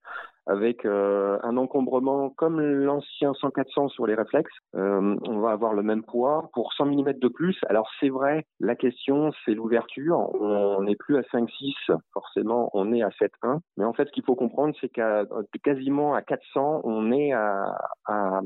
avec 0.45 0.85
euh, 0.85 1.37
un 1.43 1.57
encombrement 1.57 2.29
comme 2.29 2.59
l'ancien 2.59 3.31
100-400 3.31 3.89
sur 3.89 4.05
les 4.07 4.15
réflexes. 4.15 4.53
Euh, 4.75 5.15
on 5.27 5.39
va 5.39 5.51
avoir 5.51 5.73
le 5.73 5.83
même 5.83 6.03
poids 6.03 6.49
pour 6.53 6.73
100 6.73 6.85
mm 6.85 7.13
de 7.13 7.27
plus. 7.27 7.57
Alors 7.69 7.89
c'est 7.99 8.09
vrai, 8.09 8.45
la 8.59 8.75
question 8.75 9.31
c'est 9.45 9.53
l'ouverture. 9.53 10.29
On 10.39 10.83
n'est 10.83 10.95
plus 10.95 11.17
à 11.17 11.21
5-6, 11.21 11.73
forcément 12.13 12.69
on 12.73 12.93
est 12.93 13.03
à 13.03 13.09
7-1. 13.09 13.59
Mais 13.77 13.85
en 13.85 13.93
fait 13.93 14.07
ce 14.07 14.11
qu'il 14.11 14.23
faut 14.23 14.35
comprendre 14.35 14.75
c'est 14.81 14.89
qu'à 14.89 15.25
quasiment 15.63 16.13
à 16.13 16.21
400 16.21 16.81
on 16.83 17.11
est 17.11 17.31
à, 17.31 17.77
à, 18.05 18.41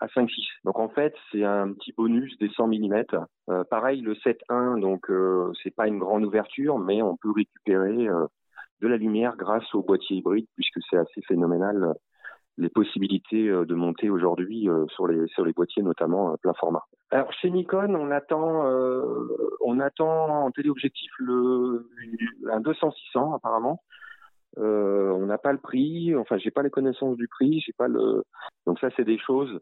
à 0.00 0.06
5-6. 0.06 0.28
Donc 0.64 0.78
en 0.78 0.88
fait 0.88 1.14
c'est 1.32 1.44
un 1.44 1.72
petit 1.72 1.92
bonus 1.92 2.36
des 2.38 2.48
100 2.48 2.68
mm. 2.68 3.04
Euh, 3.50 3.62
pareil 3.64 4.00
le 4.00 4.14
7-1 4.14 4.80
donc 4.80 5.10
euh, 5.10 5.52
c'est 5.62 5.74
pas 5.74 5.86
une 5.86 5.98
grande 5.98 6.24
ouverture 6.24 6.78
mais 6.78 7.02
on 7.02 7.14
peut 7.16 7.30
récupérer 7.30 8.08
euh, 8.08 8.26
de 8.80 8.88
la 8.88 8.96
lumière 8.96 9.36
grâce 9.36 9.74
au 9.74 9.82
boîtier 9.82 10.16
hybride 10.16 10.46
puisque 10.54 10.78
c'est 10.88 10.96
assez 10.96 11.22
phénoménal 11.22 11.84
euh, 11.84 11.92
les 12.56 12.68
possibilités 12.68 13.48
euh, 13.48 13.64
de 13.64 13.74
monter 13.74 14.10
aujourd'hui 14.10 14.68
euh, 14.68 14.86
sur 14.88 15.06
les 15.06 15.26
sur 15.28 15.44
les 15.44 15.52
boîtiers 15.52 15.82
notamment 15.82 16.36
plein 16.42 16.54
format. 16.54 16.82
Alors 17.10 17.32
chez 17.32 17.50
Nikon, 17.50 17.94
on 17.94 18.10
attend 18.10 18.64
on 19.60 19.80
attend 19.80 20.44
en 20.44 20.50
téléobjectif 20.50 21.10
le 21.18 21.88
un 22.50 22.60
200-600 22.60 23.36
apparemment. 23.36 23.80
Euh, 24.58 25.10
on 25.10 25.26
n'a 25.26 25.38
pas 25.38 25.52
le 25.52 25.58
prix, 25.58 26.14
enfin 26.14 26.38
j'ai 26.38 26.52
pas 26.52 26.62
les 26.62 26.70
connaissances 26.70 27.16
du 27.16 27.26
prix, 27.26 27.60
j'ai 27.60 27.72
pas 27.72 27.88
le 27.88 28.24
donc 28.66 28.78
ça 28.78 28.88
c'est 28.96 29.04
des 29.04 29.18
choses 29.18 29.60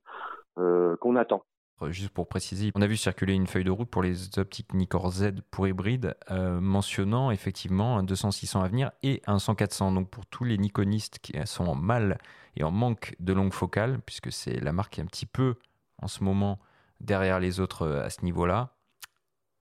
qu'on 0.57 1.17
attend. 1.17 1.45
Juste 1.91 2.11
pour 2.11 2.29
préciser, 2.29 2.73
on 2.75 2.83
a 2.83 2.87
vu 2.87 2.97
circuler 2.97 3.35
une 3.35 3.47
feuille 3.47 3.65
de 3.65 3.71
route 3.71 3.89
pour 3.89 4.03
les 4.03 4.39
optiques 4.39 4.73
Nikkor 4.75 5.11
Z 5.11 5.33
pour 5.51 5.67
hybride, 5.67 6.17
euh, 6.31 6.61
mentionnant 6.61 7.31
effectivement 7.31 7.99
un 7.99 8.05
200-600 8.05 8.63
à 8.63 8.69
venir 8.69 8.91
et 9.03 9.23
un 9.27 9.39
100-400. 9.39 9.95
Donc 9.95 10.11
pour 10.11 10.27
tous 10.27 10.45
les 10.45 10.59
Nikonistes 10.59 11.19
qui 11.21 11.35
sont 11.45 11.67
en 11.67 11.75
mal 11.75 12.19
et 12.57 12.65
en 12.65 12.71
manque 12.71 13.15
de 13.21 13.33
longue 13.33 13.53
focale, 13.53 14.01
puisque 14.05 14.31
c'est 14.31 14.61
la 14.61 14.73
marque 14.73 14.95
qui 14.95 15.01
est 15.01 15.05
un 15.05 15.07
petit 15.07 15.27
peu 15.27 15.57
en 15.99 16.09
ce 16.09 16.23
moment 16.23 16.59
derrière 17.01 17.41
les 17.41 17.61
autres 17.61 17.83
euh, 17.83 18.05
à 18.05 18.11
ce 18.11 18.25
niveau-là, 18.25 18.75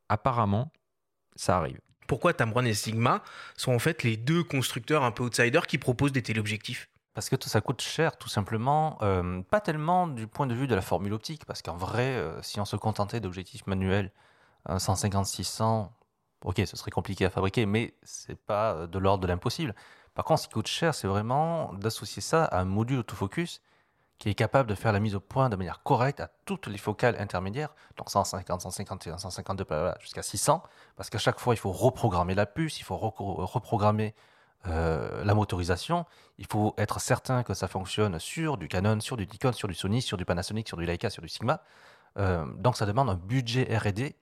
apparemment, 0.09 0.71
ça 1.35 1.57
arrive. 1.57 1.79
Pourquoi 2.07 2.33
Tamron 2.33 2.65
et 2.65 2.73
Sigma 2.73 3.23
sont 3.55 3.71
en 3.71 3.79
fait 3.79 4.03
les 4.03 4.17
deux 4.17 4.43
constructeurs 4.43 5.03
un 5.03 5.11
peu 5.11 5.23
outsiders 5.23 5.65
qui 5.65 5.77
proposent 5.77 6.11
des 6.11 6.21
téléobjectifs? 6.21 6.90
Parce 7.13 7.29
que 7.29 7.35
ça 7.47 7.59
coûte 7.59 7.81
cher, 7.81 8.17
tout 8.17 8.29
simplement. 8.29 8.97
Euh, 9.01 9.41
pas 9.41 9.59
tellement 9.59 10.07
du 10.07 10.27
point 10.27 10.47
de 10.47 10.53
vue 10.55 10.67
de 10.67 10.75
la 10.75 10.81
formule 10.81 11.13
optique, 11.13 11.45
parce 11.45 11.61
qu'en 11.61 11.75
vrai, 11.75 12.15
euh, 12.15 12.41
si 12.41 12.59
on 12.59 12.65
se 12.65 12.77
contentait 12.77 13.19
d'objectifs 13.19 13.67
manuels, 13.67 14.11
un 14.65 14.77
150-600, 14.77 15.89
ok, 16.45 16.61
ce 16.65 16.77
serait 16.77 16.91
compliqué 16.91 17.25
à 17.25 17.29
fabriquer, 17.29 17.65
mais 17.65 17.95
c'est 18.03 18.35
pas 18.35 18.73
euh, 18.73 18.87
de 18.87 18.97
l'ordre 18.99 19.23
de 19.23 19.27
l'impossible. 19.27 19.75
Par 20.13 20.25
contre, 20.25 20.43
ce 20.43 20.47
qui 20.47 20.53
coûte 20.53 20.67
cher, 20.67 20.95
c'est 20.95 21.07
vraiment 21.07 21.73
d'associer 21.73 22.21
ça 22.21 22.45
à 22.45 22.61
un 22.61 22.65
module 22.65 22.99
autofocus 22.99 23.61
qui 24.17 24.29
est 24.29 24.35
capable 24.35 24.69
de 24.69 24.75
faire 24.75 24.91
la 24.91 24.99
mise 24.99 25.15
au 25.15 25.19
point 25.19 25.49
de 25.49 25.55
manière 25.55 25.81
correcte 25.83 26.19
à 26.19 26.29
toutes 26.45 26.67
les 26.67 26.77
focales 26.77 27.15
intermédiaires, 27.19 27.73
donc 27.97 28.09
150, 28.09 28.61
151, 28.61 29.17
152, 29.17 29.63
blablabla, 29.63 29.97
jusqu'à 29.99 30.21
600, 30.21 30.61
parce 30.95 31.09
qu'à 31.09 31.17
chaque 31.17 31.39
fois, 31.39 31.55
il 31.55 31.57
faut 31.57 31.71
reprogrammer 31.71 32.35
la 32.35 32.45
puce, 32.45 32.79
il 32.79 32.83
faut 32.83 32.97
reprogrammer 32.97 34.13
euh, 34.67 35.23
la 35.23 35.33
motorisation, 35.33 36.05
il 36.37 36.45
faut 36.45 36.73
être 36.77 36.99
certain 36.99 37.43
que 37.43 37.53
ça 37.53 37.67
fonctionne 37.67 38.19
sur 38.19 38.57
du 38.57 38.67
Canon, 38.67 38.99
sur 38.99 39.17
du 39.17 39.25
Nikon, 39.25 39.53
sur 39.53 39.67
du 39.67 39.73
Sony, 39.73 40.01
sur 40.01 40.17
du 40.17 40.25
Panasonic, 40.25 40.67
sur 40.67 40.77
du 40.77 40.85
Leica, 40.85 41.09
sur 41.09 41.21
du 41.21 41.29
Sigma. 41.29 41.61
Euh, 42.17 42.45
donc 42.57 42.77
ça 42.77 42.85
demande 42.85 43.09
un 43.09 43.15
budget 43.15 43.63
R&D 43.75 44.15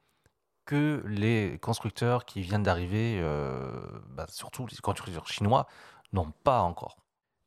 que 0.66 1.04
les 1.08 1.58
constructeurs 1.60 2.26
qui 2.26 2.42
viennent 2.42 2.64
d'arriver, 2.64 3.20
euh, 3.22 3.82
bah, 4.10 4.28
surtout 4.30 4.68
les 4.68 4.78
constructeurs 4.78 5.28
chinois, 5.28 5.68
n'ont 6.14 6.32
pas 6.44 6.62
encore. 6.62 6.98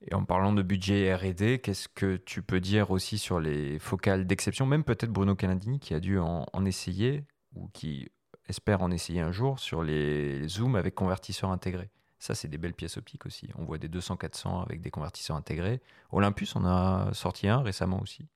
Et 0.05 0.15
en 0.15 0.25
parlant 0.25 0.53
de 0.53 0.63
budget 0.63 1.15
R&D, 1.15 1.61
qu'est-ce 1.61 1.89
que 1.89 2.17
tu 2.17 2.43
peux 2.43 2.61
dire 2.61 2.91
aussi 2.91 3.19
sur 3.19 3.39
les 3.39 3.79
focales 3.79 4.27
d'exception 4.27 4.67
Même 4.67 4.83
peut-être 4.83 5.13
Bruno 5.13 5.37
Canadini 5.37 5.79
qui 5.79 5.95
a 5.95 6.01
dû 6.01 6.19
en, 6.19 6.45
en 6.53 6.65
essayer 6.65 7.25
ou 7.55 7.69
qui 7.69 8.09
espère 8.49 8.83
en 8.83 8.91
essayer 8.91 9.21
un 9.21 9.31
jour 9.31 9.61
sur 9.61 9.85
les 9.85 10.49
zooms 10.49 10.75
avec 10.75 10.97
convertisseur 10.97 11.51
intégré. 11.51 11.91
Ça, 12.23 12.37
c'est 12.37 12.47
des 12.47 12.57
belles 12.57 12.73
pièces 12.73 12.99
optiques 12.99 13.27
aussi. 13.27 13.49
On 13.57 13.65
voit 13.65 13.79
des 13.79 13.89
200-400 13.89 14.63
avec 14.63 14.81
des 14.81 14.93
convertisseurs 14.93 15.35
intégrés. 15.35 15.81
Olympus 16.13 16.55
en 16.55 16.65
a 16.65 17.13
sorti 17.15 17.49
un 17.49 17.63
récemment 17.63 18.01
aussi. 18.01 18.29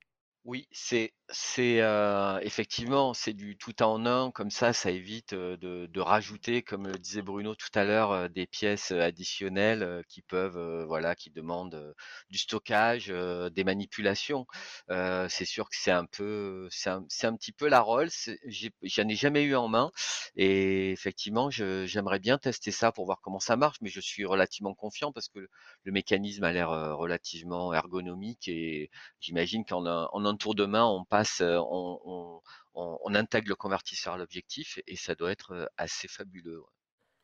Oui, 0.43 0.67
c'est 0.73 1.13
c'est 1.29 1.81
euh, 1.81 2.39
effectivement 2.41 3.13
c'est 3.13 3.33
du 3.33 3.57
tout 3.57 3.83
en 3.83 4.05
un 4.05 4.31
comme 4.31 4.49
ça, 4.49 4.71
ça 4.71 4.91
évite 4.91 5.33
de, 5.33 5.57
de 5.87 5.99
rajouter, 5.99 6.61
comme 6.63 6.87
le 6.87 6.93
disait 6.97 7.21
Bruno 7.21 7.53
tout 7.55 7.67
à 7.75 7.83
l'heure, 7.83 8.29
des 8.29 8.47
pièces 8.47 8.91
additionnelles 8.91 10.03
qui 10.07 10.21
peuvent 10.21 10.85
voilà 10.87 11.15
qui 11.15 11.29
demandent 11.29 11.93
du 12.29 12.37
stockage, 12.37 13.07
des 13.07 13.63
manipulations. 13.65 14.45
C'est 14.89 15.45
sûr 15.45 15.69
que 15.69 15.75
c'est 15.77 15.91
un 15.91 16.05
peu 16.05 16.67
c'est 16.71 16.89
un, 16.89 17.35
petit 17.35 17.51
peu 17.51 17.67
la. 17.67 17.83
J'ai- 18.45 18.71
J'en 18.83 19.07
ai 19.07 19.15
jamais 19.15 19.43
eu 19.43 19.55
en 19.55 19.67
main 19.67 19.91
et 20.35 20.91
effectivement 20.91 21.49
j'aimerais 21.49 22.19
bien 22.19 22.37
tester 22.37 22.71
ça 22.71 22.91
pour 22.91 23.05
voir 23.05 23.19
comment 23.21 23.39
ça 23.39 23.55
marche, 23.57 23.77
mais 23.81 23.89
je 23.89 23.99
suis 23.99 24.25
relativement 24.25 24.73
confiant 24.73 25.11
parce 25.11 25.27
que 25.29 25.39
le, 25.83 25.91
mécanisme 25.91 26.43
a 26.43 26.51
l'air 26.53 26.69
relativement 26.69 27.73
ergonomique 27.73 28.47
et 28.47 28.89
j'imagine 29.19 29.65
qu'en 29.65 29.85
un, 29.85 30.07
en 30.13 30.25
un 30.25 30.35
tour 30.35 30.53
de 30.55 30.65
main 30.65 30.85
on 30.85 31.03
passe, 31.05 31.16
on, 31.41 31.99
on, 32.05 32.41
on- 32.75 32.99
on 33.03 33.15
intègre 33.15 33.49
le 33.49 33.55
convertisseur 33.55 34.13
à 34.13 34.17
l'objectif 34.17 34.79
et 34.87 34.95
ça 34.95 35.15
doit 35.15 35.31
être 35.31 35.69
assez 35.77 36.07
fabuleux. 36.07 36.59
ouais. 36.59 36.65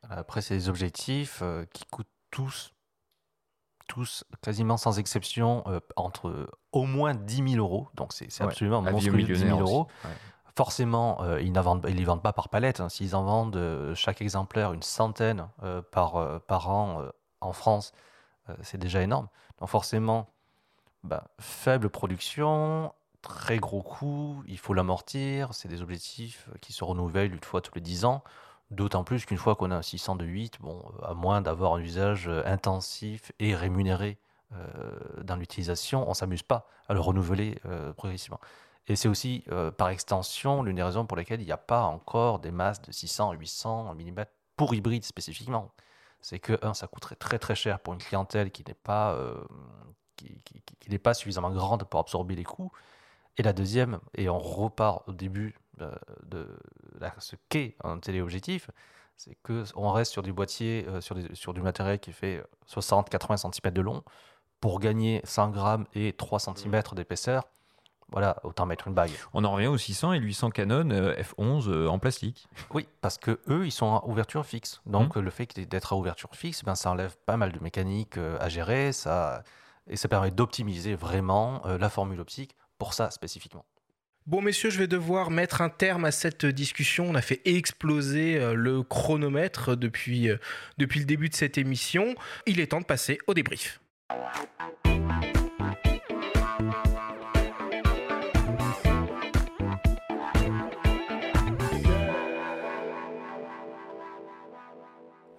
Après, 0.08 0.40
c'est 0.42 0.54
des 0.54 0.68
objectifs 0.68 1.40
euh, 1.42 1.64
qui 1.72 1.84
coûtent 1.86 2.06
tous, 2.30 2.72
tous, 3.86 4.24
quasiment 4.42 4.76
sans 4.76 4.98
exception, 4.98 5.62
euh, 5.66 5.78
entre 5.96 6.48
au 6.72 6.84
moins 6.84 7.14
10 7.14 7.42
000 7.42 7.58
euros. 7.58 7.88
Donc 7.94 8.12
c'est 8.12 8.40
Ouais, 8.40 8.46
absolument 8.46 8.80
monstrueux, 8.82 9.22
10 9.22 9.44
000 9.44 9.56
millionnaires 9.56 9.60
euros. 9.60 9.88
Ouais. 10.04 10.10
Forcément, 10.56 11.22
euh, 11.22 11.40
ils 11.40 11.52
ne 11.52 11.60
vendent, 11.60 11.84
ils 11.88 11.96
les 11.96 12.04
vendent 12.04 12.22
pas 12.22 12.32
par 12.32 12.48
palette. 12.48 12.80
hein. 12.80 12.88
S'ils 12.88 13.16
en 13.16 13.24
vendent 13.24 13.56
euh, 13.56 13.94
chaque 13.94 14.22
exemplaire 14.22 14.72
une 14.72 14.82
centaine 14.82 15.48
euh, 15.62 15.82
par, 15.82 16.40
par 16.42 16.70
an 16.70 17.02
en 17.40 17.52
France, 17.52 17.92
c'est 18.62 18.78
déjà 18.78 19.02
énorme. 19.02 19.28
Donc 19.58 19.68
forcément, 19.70 20.28
bah, 21.04 21.24
faible 21.40 21.90
production, 21.90 22.92
très 23.24 23.58
gros 23.58 23.82
coût, 23.82 24.42
il 24.46 24.58
faut 24.58 24.74
l'amortir. 24.74 25.52
C'est 25.52 25.68
des 25.68 25.82
objectifs 25.82 26.48
qui 26.60 26.72
se 26.72 26.84
renouvellent 26.84 27.34
une 27.34 27.42
fois 27.42 27.60
tous 27.60 27.74
les 27.74 27.80
10 27.80 28.04
ans. 28.04 28.22
D'autant 28.70 29.04
plus 29.04 29.26
qu'une 29.26 29.38
fois 29.38 29.56
qu'on 29.56 29.70
a 29.70 29.76
un 29.76 29.82
600 29.82 30.16
de 30.16 30.24
8, 30.24 30.60
bon, 30.60 30.82
euh, 31.00 31.06
à 31.06 31.14
moins 31.14 31.40
d'avoir 31.40 31.74
un 31.74 31.80
usage 31.80 32.28
euh, 32.28 32.42
intensif 32.46 33.32
et 33.38 33.54
rémunéré 33.54 34.18
euh, 34.52 35.22
dans 35.22 35.36
l'utilisation, 35.36 36.06
on 36.06 36.10
ne 36.10 36.14
s'amuse 36.14 36.42
pas 36.42 36.66
à 36.88 36.94
le 36.94 37.00
renouveler 37.00 37.60
progressivement. 37.96 38.40
Et 38.86 38.96
c'est 38.96 39.08
aussi, 39.08 39.42
par 39.78 39.88
extension, 39.88 40.62
l'une 40.62 40.76
des 40.76 40.82
raisons 40.82 41.06
pour 41.06 41.16
lesquelles 41.16 41.40
il 41.40 41.46
n'y 41.46 41.52
a 41.52 41.56
pas 41.56 41.84
encore 41.84 42.38
des 42.38 42.50
masses 42.50 42.82
de 42.82 42.92
600 42.92 43.32
800 43.32 43.94
mm 43.94 44.24
pour 44.56 44.74
hybride 44.74 45.02
spécifiquement. 45.02 45.72
C'est 46.20 46.38
que, 46.38 46.58
un, 46.62 46.74
ça 46.74 46.86
coûterait 46.86 47.16
très 47.16 47.38
très 47.38 47.54
cher 47.54 47.80
pour 47.80 47.94
une 47.94 48.00
clientèle 48.00 48.50
qui 48.50 48.62
n'est 48.68 48.74
pas, 48.74 49.18
qui 50.16 50.90
n'est 50.90 50.98
pas 50.98 51.14
suffisamment 51.14 51.50
grande 51.50 51.84
pour 51.84 52.00
absorber 52.00 52.34
les 52.34 52.44
coûts. 52.44 52.70
Et 53.36 53.42
la 53.42 53.52
deuxième, 53.52 53.98
et 54.16 54.28
on 54.28 54.38
repart 54.38 55.08
au 55.08 55.12
début 55.12 55.54
euh, 55.80 55.90
de 56.26 56.46
la- 57.00 57.14
ce 57.18 57.34
qu'est 57.48 57.74
un 57.82 57.98
téléobjectif, 57.98 58.70
c'est 59.16 59.36
que 59.42 59.64
on 59.74 59.90
reste 59.90 60.12
sur 60.12 60.22
des 60.22 60.30
boîtiers, 60.32 60.86
euh, 60.88 61.00
sur, 61.00 61.16
des- 61.16 61.34
sur 61.34 61.52
du 61.52 61.62
matériel 61.62 61.98
qui 61.98 62.12
fait 62.12 62.44
60-80 62.66 63.36
cm 63.36 63.72
de 63.72 63.80
long. 63.80 64.02
Pour 64.60 64.78
gagner 64.80 65.20
100 65.24 65.50
grammes 65.50 65.86
et 65.94 66.12
3 66.12 66.38
cm 66.38 66.80
d'épaisseur, 66.94 67.44
voilà, 68.12 68.36
autant 68.44 68.66
mettre 68.66 68.86
une 68.86 68.94
bague. 68.94 69.10
On 69.32 69.44
en 69.44 69.52
revient 69.52 69.66
aux 69.66 69.76
600 69.78 70.12
et 70.12 70.18
800 70.20 70.50
Canon 70.50 70.88
euh, 70.90 71.14
F11 71.16 71.68
euh, 71.68 71.88
en 71.88 71.98
plastique. 71.98 72.46
Oui, 72.72 72.86
parce 73.00 73.18
que 73.18 73.40
eux, 73.48 73.66
ils 73.66 73.72
sont 73.72 73.94
à 73.96 74.04
ouverture 74.06 74.46
fixe. 74.46 74.80
Donc, 74.86 75.16
le 75.16 75.30
fait 75.30 75.58
d'être 75.58 75.92
à 75.92 75.96
ouverture 75.96 76.34
fixe, 76.36 76.62
ben, 76.62 76.74
ça 76.76 76.90
enlève 76.90 77.16
pas 77.26 77.36
mal 77.36 77.50
de 77.52 77.58
mécanique 77.58 78.16
euh, 78.16 78.38
à 78.40 78.48
gérer, 78.48 78.92
ça, 78.92 79.42
et 79.88 79.96
ça 79.96 80.06
permet 80.08 80.30
d'optimiser 80.30 80.94
vraiment 80.94 81.66
euh, 81.66 81.76
la 81.78 81.88
formule 81.90 82.20
optique 82.20 82.54
pour 82.78 82.94
ça 82.94 83.10
spécifiquement. 83.10 83.64
Bon, 84.26 84.40
messieurs, 84.40 84.70
je 84.70 84.78
vais 84.78 84.86
devoir 84.86 85.30
mettre 85.30 85.60
un 85.60 85.68
terme 85.68 86.06
à 86.06 86.10
cette 86.10 86.46
discussion. 86.46 87.04
On 87.10 87.14
a 87.14 87.20
fait 87.20 87.42
exploser 87.44 88.38
euh, 88.38 88.54
le 88.54 88.82
chronomètre 88.82 89.76
depuis, 89.76 90.30
euh, 90.30 90.38
depuis 90.78 90.98
le 90.98 91.04
début 91.04 91.28
de 91.28 91.34
cette 91.34 91.58
émission. 91.58 92.14
Il 92.46 92.58
est 92.58 92.68
temps 92.68 92.80
de 92.80 92.86
passer 92.86 93.18
au 93.26 93.34
débrief. 93.34 93.80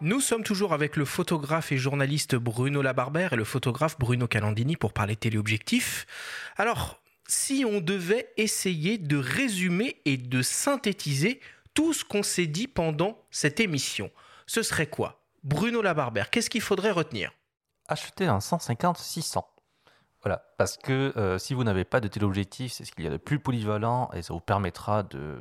Nous 0.02 0.20
sommes 0.20 0.44
toujours 0.44 0.74
avec 0.74 0.96
le 0.96 1.06
photographe 1.06 1.72
et 1.72 1.78
journaliste 1.78 2.36
Bruno 2.36 2.84
Labarbère 2.84 3.34
et 3.34 3.36
le 3.36 3.44
photographe 3.44 3.98
Bruno 3.98 4.28
Calandini 4.28 4.76
pour 4.76 4.94
parler 4.94 5.16
téléobjectif. 5.16 6.06
Alors, 6.58 7.02
si 7.28 7.66
on 7.66 7.82
devait 7.82 8.32
essayer 8.38 8.98
de 8.98 9.18
résumer 9.18 10.02
et 10.06 10.18
de 10.18 10.42
synthétiser 10.42 11.40
tout 11.74 11.94
ce 11.94 12.06
qu'on 12.06 12.24
s'est 12.24 12.48
dit 12.48 12.68
pendant 12.68 13.18
cette 13.32 13.60
émission, 13.60 14.12
ce 14.48 14.64
serait 14.64 14.88
quoi? 14.88 15.22
Bruno 15.44 15.82
Labarbère, 15.82 16.30
qu'est-ce 16.30 16.50
qu'il 16.50 16.62
faudrait 16.62 16.92
retenir? 16.92 17.32
Acheter 17.88 18.26
un 18.26 18.40
150-600. 18.40 19.44
Voilà, 20.24 20.44
parce 20.58 20.78
que 20.78 21.14
euh, 21.18 21.38
si 21.38 21.54
vous 21.54 21.64
n'avez 21.64 21.84
pas 21.84 22.00
de 22.00 22.08
téléobjectif, 22.08 22.72
c'est 22.72 22.84
ce 22.84 22.92
qu'il 22.92 23.06
y 23.06 23.08
a 23.08 23.12
de 23.12 23.18
plus 23.18 23.38
polyvalent 23.38 24.10
et 24.14 24.24
ça 24.24 24.34
vous 24.34 24.40
permettra 24.40 25.04
de 25.04 25.38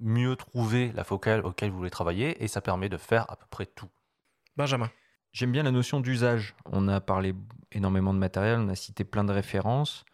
mieux 0.00 0.36
trouver 0.36 0.92
la 0.92 1.02
focale 1.02 1.44
auquel 1.46 1.70
vous 1.70 1.78
voulez 1.78 1.90
travailler 1.90 2.42
et 2.44 2.48
ça 2.48 2.60
permet 2.60 2.88
de 2.88 2.98
faire 2.98 3.24
à 3.30 3.36
peu 3.36 3.46
près 3.48 3.64
tout. 3.64 3.88
Benjamin. 4.56 4.90
J'aime 5.32 5.52
bien 5.52 5.62
la 5.62 5.70
notion 5.70 6.00
d'usage. 6.00 6.54
On 6.66 6.88
a 6.88 7.00
parlé 7.00 7.34
énormément 7.72 8.12
de 8.12 8.18
matériel, 8.18 8.58
on 8.58 8.68
a 8.68 8.74
cité 8.74 9.04
plein 9.04 9.24
de 9.24 9.32
références. 9.32 10.04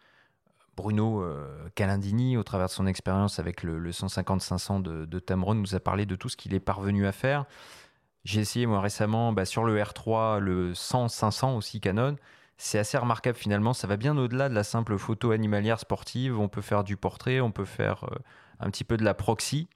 Bruno 0.75 1.21
euh, 1.21 1.69
Calandini, 1.75 2.37
au 2.37 2.43
travers 2.43 2.67
de 2.67 2.71
son 2.71 2.87
expérience 2.87 3.39
avec 3.39 3.63
le, 3.63 3.79
le 3.79 3.91
150-500 3.91 4.81
de, 4.81 5.19
Tamron, 5.19 5.55
nous 5.55 5.75
a 5.75 5.79
parlé 5.79 6.05
de 6.05 6.15
tout 6.15 6.29
ce 6.29 6.37
qu'il 6.37 6.53
est 6.53 6.59
parvenu 6.59 7.07
à 7.07 7.11
faire. 7.11 7.45
J'ai 8.23 8.41
essayé 8.41 8.65
moi 8.65 8.81
récemment 8.81 9.31
bah, 9.31 9.45
sur 9.45 9.63
le 9.63 9.79
R3, 9.79 10.39
le 10.39 10.73
100-500 10.73 11.55
aussi 11.55 11.79
Canon. 11.79 12.15
C'est 12.57 12.79
assez 12.79 12.97
remarquable 12.97 13.37
finalement, 13.37 13.73
ça 13.73 13.85
va 13.87 13.97
bien 13.97 14.17
au-delà 14.17 14.47
de 14.47 14.55
la 14.55 14.63
simple 14.63 14.97
photo 14.97 15.31
animalière 15.31 15.79
sportive. 15.79 16.39
On 16.39 16.47
peut 16.47 16.61
faire 16.61 16.83
du 16.83 16.95
portrait, 16.95 17.41
on 17.41 17.51
peut 17.51 17.65
faire 17.65 18.05
euh, 18.05 18.15
un 18.59 18.69
petit 18.69 18.83
peu 18.83 18.97
de 18.97 19.03
la 19.03 19.13
proxy. 19.13 19.67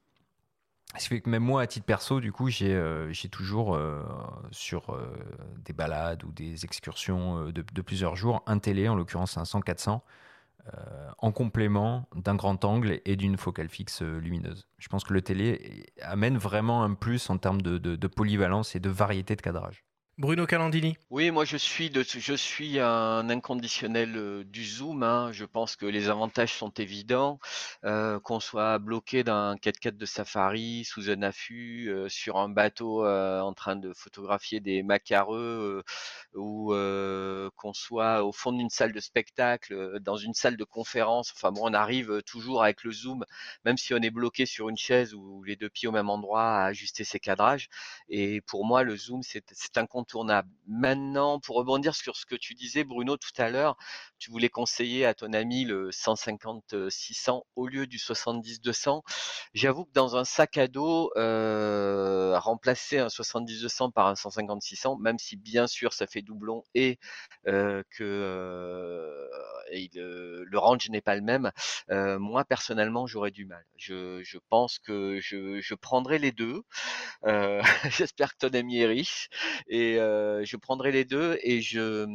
Ce 0.98 1.04
qui 1.04 1.10
fait 1.10 1.22
que 1.22 1.30
même 1.30 1.44
moi, 1.44 1.62
à 1.62 1.68
titre 1.68 1.86
perso, 1.86 2.20
du 2.20 2.32
coup, 2.32 2.50
j'ai 2.50 2.74
euh, 2.74 3.12
toujours 3.32 3.76
euh, 3.76 4.02
sur 4.50 4.98
des 5.64 5.74
balades 5.74 6.24
ou 6.24 6.32
des 6.32 6.66
excursions 6.66 7.46
de, 7.52 7.62
de 7.62 7.82
plusieurs 7.82 8.16
jours 8.16 8.42
un 8.48 8.58
télé, 8.58 8.90
en 8.90 8.96
l'occurrence 8.96 9.38
un 9.38 9.44
100-400, 9.44 10.02
euh, 10.68 11.10
en 11.18 11.32
complément 11.32 12.08
d'un 12.16 12.36
grand 12.36 12.64
angle 12.66 13.02
et 13.06 13.16
d'une 13.16 13.38
focale 13.38 13.70
fixe 13.70 14.02
euh, 14.02 14.20
lumineuse. 14.20 14.68
Je 14.78 14.88
pense 14.90 15.04
que 15.04 15.14
le 15.14 15.22
télé 15.22 15.86
amène 16.02 16.38
vraiment 16.38 16.84
un 16.84 16.94
plus 16.94 17.30
en 17.30 17.38
termes 17.38 17.62
de, 17.62 18.08
polyvalence 18.08 18.76
et 18.76 18.80
de 18.80 18.90
variété 18.90 19.36
de 19.36 19.42
cadrage. 19.42 19.86
Bruno 20.20 20.46
Calandini. 20.46 20.98
Oui, 21.10 21.32
moi 21.32 21.46
je 21.46 21.56
suis 21.56 21.90
de, 21.90 22.04
je 22.04 22.34
suis 22.34 22.78
un 22.78 23.30
inconditionnel 23.30 24.18
euh, 24.18 24.44
du 24.44 24.66
zoom. 24.66 25.02
hein. 25.02 25.32
Je 25.32 25.46
pense 25.46 25.78
que 25.78 25.86
les 25.86 26.10
avantages 26.10 26.54
sont 26.54 26.72
évidents. 26.72 27.40
Euh, 27.86 28.20
qu'on 28.20 28.42
soit 28.42 28.80
bloqué 28.80 29.24
dans 29.24 29.34
un 29.34 29.56
4x4 29.56 29.96
de 29.98 30.06
safari, 30.06 30.84
sous 30.84 31.10
un 31.10 31.22
affût, 31.22 31.88
euh, 31.90 32.10
sur 32.10 32.36
un 32.38 32.50
bateau 32.50 33.06
euh, 33.06 33.40
en 33.40 33.54
train 33.54 33.78
de 33.78 33.94
photographier 33.94 34.60
des 34.60 34.84
macareux, 34.84 35.84
euh, 36.36 36.38
ou 36.40 36.74
euh, 36.74 37.50
qu'on 37.56 37.74
soit 37.74 38.24
au 38.24 38.32
fond 38.32 38.52
d'une 38.52 38.70
salle 38.70 38.92
de 38.92 39.00
spectacle, 39.00 40.00
dans 40.02 40.18
une 40.18 40.34
salle 40.34 40.58
de 40.58 40.64
conférence. 40.66 41.32
Enfin 41.36 41.52
bon, 41.52 41.62
on 41.70 41.74
arrive 41.74 42.22
toujours 42.24 42.62
avec 42.64 42.84
le 42.84 42.92
zoom, 42.92 43.24
même 43.66 43.78
si 43.78 43.94
on 43.94 43.98
est 43.98 44.12
bloqué 44.12 44.46
sur 44.46 44.70
une 44.70 44.78
chaise 44.78 45.14
ou 45.14 45.44
les 45.44 45.56
deux 45.56 45.70
pieds 45.70 45.88
au 45.88 45.92
même 45.92 46.10
endroit, 46.10 46.44
à 46.44 46.66
ajuster 46.66 47.04
ses 47.04 47.20
cadrages. 47.20 47.70
Et 48.10 48.42
pour 48.42 48.66
moi, 48.66 48.84
le 48.84 48.96
zoom, 48.98 49.24
c'est 49.24 49.44
c'est 49.54 49.78
Maintenant, 50.68 51.40
pour 51.40 51.56
rebondir 51.58 51.96
sur 51.96 52.16
ce 52.16 52.26
que 52.26 52.36
tu 52.36 52.54
disais, 52.54 52.84
Bruno, 52.84 53.18
tout 53.18 53.30
à 53.38 53.50
l'heure, 53.50 53.76
tu 54.18 54.32
voulais 54.32 54.50
conseiller 54.50 55.06
à 55.06 55.14
ton 55.14 55.34
ami 55.34 55.66
le 55.66 55.92
150-600 55.92 57.44
au 57.56 57.68
lieu 57.68 57.88
du 57.88 57.98
70-200. 57.98 59.02
J'avoue 59.54 59.86
que 59.86 59.92
dans 59.94 60.16
un 60.16 60.26
sac 60.26 60.58
à 60.58 60.68
dos, 60.68 61.12
euh, 61.18 62.38
remplacer 62.40 63.00
un 63.00 63.10
70-200 63.10 63.92
par 63.92 64.08
un 64.08 64.16
150-600, 64.16 65.00
même 65.00 65.20
si 65.20 65.38
bien 65.38 65.68
sûr 65.68 65.94
ça 65.94 66.08
fait 66.08 66.22
doublon 66.22 66.64
et 66.76 67.00
euh, 67.48 67.84
que 67.90 68.04
euh, 68.04 69.19
et 69.72 69.90
le, 69.94 70.58
range 70.58 70.90
n'est 70.90 71.02
pas 71.02 71.16
le 71.16 71.22
même, 71.22 71.52
euh, 71.90 72.20
moi 72.20 72.46
personnellement 72.46 73.08
j'aurais 73.08 73.32
du 73.32 73.46
mal. 73.46 73.64
Je, 73.78 74.38
pense 74.50 74.80
que 74.80 75.20
je, 75.22 75.74
prendrai 75.76 76.20
les 76.20 76.32
deux. 76.32 76.64
Euh, 77.26 77.62
J'espère 77.92 78.36
que 78.38 78.48
ton 78.48 78.58
ami 78.58 78.80
est 78.80 78.86
riche 78.88 79.30
et 79.68 80.00
euh, 80.00 80.44
je 80.46 80.58
prendrai 80.58 80.92
les 80.92 81.06
deux 81.06 81.38
et 81.44 81.62
je 81.62 82.06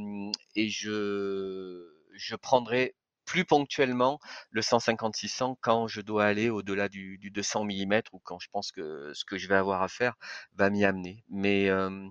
et 0.57 0.69
je 0.69 2.37
prendrai 2.37 2.95
plus 3.25 3.45
ponctuellement 3.45 4.21
le 4.51 4.61
150-600 4.61 5.57
quand 5.61 5.89
je 5.89 6.01
dois 6.01 6.25
aller 6.25 6.51
au-delà 6.51 6.89
du, 6.89 7.19
du 7.19 7.31
200 7.31 7.65
mm 7.65 8.03
ou 8.13 8.19
quand 8.19 8.39
je 8.39 8.49
pense 8.51 8.73
que 8.73 9.13
ce 9.15 9.25
que 9.25 9.39
je 9.39 9.49
vais 9.49 9.57
avoir 9.57 9.83
à 9.83 9.89
faire 9.89 10.15
va 10.55 10.71
m'y 10.71 10.85
amener. 10.85 11.25
Mais 11.29 11.69
euh, 11.71 12.09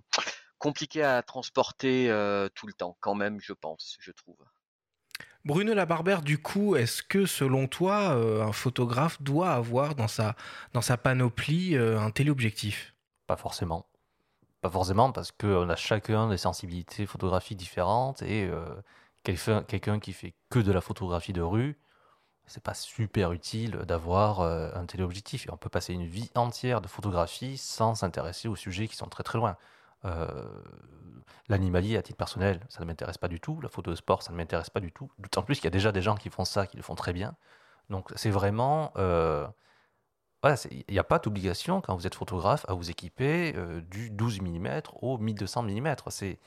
compliqué 0.58 1.04
à 1.04 1.22
transporter 1.24 2.10
euh, 2.10 2.50
tout 2.56 2.68
le 2.68 2.74
temps, 2.74 2.98
quand 3.00 3.16
même, 3.16 3.39
je 3.41 3.54
pense, 3.54 3.98
je 4.00 4.12
trouve. 4.12 4.38
Bruno 5.46 5.74
Labarbère, 5.74 6.22
du 6.22 6.41
coup, 6.41 6.76
est-ce 6.76 7.04
que 7.04 7.26
selon 7.26 7.68
toi, 7.68 8.16
euh, 8.16 8.44
un 8.44 8.54
photographe 8.54 9.22
doit 9.22 9.52
avoir 9.52 9.94
dans 9.96 10.08
sa, 10.08 10.36
dans 10.74 10.82
sa 10.82 10.96
panoplie 10.96 11.76
euh, 11.76 12.00
un 12.00 12.12
téléobjectif? 12.12 12.96
Pas 13.28 13.36
forcément. 13.36 13.86
Pas 14.62 14.70
forcément 14.70 15.12
parce 15.12 15.34
qu'on 15.34 15.70
a 15.70 15.76
chacun 15.76 16.30
des 16.30 16.38
sensibilités 16.38 17.06
photographiques 17.06 17.58
différentes 17.58 18.22
et 18.22 18.48
euh, 18.48 18.66
quelqu'un 19.24 20.00
qui 20.00 20.14
fait 20.14 20.34
que 20.50 20.60
de 20.60 20.72
la 20.72 20.80
photographie 20.80 21.34
de 21.34 21.41
rue, 21.41 21.78
c'est 22.46 22.64
pas 22.64 22.74
super 22.74 23.32
utile 23.34 23.72
d'avoir 23.88 24.41
euh, 24.41 24.70
un 24.74 24.86
téléobjectif. 24.86 25.48
Et 25.48 25.52
on 25.52 25.58
peut 25.58 25.70
passer 25.70 25.94
une 25.94 26.06
vie 26.06 26.30
entière 26.36 26.82
de 26.82 26.88
photographie 26.88 27.58
sans 27.58 27.96
s'intéresser 27.96 28.48
aux 28.48 28.56
sujets 28.56 28.88
qui 28.88 28.96
sont 28.96 29.08
très 29.08 29.24
très 29.24 29.38
loin. 29.38 29.58
Euh, 30.06 30.49
L'animalier, 31.49 31.97
à 31.97 32.01
titre 32.01 32.18
personnel, 32.18 32.62
ça 32.70 32.82
ne 32.82 32.86
m'intéresse 32.86 33.18
pas 33.18 33.28
du 33.28 33.39
tout. 33.39 33.60
La 33.62 33.68
photo 33.68 33.91
de 33.91 33.95
sport, 33.95 34.24
ça 34.24 34.32
ne 34.32 34.38
m'intéresse 34.38 34.70
pas 34.70 34.80
du 34.80 34.91
tout. 34.91 35.12
D'autant 35.20 35.43
plus 35.43 35.56
qu'il 35.56 35.66
y 35.66 35.68
a 35.68 35.72
déjà 35.72 35.91
des 35.91 36.01
gens 36.01 36.16
qui 36.16 36.30
font 36.30 36.45
ça, 36.45 36.68
qui 36.68 36.78
le 36.78 36.84
font 36.84 36.95
très 36.95 37.14
bien. 37.14 37.36
Donc 37.89 38.12
c'est 38.16 38.30
vraiment... 38.30 38.93
euh, 38.97 39.47
il 40.72 40.84
n'y 40.89 40.99
a 40.99 41.06
pas 41.06 41.20
d'obligation 41.20 41.80
quand 41.80 41.95
vous 41.95 42.06
êtes 42.06 42.16
photographe 42.16 42.66
à 42.68 42.74
vous 42.74 42.89
équiper 42.89 43.54
euh, 43.56 43.82
du 43.82 44.10
12 44.10 44.41
mm 44.41 44.82
au 45.01 45.18
1200 45.18 45.64
mm. 45.64 45.95
C'est 46.10 46.39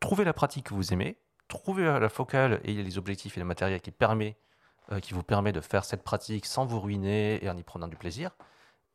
trouver 0.00 0.24
la 0.24 0.32
pratique 0.32 0.66
que 0.66 0.74
vous 0.74 0.92
aimez, 0.92 1.18
trouver 1.48 1.84
la 1.84 2.08
focale 2.08 2.60
et 2.64 2.72
les 2.72 2.98
objectifs 2.98 3.36
et 3.36 3.40
le 3.40 3.46
matériel 3.46 3.80
qui, 3.80 3.90
permet, 3.90 4.36
qui 5.02 5.14
vous 5.14 5.22
permet 5.22 5.52
de 5.52 5.60
faire 5.60 5.84
cette 5.84 6.04
pratique 6.04 6.46
sans 6.46 6.64
vous 6.64 6.80
ruiner 6.80 7.44
et 7.44 7.50
en 7.50 7.56
y 7.56 7.62
prenant 7.62 7.88
du 7.88 7.96
plaisir. 7.96 8.30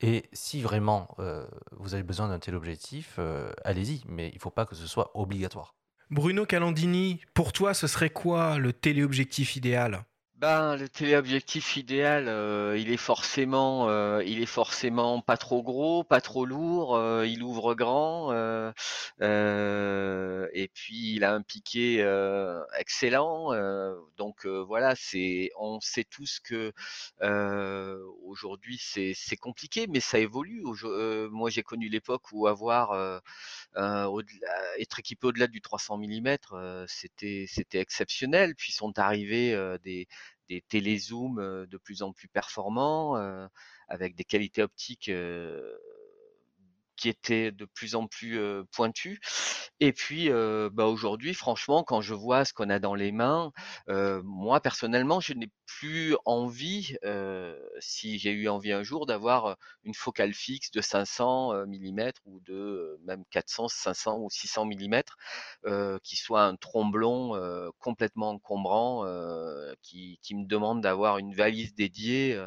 Et 0.02 0.24
si 0.34 0.62
vraiment 0.62 1.16
euh, 1.20 1.46
vous 1.72 1.94
avez 1.94 2.04
besoin 2.04 2.28
d'un 2.28 2.40
tel 2.40 2.56
objectif, 2.56 3.16
euh, 3.20 3.52
allez-y, 3.64 4.02
mais 4.08 4.30
il 4.30 4.36
ne 4.36 4.40
faut 4.40 4.50
pas 4.50 4.66
que 4.66 4.76
ce 4.76 4.88
soit 4.88 5.12
obligatoire. 5.14 5.76
Bruno 6.10 6.46
Calandini, 6.46 7.22
pour 7.34 7.54
toi, 7.54 7.74
ce 7.74 7.88
serait 7.88 8.10
quoi 8.10 8.58
le 8.58 8.74
téléobjectif 8.74 9.56
idéal? 9.56 10.04
Ben, 10.42 10.76
le 10.76 10.90
téléobjectif 10.90 11.78
idéal, 11.78 12.28
euh, 12.28 12.76
il 12.76 12.92
est 12.92 12.98
forcément, 12.98 13.88
euh, 13.90 14.24
il 14.26 14.42
est 14.42 14.48
forcément 14.48 15.22
pas 15.22 15.38
trop 15.38 15.62
gros, 15.62 16.04
pas 16.04 16.20
trop 16.20 16.46
lourd, 16.46 16.96
euh, 16.96 17.28
il 17.28 17.44
ouvre 17.44 17.76
grand, 17.76 18.32
et 19.22 20.68
puis 20.74 21.14
il 21.14 21.24
a 21.24 21.34
un 21.36 21.44
piqué 21.44 22.00
excellent. 22.80 23.52
donc 24.18 24.48
voilà, 24.48 24.96
c'est, 24.96 25.52
on 25.60 25.80
sait 25.80 26.06
tous 26.06 26.40
que 26.40 26.74
aujourd'hui 28.24 28.80
c'est, 28.82 29.14
c'est 29.16 29.38
compliqué, 29.38 29.86
mais 29.88 30.00
ça 30.00 30.18
évolue. 30.18 30.64
moi, 31.32 31.52
j'ai 31.52 31.62
connu 31.62 31.88
l'époque 31.88 32.32
où 32.32 32.48
avoir 32.48 33.22
être 33.76 35.00
équipé 35.00 35.28
au-delà 35.28 35.46
du 35.46 35.62
300 35.62 36.00
mm, 36.00 36.38
c'était, 36.88 37.46
c'était 37.48 37.80
exceptionnel. 37.80 38.56
Puis 38.56 38.72
sont 38.72 38.98
arrivés 38.98 39.56
des 39.84 40.08
des 40.52 40.62
télézooms 40.68 41.66
de 41.66 41.78
plus 41.78 42.02
en 42.02 42.12
plus 42.12 42.28
performants, 42.28 43.16
avec 43.88 44.16
des 44.16 44.26
qualités 44.26 44.62
optiques 44.62 45.10
qui 46.98 47.10
était 47.10 47.52
de 47.52 47.66
plus 47.66 47.96
en 47.96 48.06
plus 48.08 48.38
pointu. 48.72 49.22
Et 49.80 49.94
puis, 49.94 50.30
bah, 50.74 50.86
aujourd'hui, 50.86 51.34
franchement, 51.34 51.84
quand 51.84 52.02
je 52.02 52.14
vois 52.14 52.44
ce 52.44 52.54
qu'on 52.54 52.70
a 52.70 52.80
dans 52.80 52.96
les 52.96 53.14
mains, 53.14 53.54
moi 53.88 54.60
personnellement, 54.60 55.22
je 55.22 55.34
n'ai 55.34 55.50
plus 55.80 56.16
envie, 56.26 56.96
si 57.80 58.20
j'ai 58.20 58.32
eu 58.32 58.48
envie 58.50 58.72
un 58.72 58.84
jour, 58.84 59.06
d'avoir 59.06 59.58
une 59.84 59.94
focale 59.94 60.34
fixe 60.34 60.72
de 60.72 60.82
500 60.82 61.66
mm 61.66 62.12
ou 62.26 62.40
de 62.42 63.00
même 63.06 63.24
400, 63.32 63.68
500 63.68 64.20
ou 64.20 64.30
600 64.30 64.66
mm, 64.66 65.02
qui 66.04 66.16
soit 66.16 66.44
un 66.44 66.56
tromblon 66.56 67.72
complètement 67.80 68.32
encombrant, 68.32 69.06
qui, 69.82 70.20
qui, 70.22 70.36
me 70.36 70.46
demande 70.46 70.82
d'avoir 70.82 71.18
une 71.18 71.34
valise 71.34 71.74
dédiée 71.74 72.44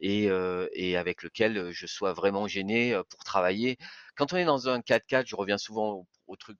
et, 0.00 0.28
et 0.72 0.96
avec 0.96 1.22
lequel 1.22 1.70
je 1.72 1.86
sois 1.86 2.12
vraiment 2.12 2.46
gêné 2.46 2.98
pour 3.10 3.24
travailler. 3.24 3.76
Quand 4.16 4.32
on 4.32 4.36
est 4.36 4.44
dans 4.44 4.68
un 4.68 4.80
4x4, 4.80 5.26
je 5.26 5.36
reviens 5.36 5.58
souvent 5.58 5.90
au 5.90 6.06
truc, 6.36 6.58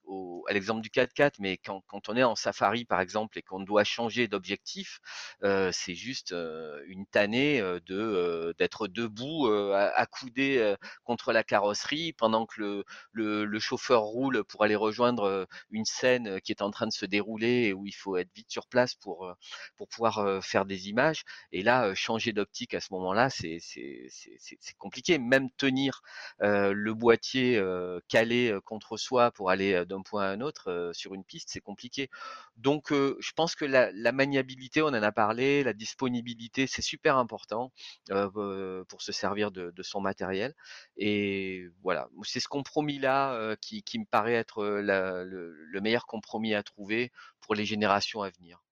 à 0.49 0.53
l'exemple 0.53 0.81
du 0.81 0.91
4x4, 0.91 1.35
mais 1.41 1.57
quand, 1.59 1.83
quand, 1.87 2.09
on 2.09 2.17
est 2.17 2.23
en 2.23 2.35
safari 2.35 2.85
par 2.85 3.01
exemple 3.01 3.39
et 3.39 3.43
qu'on 3.43 3.61
doit 3.61 3.85
changer 3.85 4.29
d'objectif, 4.29 5.01
euh, 5.45 5.71
c'est 5.73 5.95
juste 5.95 6.33
euh, 6.33 6.83
une 6.87 7.07
tannée 7.07 7.61
euh, 7.61 7.81
de 7.87 8.55
d'être 8.59 8.89
debout, 8.89 9.49
accoudé 9.95 10.75
contre 11.05 11.33
la 11.33 11.45
carrosserie 11.45 12.13
pendant 12.13 12.47
que 12.47 12.61
le, 12.61 12.85
le, 13.13 13.45
le, 13.45 13.59
chauffeur 13.59 14.03
roule 14.03 14.45
pour 14.45 14.65
aller 14.65 14.77
rejoindre 14.77 15.47
une 15.71 15.85
scène 15.85 16.41
qui 16.41 16.53
est 16.53 16.63
en 16.63 16.71
train 16.71 16.87
de 16.87 16.93
se 16.93 17.07
dérouler 17.07 17.67
et 17.67 17.73
où 17.73 17.87
il 17.87 17.93
faut 17.93 18.17
être 18.17 18.31
vite 18.35 18.51
sur 18.51 18.67
place 18.67 18.95
pour 18.95 19.35
pour 19.77 19.89
pouvoir 19.89 20.43
faire 20.43 20.65
des 20.65 20.89
images. 20.89 21.23
Et 21.53 21.63
là, 21.63 21.95
changer 21.95 22.33
d'optique 22.33 22.75
à 22.75 22.81
ce 22.81 22.93
moment-là, 22.93 23.31
c'est 23.31 23.59
c'est 23.61 24.79
compliqué. 24.79 25.19
Même 25.19 25.51
tenir 25.57 26.03
le 26.41 26.93
boîtier 26.93 27.63
calé 28.09 28.57
contre 28.65 28.97
soi 28.97 29.31
pour 29.31 29.51
aller 29.51 29.58
d'un 29.59 30.03
point 30.03 30.25
à 30.25 30.29
un 30.29 30.41
autre 30.41 30.91
sur 30.95 31.15
une 31.15 31.25
piste, 31.25 31.49
c'est 31.51 31.61
compliqué. 31.61 32.11
Donc, 32.57 32.93
je 32.93 33.33
pense 33.33 33.55
que 33.55 33.65
la, 33.65 34.13
maniabilité, 34.13 34.83
on 34.83 34.89
en 34.89 34.95
a 34.95 35.13
parlé, 35.13 35.63
la 35.63 35.73
disponibilité, 35.73 36.67
c'est 36.67 36.83
super 36.83 37.17
important 37.17 37.73
pour 38.09 39.03
se 39.03 39.13
servir 39.13 39.51
de, 39.51 39.83
son 39.83 40.01
matériel. 40.01 40.55
Et 40.97 41.67
voilà, 41.83 42.09
c'est 42.23 42.41
ce 42.41 42.49
compromis-là 42.49 43.57
qui, 43.61 43.83
me 43.99 44.05
paraît 44.05 44.35
être 44.35 44.65
le, 44.65 45.81
meilleur 45.81 46.07
compromis 46.07 46.55
à 46.55 46.63
trouver 46.63 47.13
pour 47.41 47.55
les 47.55 47.65
générations 47.65 48.23
à 48.23 48.31
venir. 48.31 48.63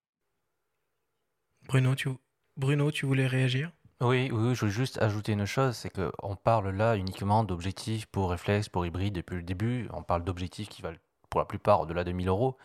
Bruno, 1.62 1.94
tu, 1.94 2.10
Bruno, 2.56 2.90
tu 2.92 3.06
voulais 3.06 3.26
réagir? 3.26 3.72
Oui, 4.00 4.30
oui, 4.30 4.54
je 4.54 4.66
veux 4.66 4.70
juste 4.70 5.00
ajouter 5.00 5.32
une 5.32 5.46
chose, 5.46 5.74
c'est 5.74 5.90
qu'on 5.90 6.36
parle 6.36 6.68
là 6.70 6.96
uniquement 6.96 7.44
d'objectifs 7.44 8.06
pour 8.06 8.30
réflexe, 8.30 8.68
pour 8.68 8.84
hybride 8.84 9.14
depuis 9.14 9.36
le 9.36 9.42
début. 9.42 9.88
On 9.92 10.02
parle 10.02 10.22
d'objectifs 10.22 10.68
qui 10.68 10.82
valent 10.82 10.98
pour 11.30 11.40
la 11.40 11.46
plupart 11.46 11.80
au-delà 11.80 12.04
de 12.04 12.12
1000 12.12 12.28
euros. 12.28 12.58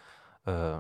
Euh, 0.47 0.79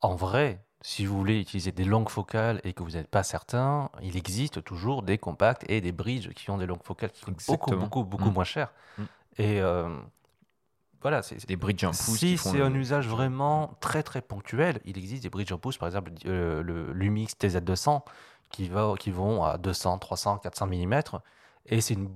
en 0.00 0.16
vrai, 0.16 0.64
si 0.82 1.06
vous 1.06 1.16
voulez 1.16 1.40
utiliser 1.40 1.70
des 1.70 1.84
longues 1.84 2.08
focales 2.08 2.60
et 2.64 2.72
que 2.72 2.82
vous 2.82 2.92
n'êtes 2.92 3.08
pas 3.08 3.22
certain, 3.22 3.90
il 4.02 4.16
existe 4.16 4.62
toujours 4.64 5.02
des 5.02 5.18
compacts 5.18 5.64
et 5.68 5.80
des 5.80 5.92
bridges 5.92 6.30
qui 6.30 6.50
ont 6.50 6.58
des 6.58 6.66
longues 6.66 6.82
focales 6.82 7.10
qui 7.10 7.24
coûtent 7.24 7.46
beaucoup, 7.46 7.76
beaucoup, 7.76 8.04
beaucoup 8.04 8.30
mm. 8.30 8.34
moins 8.34 8.44
cher. 8.44 8.72
Mm. 8.98 9.02
Et 9.38 9.60
euh, 9.60 9.96
voilà, 11.02 11.22
c'est 11.22 11.46
des 11.46 11.56
bridges 11.56 11.84
en 11.84 11.90
pouce. 11.90 12.18
Si 12.18 12.36
c'est 12.36 12.60
un 12.60 12.74
usage 12.74 13.06
vraiment 13.06 13.76
très 13.80 14.02
très 14.02 14.22
ponctuel, 14.22 14.80
il 14.84 14.98
existe 14.98 15.22
des 15.22 15.30
bridges 15.30 15.52
en 15.52 15.58
pouce, 15.58 15.78
par 15.78 15.88
exemple 15.88 16.10
euh, 16.26 16.62
le 16.62 16.92
Lumix 16.92 17.34
TZ200 17.34 18.02
qui, 18.50 18.68
va, 18.68 18.94
qui 18.98 19.10
vont 19.10 19.44
à 19.44 19.58
200, 19.58 19.98
300, 19.98 20.38
400 20.38 20.66
mm. 20.66 21.00
Et 21.66 21.80
c'est 21.80 21.94
une 21.94 22.10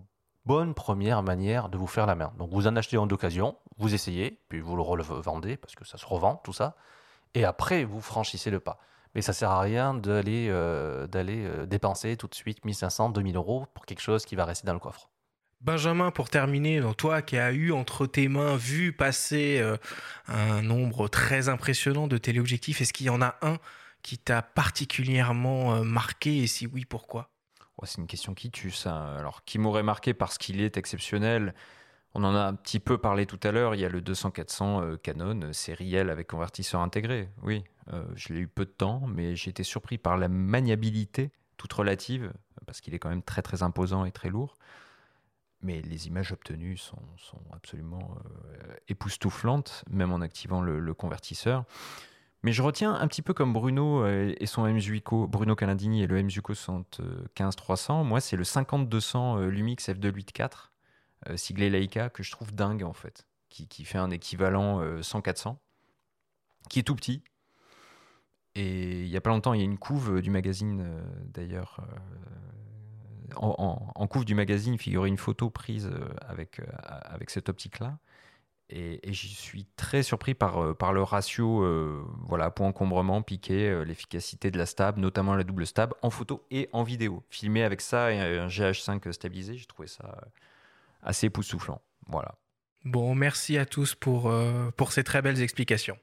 bonne 0.46 0.74
première 0.74 1.22
manière 1.22 1.68
de 1.68 1.78
vous 1.78 1.86
faire 1.86 2.06
la 2.06 2.14
main. 2.14 2.32
Donc 2.38 2.50
vous 2.52 2.66
en 2.66 2.76
achetez 2.76 2.96
en 2.96 3.06
d'occasion, 3.06 3.56
vous 3.78 3.94
essayez, 3.94 4.40
puis 4.48 4.60
vous 4.60 4.76
le 4.76 4.82
revendez 4.82 5.56
parce 5.56 5.74
que 5.74 5.86
ça 5.86 5.98
se 5.98 6.06
revend, 6.06 6.36
tout 6.44 6.52
ça. 6.52 6.76
Et 7.34 7.44
après, 7.44 7.84
vous 7.84 8.00
franchissez 8.00 8.50
le 8.50 8.60
pas. 8.60 8.78
Mais 9.14 9.22
ça 9.22 9.32
sert 9.32 9.50
à 9.50 9.60
rien 9.60 9.94
d'aller 9.94 10.48
euh, 10.50 11.06
euh, 11.14 11.66
dépenser 11.66 12.16
tout 12.16 12.28
de 12.28 12.34
suite 12.34 12.64
1500, 12.64 13.10
2000 13.10 13.36
euros 13.36 13.66
pour 13.74 13.86
quelque 13.86 14.00
chose 14.00 14.24
qui 14.24 14.36
va 14.36 14.44
rester 14.44 14.66
dans 14.66 14.72
le 14.72 14.78
coffre. 14.78 15.08
Benjamin, 15.60 16.10
pour 16.10 16.30
terminer, 16.30 16.80
toi 16.96 17.20
qui 17.20 17.36
as 17.36 17.52
eu 17.52 17.70
entre 17.72 18.06
tes 18.06 18.28
mains, 18.28 18.56
vu 18.56 18.92
passer 18.92 19.58
euh, 19.60 19.76
un 20.26 20.62
nombre 20.62 21.08
très 21.08 21.48
impressionnant 21.48 22.06
de 22.06 22.16
téléobjectifs, 22.16 22.80
est-ce 22.80 22.94
qu'il 22.94 23.06
y 23.06 23.10
en 23.10 23.20
a 23.20 23.36
un 23.42 23.58
qui 24.02 24.18
t'a 24.18 24.42
particulièrement 24.42 25.74
euh, 25.74 25.82
marqué 25.82 26.42
et 26.42 26.46
si 26.46 26.66
oui, 26.66 26.84
pourquoi? 26.84 27.30
C'est 27.84 27.98
une 27.98 28.06
question 28.06 28.34
qui 28.34 28.50
tue 28.50 28.70
ça. 28.70 29.16
Alors, 29.16 29.42
qui 29.44 29.58
m'aurait 29.58 29.82
marqué 29.82 30.12
parce 30.12 30.36
qu'il 30.36 30.60
est 30.60 30.76
exceptionnel? 30.76 31.54
On 32.12 32.24
en 32.24 32.34
a 32.34 32.40
un 32.40 32.54
petit 32.54 32.78
peu 32.78 32.98
parlé 32.98 33.24
tout 33.24 33.40
à 33.42 33.52
l'heure, 33.52 33.74
il 33.74 33.80
y 33.80 33.86
a 33.86 33.88
le 33.88 34.02
200-400 34.02 34.82
euh, 34.82 34.96
Canon 34.98 35.40
euh, 35.44 35.52
sériel 35.54 36.10
avec 36.10 36.26
convertisseur 36.26 36.82
intégré. 36.82 37.30
Oui, 37.42 37.64
je 38.14 38.32
l'ai 38.32 38.40
eu 38.40 38.46
peu 38.46 38.66
de 38.66 38.70
temps, 38.70 39.02
mais 39.08 39.34
j'ai 39.34 39.50
été 39.50 39.64
surpris 39.64 39.98
par 39.98 40.16
la 40.16 40.28
maniabilité 40.28 41.32
toute 41.56 41.72
relative, 41.72 42.32
parce 42.64 42.80
qu'il 42.80 42.94
est 42.94 43.00
quand 43.00 43.08
même 43.08 43.22
très 43.22 43.42
très 43.42 43.64
imposant 43.64 44.04
et 44.04 44.12
très 44.12 44.28
lourd. 44.28 44.54
Mais 45.62 45.82
les 45.82 46.06
images 46.06 46.30
obtenues 46.30 46.76
sont, 46.76 47.02
absolument 47.52 48.14
époustouflantes, 48.86 49.84
même 49.90 50.12
en 50.12 50.20
activant 50.20 50.62
le 50.62 50.94
convertisseur. 50.94 51.64
Mais 52.42 52.52
je 52.52 52.62
retiens 52.62 52.94
un 52.94 53.06
petit 53.06 53.20
peu 53.22 53.34
comme 53.34 53.52
Bruno 53.52 54.02
euh, 54.02 54.34
et 54.38 54.46
son 54.46 54.66
MZUICO, 54.66 55.26
Bruno 55.26 55.54
Canadini 55.54 56.02
et 56.02 56.06
le 56.06 56.22
MZUICO 56.22 56.54
75-300. 56.54 58.04
Moi, 58.04 58.20
c'est 58.20 58.36
le 58.36 58.44
50-200 58.44 59.38
euh, 59.38 59.50
Lumix 59.50 59.86
F284, 59.88 60.70
euh, 61.28 61.36
siglé 61.36 61.68
Leica, 61.68 62.08
que 62.08 62.22
je 62.22 62.30
trouve 62.30 62.54
dingue 62.54 62.82
en 62.82 62.94
fait, 62.94 63.26
qui, 63.50 63.68
qui 63.68 63.84
fait 63.84 63.98
un 63.98 64.10
équivalent 64.10 64.82
100-400, 65.00 65.56
qui 66.70 66.78
est 66.78 66.82
tout 66.82 66.96
petit. 66.96 67.22
Et 68.54 69.02
il 69.02 69.08
y 69.08 69.16
a 69.16 69.20
pas 69.20 69.30
longtemps, 69.30 69.52
il 69.52 69.58
y 69.58 69.62
a 69.62 69.66
une 69.66 69.78
couve 69.78 70.22
du 70.22 70.30
magazine 70.30 70.84
d'ailleurs. 71.26 71.80
En, 73.36 73.92
en, 73.94 74.06
couve 74.08 74.24
du 74.24 74.34
magazine 74.34 74.76
figurait 74.76 75.08
une 75.08 75.16
photo 75.16 75.50
prise 75.50 75.88
avec, 76.26 76.60
avec 76.82 77.30
cette 77.30 77.48
optique-là. 77.48 77.98
Et, 78.72 79.08
et 79.08 79.12
j'y 79.12 79.28
suis 79.28 79.66
très 79.76 80.04
surpris 80.04 80.34
par, 80.34 80.62
euh, 80.62 80.74
par 80.74 80.92
le 80.92 81.02
ratio 81.02 81.64
euh, 81.64 82.04
voilà, 82.20 82.50
point 82.50 82.68
encombrement, 82.68 83.20
piqué, 83.20 83.68
euh, 83.68 83.84
l'efficacité 83.84 84.52
de 84.52 84.58
la 84.58 84.66
stab, 84.66 84.96
notamment 84.96 85.34
la 85.34 85.42
double 85.42 85.66
stab, 85.66 85.92
en 86.02 86.10
photo 86.10 86.44
et 86.52 86.68
en 86.72 86.84
vidéo. 86.84 87.24
Filmé 87.30 87.64
avec 87.64 87.80
ça 87.80 88.12
et 88.12 88.18
un 88.18 88.46
GH5 88.46 89.10
stabilisé, 89.10 89.56
j'ai 89.56 89.66
trouvé 89.66 89.88
ça 89.88 90.16
assez 91.02 91.26
époustouflant. 91.26 91.82
Voilà. 92.06 92.36
Bon, 92.84 93.14
merci 93.14 93.58
à 93.58 93.66
tous 93.66 93.94
pour, 93.94 94.32
pour 94.76 94.92
ces 94.92 95.04
très 95.04 95.20
belles 95.20 95.42
explications. 95.42 95.98